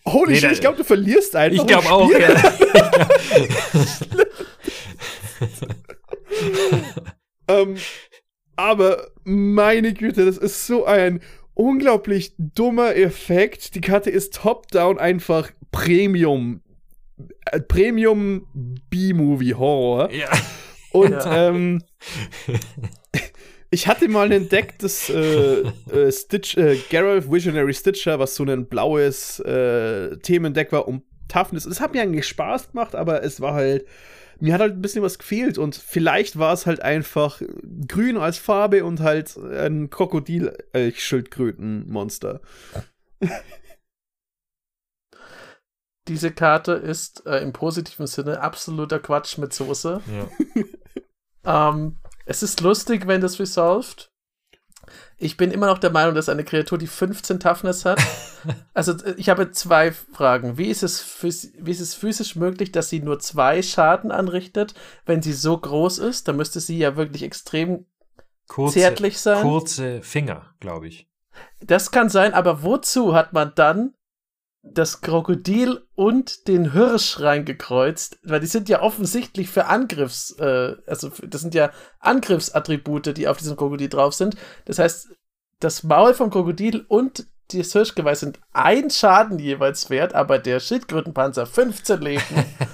[0.08, 1.62] Holy Nee, shit, ich glaube, du verlierst einfach.
[1.62, 2.54] Ich glaube im auch, ja.
[7.48, 7.76] Ähm,
[8.56, 11.22] aber meine Güte, das ist so ein
[11.54, 13.76] unglaublich dummer Effekt.
[13.76, 16.62] Die Karte ist top-down einfach Premium.
[17.46, 18.48] Äh, Premium
[18.90, 20.12] B-Movie Horror.
[20.12, 20.30] ja.
[20.92, 21.48] Und Ja.
[21.50, 21.82] ähm,
[23.74, 28.68] Ich hatte mal entdeckt, das äh, äh, Stitch, äh, Geralt Visionary Stitcher, was so ein
[28.68, 31.66] blaues äh, Themendeck war um Toughness.
[31.66, 33.88] Es hat mir eigentlich Spaß gemacht, aber es war halt,
[34.42, 37.42] mir hat halt ein bisschen was gefehlt und vielleicht war es halt einfach
[37.88, 42.42] grün als Farbe und halt ein Krokodil-Schildkröten-Monster.
[46.10, 50.02] Diese Karte ist äh, im positiven Sinne absoluter Quatsch mit Soße.
[50.12, 50.28] Ja.
[51.44, 51.98] Ähm,
[52.32, 54.10] es ist lustig, wenn das resolved.
[55.18, 58.02] Ich bin immer noch der Meinung, dass eine Kreatur, die 15 Toughness hat.
[58.74, 60.58] also, äh, ich habe zwei Fragen.
[60.58, 64.74] Wie ist, es wie ist es physisch möglich, dass sie nur zwei Schaden anrichtet,
[65.06, 66.28] wenn sie so groß ist?
[66.28, 67.86] Da müsste sie ja wirklich extrem
[68.48, 69.42] Kurze, zärtlich sein.
[69.44, 71.08] kurze Finger, glaube ich.
[71.60, 73.94] Das kann sein, aber wozu hat man dann
[74.64, 78.20] das Krokodil und den Hirsch reingekreuzt?
[78.24, 83.28] Weil die sind ja offensichtlich für Angriffs, äh, also für- das sind ja Angriffsattribute, die
[83.28, 84.36] auf diesem Krokodil drauf sind.
[84.66, 85.10] Das heißt,
[85.60, 91.46] das Maul vom Krokodil und das Hirschgeweih sind ein Schaden jeweils wert, aber der Schildkrötenpanzer
[91.46, 92.24] 15 Leben.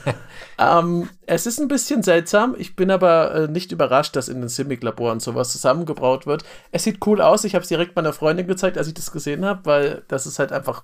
[0.60, 2.56] ähm, es ist ein bisschen seltsam.
[2.58, 6.44] Ich bin aber äh, nicht überrascht, dass in den Simic-Laboren sowas zusammengebraut wird.
[6.72, 7.44] Es sieht cool aus.
[7.44, 10.38] Ich habe es direkt meiner Freundin gezeigt, als ich das gesehen habe, weil das ist
[10.38, 10.84] halt einfach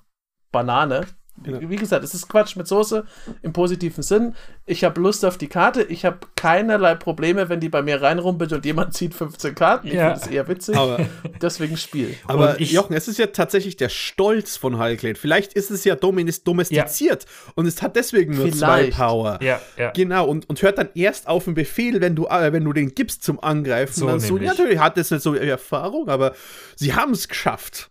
[0.54, 1.02] Banane.
[1.36, 1.68] Wie, Ja.
[1.68, 3.04] wie gesagt, es ist Quatsch mit Soße
[3.42, 4.36] im positiven Sinn.
[4.66, 5.82] Ich habe Lust auf die Karte.
[5.82, 9.88] Ich habe keinerlei Probleme, wenn die bei mir reinrumpelt und jemand zieht 15 Karten.
[9.88, 10.10] Ich Ja.
[10.14, 10.76] finde es eher witzig.
[10.76, 11.00] Aber,
[11.42, 12.14] Deswegen Spiel.
[12.28, 15.16] aber ich- Jochen, es ist ja tatsächlich der Stolz von Halklade.
[15.16, 17.26] Vielleicht ist es ja dominis- domestiziert
[17.56, 18.96] und es hat deswegen nur zwei Vielleicht.
[18.98, 19.40] Power.
[19.42, 19.90] Ja, ja.
[19.90, 22.94] Genau, und, und hört dann erst auf den Befehl, wenn du, äh, wenn du den
[22.94, 23.92] gibst zum Angreifen.
[23.92, 26.32] So dann so, ja, natürlich hat das nicht so Erfahrung, aber
[26.76, 27.90] sie haben es geschafft.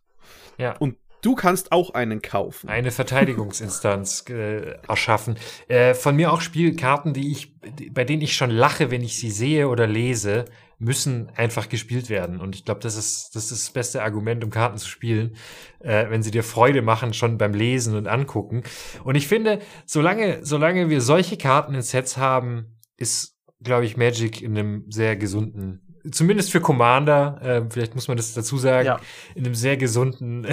[0.58, 0.78] ja.
[0.78, 2.70] Und du kannst auch einen kaufen.
[2.70, 5.38] eine Verteidigungsinstanz äh, erschaffen.
[5.68, 7.56] Äh, von mir auch Spielkarten, die ich,
[7.92, 10.46] bei denen ich schon lache, wenn ich sie sehe oder lese,
[10.80, 12.40] müssen einfach gespielt werden.
[12.40, 15.36] Und ich glaube, das ist, das ist das beste Argument, um Karten zu spielen,
[15.80, 18.64] äh, wenn sie dir Freude machen, schon beim Lesen und Angucken.
[19.04, 24.42] Und ich finde, solange, solange wir solche Karten in Sets haben, ist, glaube ich, Magic
[24.42, 29.00] in einem sehr gesunden Zumindest für Commander, äh, vielleicht muss man das dazu sagen, Ja.
[29.36, 30.46] in einem sehr gesunden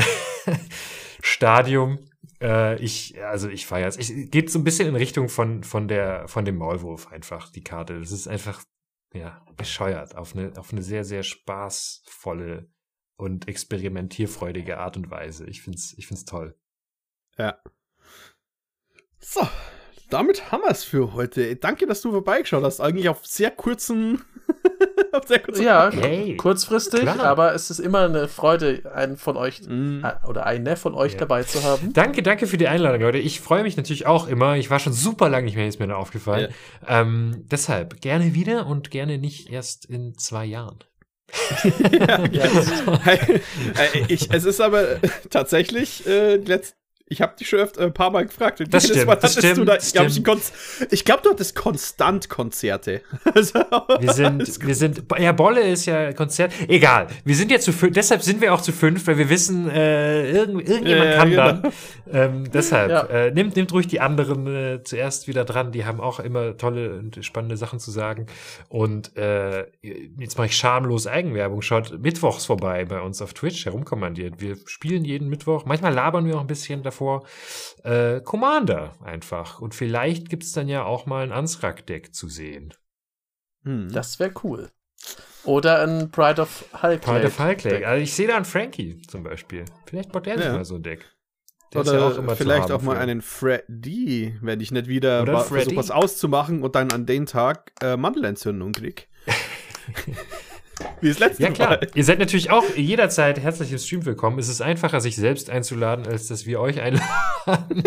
[1.23, 1.99] Stadium.
[2.41, 3.97] Äh, ich, also ich feiere es.
[3.97, 7.63] Ich geht so ein bisschen in Richtung von, von der, von dem Maulwurf einfach, die
[7.63, 7.99] Karte.
[7.99, 8.63] Das ist einfach,
[9.13, 12.71] ja, bescheuert auf eine, auf eine sehr, sehr spaßvolle
[13.17, 15.47] und experimentierfreudige Art und Weise.
[15.47, 16.57] Ich find's, ich find's toll.
[17.37, 17.59] Ja.
[19.19, 19.47] So,
[20.11, 21.57] damit haben wir es für heute.
[21.57, 22.81] Danke, dass du vorbeigeschaut hast.
[22.81, 24.23] Eigentlich auf sehr kurzen.
[25.13, 27.21] auf sehr kurzen Ja, Hey, kurzfristig, klar.
[27.21, 30.05] aber es ist immer eine Freude, einen von euch Mm.
[30.05, 31.19] äh, oder eine von euch Ja.
[31.19, 31.93] dabei zu haben.
[31.93, 33.19] Danke, danke für die Einladung, Leute.
[33.19, 34.57] Ich freue mich natürlich auch immer.
[34.57, 36.53] Ich war schon super lange nicht mehr, ist mir da aufgefallen.
[36.87, 40.79] Ähm, deshalb gerne wieder und gerne nicht erst in zwei Jahren.
[41.93, 42.19] Ja,
[43.05, 43.41] Hey,
[43.79, 44.97] äh, ich, es ist aber
[45.31, 46.75] tatsächlich äh, letzt,
[47.11, 48.63] ich habe dich schon öfter ein paar Mal gefragt.
[48.71, 50.93] Das stimmt, Mal das hattest du stimmt, da, glaub ich, stimmt.
[50.93, 53.03] Ich glaube, du hattest konstant Konzerte.
[53.35, 53.59] Also,
[54.01, 56.53] Wir sind, wir sind, ja, Bolle ist ja Konzert.
[56.69, 57.09] Egal.
[57.25, 60.31] Wir sind ja zu fünf, deshalb sind wir auch zu fünf, weil wir wissen, äh,
[60.31, 61.47] irgend, irgendjemand Ja, kann genau.
[61.53, 61.73] dann.
[62.13, 63.03] Ähm, deshalb, Ja.
[63.07, 65.73] äh, nimmt, nimmt ruhig die anderen äh, zuerst wieder dran.
[65.73, 68.27] Die haben auch immer tolle und spannende Sachen zu sagen.
[68.69, 71.61] Und äh, jetzt mache ich schamlos Eigenwerbung.
[71.63, 74.41] Schaut mittwochs vorbei bei uns auf Twitch herumkommandiert.
[74.41, 75.65] Wir spielen jeden Mittwoch.
[75.67, 77.25] Manchmal labern wir auch ein bisschen davor.
[77.85, 79.61] Äh, Commander einfach.
[79.61, 82.75] Und vielleicht gibt's dann ja auch mal ein Ansrak-Deck zu sehen.
[83.65, 83.91] hm.
[83.93, 84.71] Das wäre cool.
[85.45, 87.01] Oder ein Pride of Hulk.
[87.01, 89.65] Pride of Hulk Also ich sehe da einen Frankie zum Beispiel.
[89.87, 90.53] Vielleicht baut der sich Ja.
[90.53, 91.07] mal so ein Deck.
[91.73, 94.61] Der ist Oder ja auch immer zu vielleicht haben auch mal für- einen Freddy, wenn
[94.61, 99.09] ich nicht wieder versuche, was auszumachen und dann an den Tag äh, Mandelentzündung krieg.
[101.01, 101.71] Wie das letzte Ja, klar.
[101.71, 101.89] Mal.
[101.95, 104.39] Ihr seid natürlich auch jederzeit herzlich im Stream willkommen.
[104.39, 107.83] Es ist einfacher, sich selbst einzuladen, als dass wir euch einladen.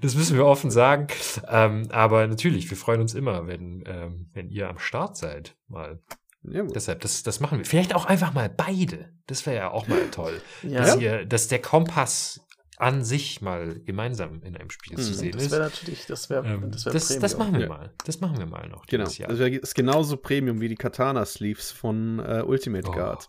[0.00, 1.08] das müssen wir offen sagen.
[1.48, 5.56] Ähm, aber natürlich, wir freuen uns immer, wenn, ähm, wenn ihr am Start seid.
[5.68, 6.00] Mal.
[6.42, 6.62] Ja.
[6.62, 7.64] Deshalb, das, das machen wir.
[7.64, 9.10] Vielleicht auch einfach mal beide.
[9.26, 10.40] Das wäre ja auch mal toll.
[10.62, 12.45] Ja, Dass, ihr, dass der Kompass
[12.78, 15.14] an sich mal gemeinsam in einem Spiel zu Mhm.
[15.14, 15.50] sehen das ist.
[15.52, 17.68] wäre natürlich, das wäre Ähm, das wär das, das machen wir Ja.
[17.68, 17.90] mal.
[18.04, 18.84] Das machen wir mal noch.
[18.86, 19.04] Genau.
[19.04, 19.30] dieses Jahr.
[19.30, 22.92] Das wär- ist genauso Premium wie die Katana-Sleeves von äh, Ultimate Oh.
[22.92, 23.28] Guard.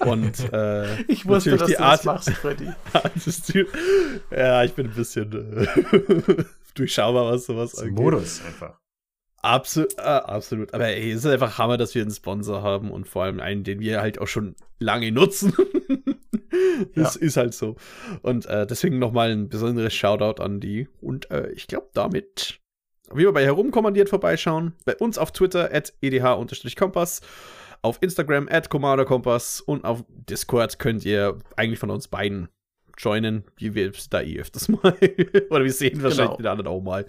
[0.00, 2.68] Und äh, Ich wusste, natürlich dass die du das Art, machst, Freddy.
[4.30, 6.44] Ja, ich bin ein bisschen äh,
[6.74, 8.78] durchschaubar, was sowas Das ist ein Modus einfach.
[9.42, 10.74] Absolut, äh, absolut.
[10.74, 13.64] Aber ey, es ist einfach Hammer, dass wir einen Sponsor haben und vor allem einen,
[13.64, 15.54] den wir halt auch schon lange nutzen.
[16.94, 17.76] das ist halt so.
[18.22, 20.88] Und äh, deswegen nochmal ein besonderes Shoutout an die.
[21.00, 22.60] Und äh, ich glaube, damit
[23.12, 24.74] wie immer bei herumkommandiert vorbeischauen.
[24.84, 27.20] Bei uns auf Twitter at edh-kompass,
[27.82, 32.48] auf Instagram at Kompass und auf Discord könnt ihr eigentlich von uns beiden
[33.02, 34.94] joinen, wie wir da eh öfters mal.
[35.50, 36.36] oder wir sehen wahrscheinlich Genau.
[36.36, 37.06] den anderen auch mal.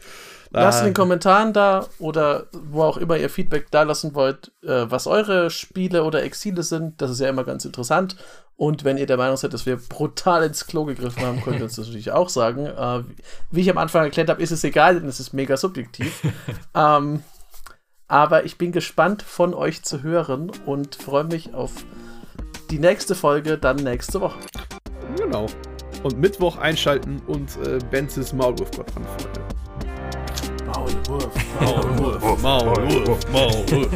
[0.51, 4.51] Lasst in Ah, den Kommentaren da oder wo auch immer ihr Feedback da lassen wollt,
[4.63, 7.01] äh, was eure Spiele oder Exile sind.
[7.01, 8.15] Das ist ja immer ganz interessant.
[8.57, 11.63] Und wenn ihr der Meinung seid, dass wir brutal ins Klo gegriffen haben, könnt ihr
[11.63, 12.65] uns das natürlich auch sagen.
[12.67, 13.03] Äh,
[13.49, 16.21] wie ich am Anfang erklärt habe, ist es egal, denn es ist mega subjektiv.
[16.75, 17.23] ähm,
[18.07, 21.71] aber ich bin gespannt von euch zu hören und freue mich auf
[22.69, 24.39] die nächste Folge dann nächste Woche.
[25.17, 25.47] Genau.
[26.03, 29.31] Und Mittwoch einschalten und äh, Benzes Maulwurf-Gott anfangen.
[30.65, 31.29] Maulwurf.
[31.59, 33.89] Maulwurf, Maulwurf, Maulwurf.